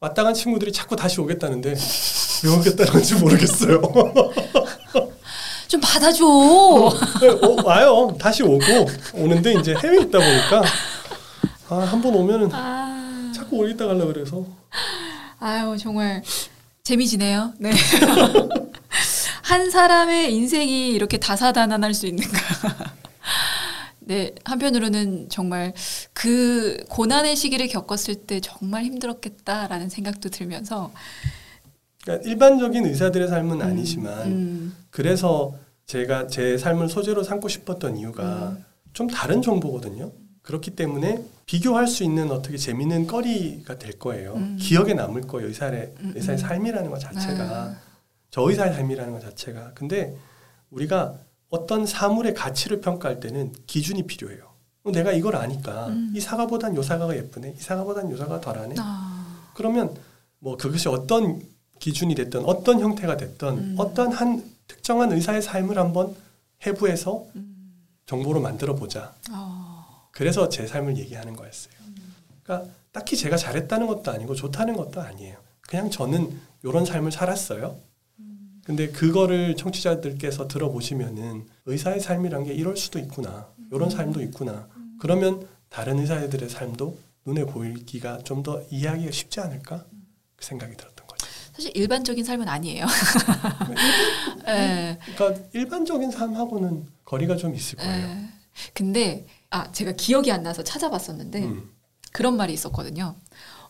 왔다 0.00 0.24
간 0.24 0.34
친구들이 0.34 0.72
자꾸 0.72 0.96
다시 0.96 1.20
오겠다는데 1.20 1.74
왜 2.44 2.50
오겠다는 2.56 2.92
건지 2.92 3.14
모르겠어요. 3.16 3.80
좀 5.68 5.80
받아줘. 5.80 6.24
네, 7.20 7.28
어, 7.28 7.56
와요. 7.64 8.16
다시 8.18 8.42
오고 8.42 8.64
오는데 9.14 9.52
이제 9.54 9.74
해외에 9.76 10.00
있다 10.02 10.18
보니까 10.18 10.62
아, 11.68 11.76
한 11.80 12.00
번 12.00 12.14
오면은 12.14 12.48
아, 12.52 12.97
자꾸 13.48 13.62
오겠다 13.62 13.86
갈라 13.86 14.04
그래서 14.04 14.44
아유 15.40 15.76
정말 15.78 16.22
재미지네요. 16.82 17.54
네. 17.58 17.70
한 19.42 19.70
사람의 19.70 20.34
인생이 20.34 20.90
이렇게 20.90 21.18
다사다난할 21.18 21.94
수 21.94 22.06
있는가. 22.06 22.38
네, 24.00 24.34
한편으로는 24.44 25.28
정말 25.28 25.74
그 26.12 26.82
고난의 26.88 27.36
시기를 27.36 27.68
겪었을 27.68 28.14
때 28.26 28.40
정말 28.40 28.84
힘들었겠다라는 28.84 29.90
생각도 29.90 30.30
들면서 30.30 30.92
그러니까 32.02 32.28
일반적인 32.28 32.86
의사들의 32.86 33.28
삶은 33.28 33.60
아니지만 33.60 34.26
음, 34.28 34.76
그래서 34.90 35.54
제가 35.86 36.26
제 36.26 36.56
삶을 36.56 36.88
소재로 36.88 37.22
삼고 37.22 37.48
싶었던 37.48 37.98
이유가 37.98 38.56
음. 38.56 38.64
좀 38.94 39.08
다른 39.08 39.42
정보거든요. 39.42 40.10
그렇기 40.48 40.70
때문에 40.70 41.22
비교할 41.44 41.86
수 41.86 42.04
있는 42.04 42.30
어떻게 42.30 42.56
재밌는 42.56 43.06
거리가 43.06 43.76
될 43.76 43.98
거예요. 43.98 44.32
음. 44.32 44.56
기억에 44.58 44.94
남을 44.94 45.26
거예요. 45.26 45.48
의사의 45.48 45.92
음, 46.00 46.12
의사의 46.16 46.38
음. 46.38 46.40
삶이라는 46.40 46.90
것 46.90 46.98
자체가 46.98 47.44
아. 47.44 47.76
저 48.30 48.48
의사의 48.48 48.72
삶이라는 48.72 49.12
것 49.12 49.20
자체가. 49.20 49.72
근데 49.74 50.16
우리가 50.70 51.16
어떤 51.50 51.84
사물의 51.84 52.32
가치를 52.32 52.80
평가할 52.80 53.20
때는 53.20 53.52
기준이 53.66 54.04
필요해요. 54.04 54.48
어, 54.84 54.90
내가 54.90 55.12
이걸 55.12 55.36
아니까 55.36 55.88
음. 55.88 56.14
이 56.16 56.20
사과보단 56.20 56.74
요 56.76 56.82
사과가 56.82 57.14
예쁘네. 57.14 57.56
이 57.58 57.60
사과보단 57.60 58.10
요 58.10 58.16
사과가 58.16 58.40
덜하네. 58.40 58.76
아, 58.78 59.50
그러면 59.52 59.94
뭐 60.38 60.56
그것이 60.56 60.88
어떤 60.88 61.42
기준이 61.78 62.14
됐든 62.14 62.46
어떤 62.46 62.80
형태가 62.80 63.18
됐든 63.18 63.48
음. 63.48 63.74
어떤 63.76 64.12
한 64.12 64.42
특정한 64.66 65.12
의사의 65.12 65.42
삶을 65.42 65.76
한번 65.76 66.16
해부해서 66.66 67.26
음, 67.36 67.84
정보로 68.06 68.40
만들어 68.40 68.74
보자. 68.74 69.12
어, 69.30 69.77
그래서 70.18 70.48
제 70.48 70.66
삶을 70.66 70.96
얘기하는 70.96 71.36
거였어요. 71.36 71.74
그러니까 72.42 72.68
딱히 72.90 73.16
제가 73.16 73.36
잘했다는 73.36 73.86
것도 73.86 74.10
아니고 74.10 74.34
좋다는 74.34 74.74
것도 74.74 75.00
아니에요. 75.00 75.36
그냥 75.60 75.90
저는 75.90 76.36
이런 76.64 76.84
삶을 76.84 77.12
살았어요. 77.12 77.76
근데 78.64 78.88
그거를 78.88 79.54
청취자들께서 79.54 80.48
들어보시면은 80.48 81.46
의사의 81.66 82.00
삶이란 82.00 82.42
게 82.42 82.52
이럴 82.52 82.76
수도 82.76 82.98
있구나. 82.98 83.46
이런 83.70 83.90
삶도 83.90 84.20
있구나. 84.22 84.66
그러면 84.98 85.46
다른 85.68 86.00
의사들의 86.00 86.48
삶도 86.48 86.98
눈에 87.24 87.44
보이기가 87.44 88.18
좀 88.24 88.42
더 88.42 88.60
이해하기가 88.70 89.12
쉽지 89.12 89.38
않을까? 89.38 89.84
그 90.34 90.44
생각이 90.44 90.76
들었던 90.76 91.06
거죠. 91.06 91.26
사실 91.52 91.70
일반적인 91.76 92.24
삶은 92.24 92.48
아니에요. 92.48 92.86
예. 94.48 94.98
그러니까 95.16 95.44
일반적인 95.52 96.10
삶하고는 96.10 96.86
거리가 97.04 97.36
좀 97.36 97.54
있을 97.54 97.78
거예요. 97.78 98.08
예. 98.08 98.28
근데 98.74 99.24
아 99.50 99.70
제가 99.72 99.92
기억이 99.92 100.30
안 100.30 100.42
나서 100.42 100.62
찾아봤었는데 100.62 101.42
음. 101.42 101.70
그런 102.12 102.36
말이 102.36 102.52
있었거든요. 102.52 103.14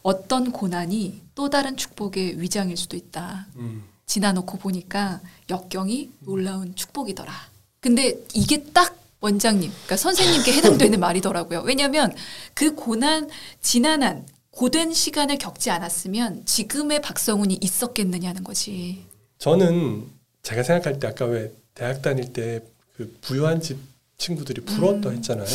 어떤 0.03 0.53
고난이 0.53 1.23
또 1.35 1.51
다른 1.51 1.77
축복의 1.77 2.41
위장일 2.41 2.77
수도 2.77 2.97
있다. 2.97 3.47
음. 3.57 3.85
지나놓고 4.07 4.59
보니까 4.59 5.21
역경이 5.51 6.11
놀라운 6.21 6.75
축복이더라. 6.75 7.33
근데 7.81 8.15
이게 8.33 8.63
딱 8.73 8.97
원장님, 9.21 9.71
그러니까 9.71 9.97
선생님께 9.97 10.53
해당되는 10.53 10.99
말이더라고요. 11.01 11.63
왜냐하면 11.63 12.15
그 12.55 12.75
고난, 12.75 13.29
지난한, 13.61 14.27
고된 14.51 14.93
시간을 14.93 15.39
겪지 15.39 15.71
않았으면 15.71 16.47
지금의 16.47 17.03
박성훈이 17.03 17.59
있었겠느냐는 17.61 18.45
거지. 18.45 19.05
저는 19.39 20.07
제가 20.43 20.63
생각할 20.63 20.99
때 20.99 21.09
아까 21.09 21.27
왜 21.27 21.53
대학 21.75 22.01
다닐 22.03 22.33
때 22.33 22.63
그 22.99 23.17
부유한 23.21 23.61
집 23.61 23.79
친구들이 24.19 24.63
부러웠다 24.63 25.11
음. 25.11 25.17
했잖아요. 25.17 25.47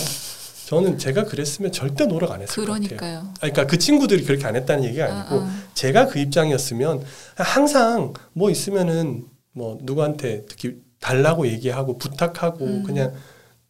저는 0.68 0.98
제가 0.98 1.26
그랬으면 1.26 1.72
절대 1.72 2.06
노력 2.06 2.32
안 2.32 2.42
했을 2.42 2.66
것 2.66 2.72
같아요. 2.72 2.88
그러니까요. 2.88 3.34
그러니까 3.38 3.68
그 3.68 3.78
친구들이 3.78 4.24
그렇게 4.24 4.46
안 4.46 4.56
했다는 4.56 4.86
얘기가 4.86 5.06
아니고 5.06 5.36
아, 5.36 5.46
아. 5.46 5.64
제가 5.74 6.08
그 6.08 6.20
입장이었으면 6.20 7.04
항상 7.36 8.14
뭐 8.32 8.50
있으면은 8.50 9.26
뭐 9.52 9.78
누구한테 9.82 10.46
특히 10.48 10.82
달라고 11.00 11.46
얘기하고 11.48 11.98
부탁하고 11.98 12.66
음. 12.66 12.84
그냥 12.84 13.14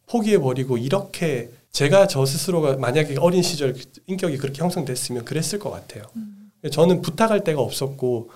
포기해 0.06 0.38
버리고 0.38 0.78
이렇게 0.78 1.50
제가 1.72 2.06
저 2.06 2.24
스스로가 2.24 2.76
만약에 2.76 3.16
어린 3.18 3.42
시절 3.42 3.74
인격이 4.06 4.38
그렇게 4.38 4.62
형성됐으면 4.62 5.24
그랬을 5.24 5.58
것 5.58 5.70
같아요. 5.70 6.04
음. 6.14 6.52
저는 6.70 7.02
부탁할 7.02 7.42
데가 7.42 7.60
없었고 7.60 8.30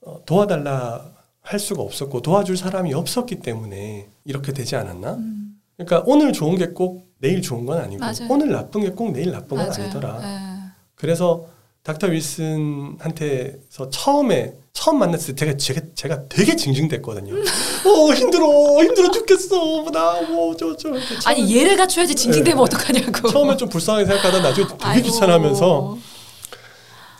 어, 0.00 0.20
도와달라 0.26 1.12
할 1.40 1.60
수가 1.60 1.82
없었고 1.82 2.22
도와줄 2.22 2.56
사람이 2.56 2.92
없었기 2.92 3.36
때문에 3.36 4.08
이렇게 4.24 4.52
되지 4.52 4.76
않았나? 4.76 5.14
음, 5.14 5.41
그러니까 5.84 6.02
오늘 6.06 6.32
좋은 6.32 6.56
게 6.56 6.68
꼭 6.72 7.10
내일 7.18 7.40
좋은 7.42 7.64
건 7.66 7.78
아니고 7.78 8.00
맞아요. 8.00 8.26
오늘 8.28 8.50
나쁜 8.50 8.80
게 8.82 8.90
꼭 8.90 9.12
내일 9.12 9.30
나쁜 9.30 9.56
건 9.56 9.68
맞아요. 9.68 9.82
아니더라. 9.84 10.20
예. 10.22 10.72
그래서 10.96 11.46
닥터 11.84 12.08
윌슨한테서 12.08 13.90
처음에 13.90 14.54
처음 14.72 14.98
만났을 14.98 15.34
때 15.34 15.44
제가 15.46 15.56
제가, 15.56 15.80
제가 15.94 16.28
되게 16.28 16.56
징징댔거든요. 16.56 17.34
어 17.86 18.12
힘들어 18.14 18.46
힘들어 18.82 19.10
죽겠어 19.10 19.84
나뭐저저 19.92 20.90
아니 21.26 21.56
얘를 21.56 21.76
갖춰야지 21.76 22.14
징징대면 22.14 22.56
네. 22.56 22.62
어떡하냐고. 22.62 23.28
처음에 23.28 23.56
좀 23.56 23.68
불쌍하게 23.68 24.06
생각하다 24.06 24.40
나중에 24.42 24.66
되게 24.68 24.84
아이고. 24.84 25.06
귀찮아하면서 25.06 25.98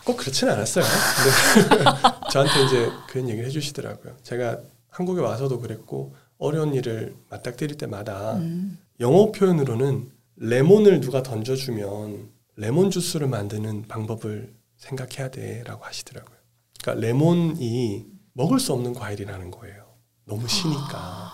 꼭 0.04 0.16
그렇지는 0.16 0.52
않았어요. 0.54 0.84
근데 1.68 1.84
저한테 2.32 2.64
이제 2.64 2.90
그런 3.08 3.28
얘기를 3.28 3.46
해주시더라고요. 3.48 4.14
제가 4.22 4.58
한국에 4.90 5.20
와서도 5.20 5.60
그랬고 5.60 6.14
어려운 6.42 6.74
일을 6.74 7.14
맞닥뜨릴 7.30 7.76
때마다 7.76 8.34
음, 8.36 8.78
영어 9.00 9.30
표현으로는 9.30 10.10
레몬을 10.36 11.00
누가 11.00 11.22
던져주면 11.22 12.28
레몬 12.56 12.90
주스를 12.90 13.28
만드는 13.28 13.82
방법을 13.86 14.52
생각해야 14.76 15.30
돼라고 15.30 15.84
하시더라고요. 15.84 16.36
그러니까 16.82 17.06
레몬이 17.06 18.06
먹을 18.32 18.58
수 18.58 18.72
없는 18.72 18.92
과일이라는 18.94 19.50
거예요. 19.52 19.84
너무 20.24 20.48
시니까. 20.48 21.30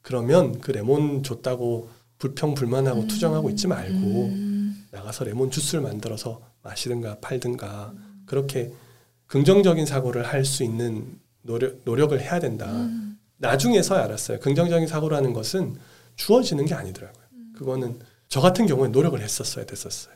그러면 0.00 0.58
그 0.60 0.70
레몬 0.70 1.22
줬다고 1.22 1.90
불평 2.18 2.54
불만하고 2.54 3.02
음, 3.02 3.08
투정하고 3.08 3.50
있지 3.50 3.66
말고 3.66 3.96
음, 3.96 4.86
나가서 4.90 5.24
레몬 5.24 5.50
주스를 5.50 5.82
만들어서 5.82 6.40
마시든가 6.62 7.18
팔든가 7.20 7.92
그렇게 8.24 8.72
긍정적인 9.26 9.84
사고를 9.84 10.26
할 10.26 10.44
수 10.44 10.64
있는 10.64 11.18
노력, 11.42 11.80
노력을 11.84 12.18
해야 12.18 12.40
된다. 12.40 12.70
음, 12.70 13.09
나중에서야 13.40 14.04
알았어요. 14.04 14.38
긍정적인 14.40 14.86
사고라는 14.86 15.32
것은 15.32 15.76
주어지는 16.16 16.66
게 16.66 16.74
아니더라고요. 16.74 17.24
그거는 17.56 17.98
저 18.28 18.40
같은 18.40 18.66
경우에 18.66 18.88
노력을 18.88 19.20
했었어야 19.20 19.66
됐었어요. 19.66 20.14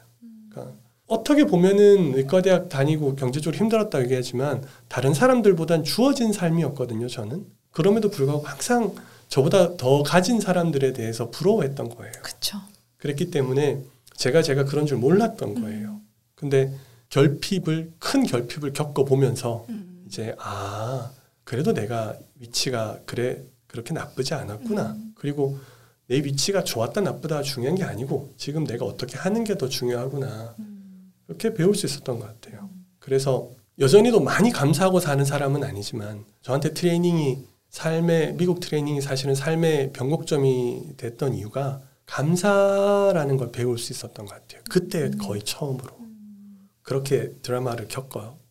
그러니까 0.50 0.76
어떻게 1.06 1.44
보면은 1.44 2.14
의과대학 2.14 2.68
다니고 2.68 3.16
경제적으로 3.16 3.58
힘들었다 3.58 4.00
얘기하지만 4.02 4.64
다른 4.88 5.12
사람들보단 5.12 5.84
주어진 5.84 6.32
삶이었거든요. 6.32 7.08
저는 7.08 7.46
그럼에도 7.70 8.10
불구하고 8.10 8.46
항상 8.46 8.94
저보다 9.28 9.76
더 9.76 10.02
가진 10.02 10.40
사람들에 10.40 10.92
대해서 10.92 11.30
부러워했던 11.30 11.88
거예요. 11.88 12.12
그쵸. 12.22 12.58
그랬기 12.98 13.30
때문에 13.30 13.82
제가 14.16 14.42
제가 14.42 14.64
그런 14.64 14.86
줄 14.86 14.98
몰랐던 14.98 15.60
거예요. 15.60 16.00
근데 16.34 16.72
결핍을 17.08 17.92
큰 17.98 18.24
결핍을 18.24 18.72
겪어 18.72 19.04
보면서 19.04 19.66
음, 19.68 20.04
이제 20.06 20.34
아 20.38 21.10
그래도 21.44 21.72
내가 21.72 22.16
위치가 22.40 22.98
그래 23.06 23.42
그렇게 23.66 23.92
나쁘지 23.92 24.34
않았구나. 24.34 24.92
음. 24.92 25.12
그리고 25.14 25.58
내 26.06 26.16
위치가 26.16 26.64
좋았다 26.64 27.00
나쁘다 27.00 27.42
중요한 27.42 27.76
게 27.76 27.84
아니고 27.84 28.32
지금 28.36 28.64
내가 28.64 28.84
어떻게 28.84 29.16
하는 29.16 29.44
게 29.44 29.54
더 29.56 29.68
중요하구나. 29.68 30.54
음, 30.58 31.12
그렇게 31.26 31.54
배울 31.54 31.74
수 31.74 31.86
있었던 31.86 32.18
것 32.18 32.26
같아요. 32.26 32.68
그래서 32.98 33.50
여전히도 33.78 34.20
많이 34.20 34.50
감사하고 34.50 35.00
사는 35.00 35.24
사람은 35.24 35.64
아니지만 35.64 36.24
저한테 36.42 36.74
트레이닝이 36.74 37.38
삶의 37.70 38.34
미국 38.34 38.60
트레이닝이 38.60 39.00
사실은 39.00 39.34
삶의 39.34 39.92
변곡점이 39.92 40.96
됐던 40.96 41.34
이유가 41.34 41.80
감사라는 42.06 43.36
걸 43.36 43.50
배울 43.50 43.78
수 43.78 43.92
있었던 43.92 44.26
것 44.26 44.32
같아요. 44.34 44.60
그때 44.70 45.10
거의 45.10 45.42
처음으로 45.42 45.90
그렇게 46.82 47.32
드라마를 47.42 47.88
겪어 47.88 48.36
음. 48.38 48.43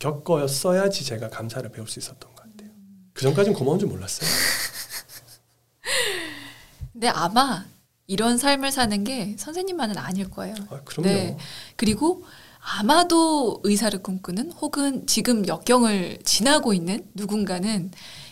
겪어였어야지 0.00 1.04
제가 1.04 1.30
감사를 1.30 1.70
배울 1.70 1.86
수 1.86 2.00
있었던 2.00 2.18
것 2.18 2.34
같아요. 2.34 2.70
그 3.12 3.22
전까지는 3.22 3.56
고마운 3.56 3.78
줄 3.78 3.88
몰랐어요. 3.88 4.28
근데 6.92 7.08
아마 7.08 7.64
이런 8.08 8.38
삶을 8.38 8.72
사는 8.72 9.04
게 9.04 9.36
선생님만은 9.38 9.96
아닐 9.96 10.28
거예요. 10.28 10.56
아, 10.70 10.80
그럼요. 10.84 11.08
네. 11.08 11.36
그리고 11.76 12.24
아마도 12.60 13.60
의사를 13.62 14.02
꿈꾸는 14.02 14.52
혹은 14.52 15.06
지금 15.06 15.46
역경을 15.46 16.18
지나고 16.24 16.74
있는 16.74 17.06
누군가는 17.14 17.90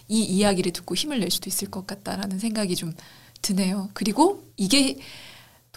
이 0.08 0.22
이야기를 0.22 0.72
듣고 0.72 0.94
힘을 0.94 1.20
낼 1.20 1.30
수도 1.30 1.48
있을 1.48 1.70
것 1.70 1.86
같다라는 1.86 2.38
생각이 2.38 2.76
좀 2.76 2.92
드네요. 3.40 3.90
그리고 3.94 4.44
이게 4.56 4.98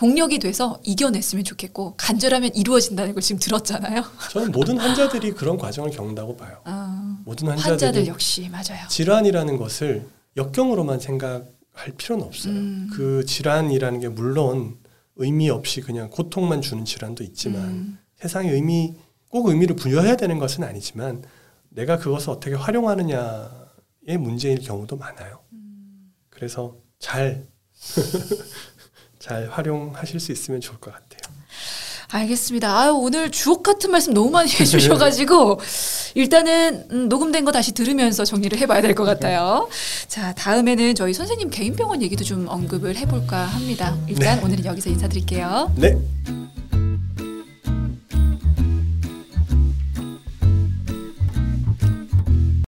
동력이 0.01 0.39
돼서 0.39 0.79
이겨냈으면 0.83 1.43
좋겠고 1.43 1.93
간절하면 1.95 2.55
이루어진다는 2.55 3.13
걸 3.13 3.21
지금 3.21 3.39
들었잖아요. 3.39 4.03
저는 4.31 4.51
모든 4.51 4.79
환자들이 4.81 5.33
그런 5.33 5.59
과정을 5.59 5.91
겪는다고 5.91 6.37
봐요. 6.37 6.59
아, 6.63 7.19
모든 7.23 7.49
환자들 7.49 8.07
역시 8.07 8.49
맞아요. 8.49 8.87
질환이라는 8.89 9.57
것을 9.57 10.07
역경으로만 10.37 10.99
생각할 10.99 11.93
필요는 11.97 12.25
없어요. 12.25 12.51
음. 12.51 12.89
그 12.91 13.23
질환이라는 13.27 13.99
게 13.99 14.09
물론 14.09 14.79
의미 15.17 15.51
없이 15.51 15.81
그냥 15.81 16.09
고통만 16.09 16.61
주는 16.61 16.83
질환도 16.83 17.23
있지만 17.23 17.61
음, 17.63 17.99
세상에 18.15 18.49
의미 18.49 18.95
꼭 19.29 19.49
의미를 19.49 19.75
부여해야 19.75 20.15
되는 20.17 20.39
것은 20.39 20.63
아니지만 20.63 21.23
내가 21.69 21.99
그것을 21.99 22.31
어떻게 22.31 22.55
활용하느냐의 22.55 24.17
문제일 24.17 24.61
경우도 24.61 24.97
많아요. 24.97 25.41
음. 25.53 26.11
그래서 26.31 26.77
잘, 26.97 27.45
잘 29.21 29.47
활용하실 29.51 30.19
수 30.19 30.31
있으면 30.31 30.59
좋을 30.61 30.79
것 30.79 30.91
같아요. 30.91 31.11
알겠습니다. 32.13 32.77
아유, 32.77 32.91
오늘 32.93 33.31
주옥 33.31 33.63
같은 33.63 33.89
말씀 33.89 34.13
너무 34.13 34.31
많이 34.31 34.51
해주셔가지고 34.59 35.61
일단은 36.15 36.85
음, 36.91 37.07
녹음된 37.07 37.45
거 37.45 37.51
다시 37.53 37.71
들으면서 37.71 38.25
정리를 38.25 38.57
해봐야 38.57 38.81
될 38.81 38.95
것 38.95 39.05
같아요. 39.05 39.69
자, 40.09 40.33
다음에는 40.33 40.93
저희 40.95 41.13
선생님 41.13 41.49
개인 41.49 41.73
병원 41.75 42.01
얘기도 42.01 42.25
좀 42.25 42.47
언급을 42.49 42.97
해볼까 42.97 43.37
합니다. 43.45 43.95
일단 44.07 44.43
오늘은 44.43 44.65
여기서 44.65 44.89
인사드릴게요. 44.89 45.71
네, 45.77 45.95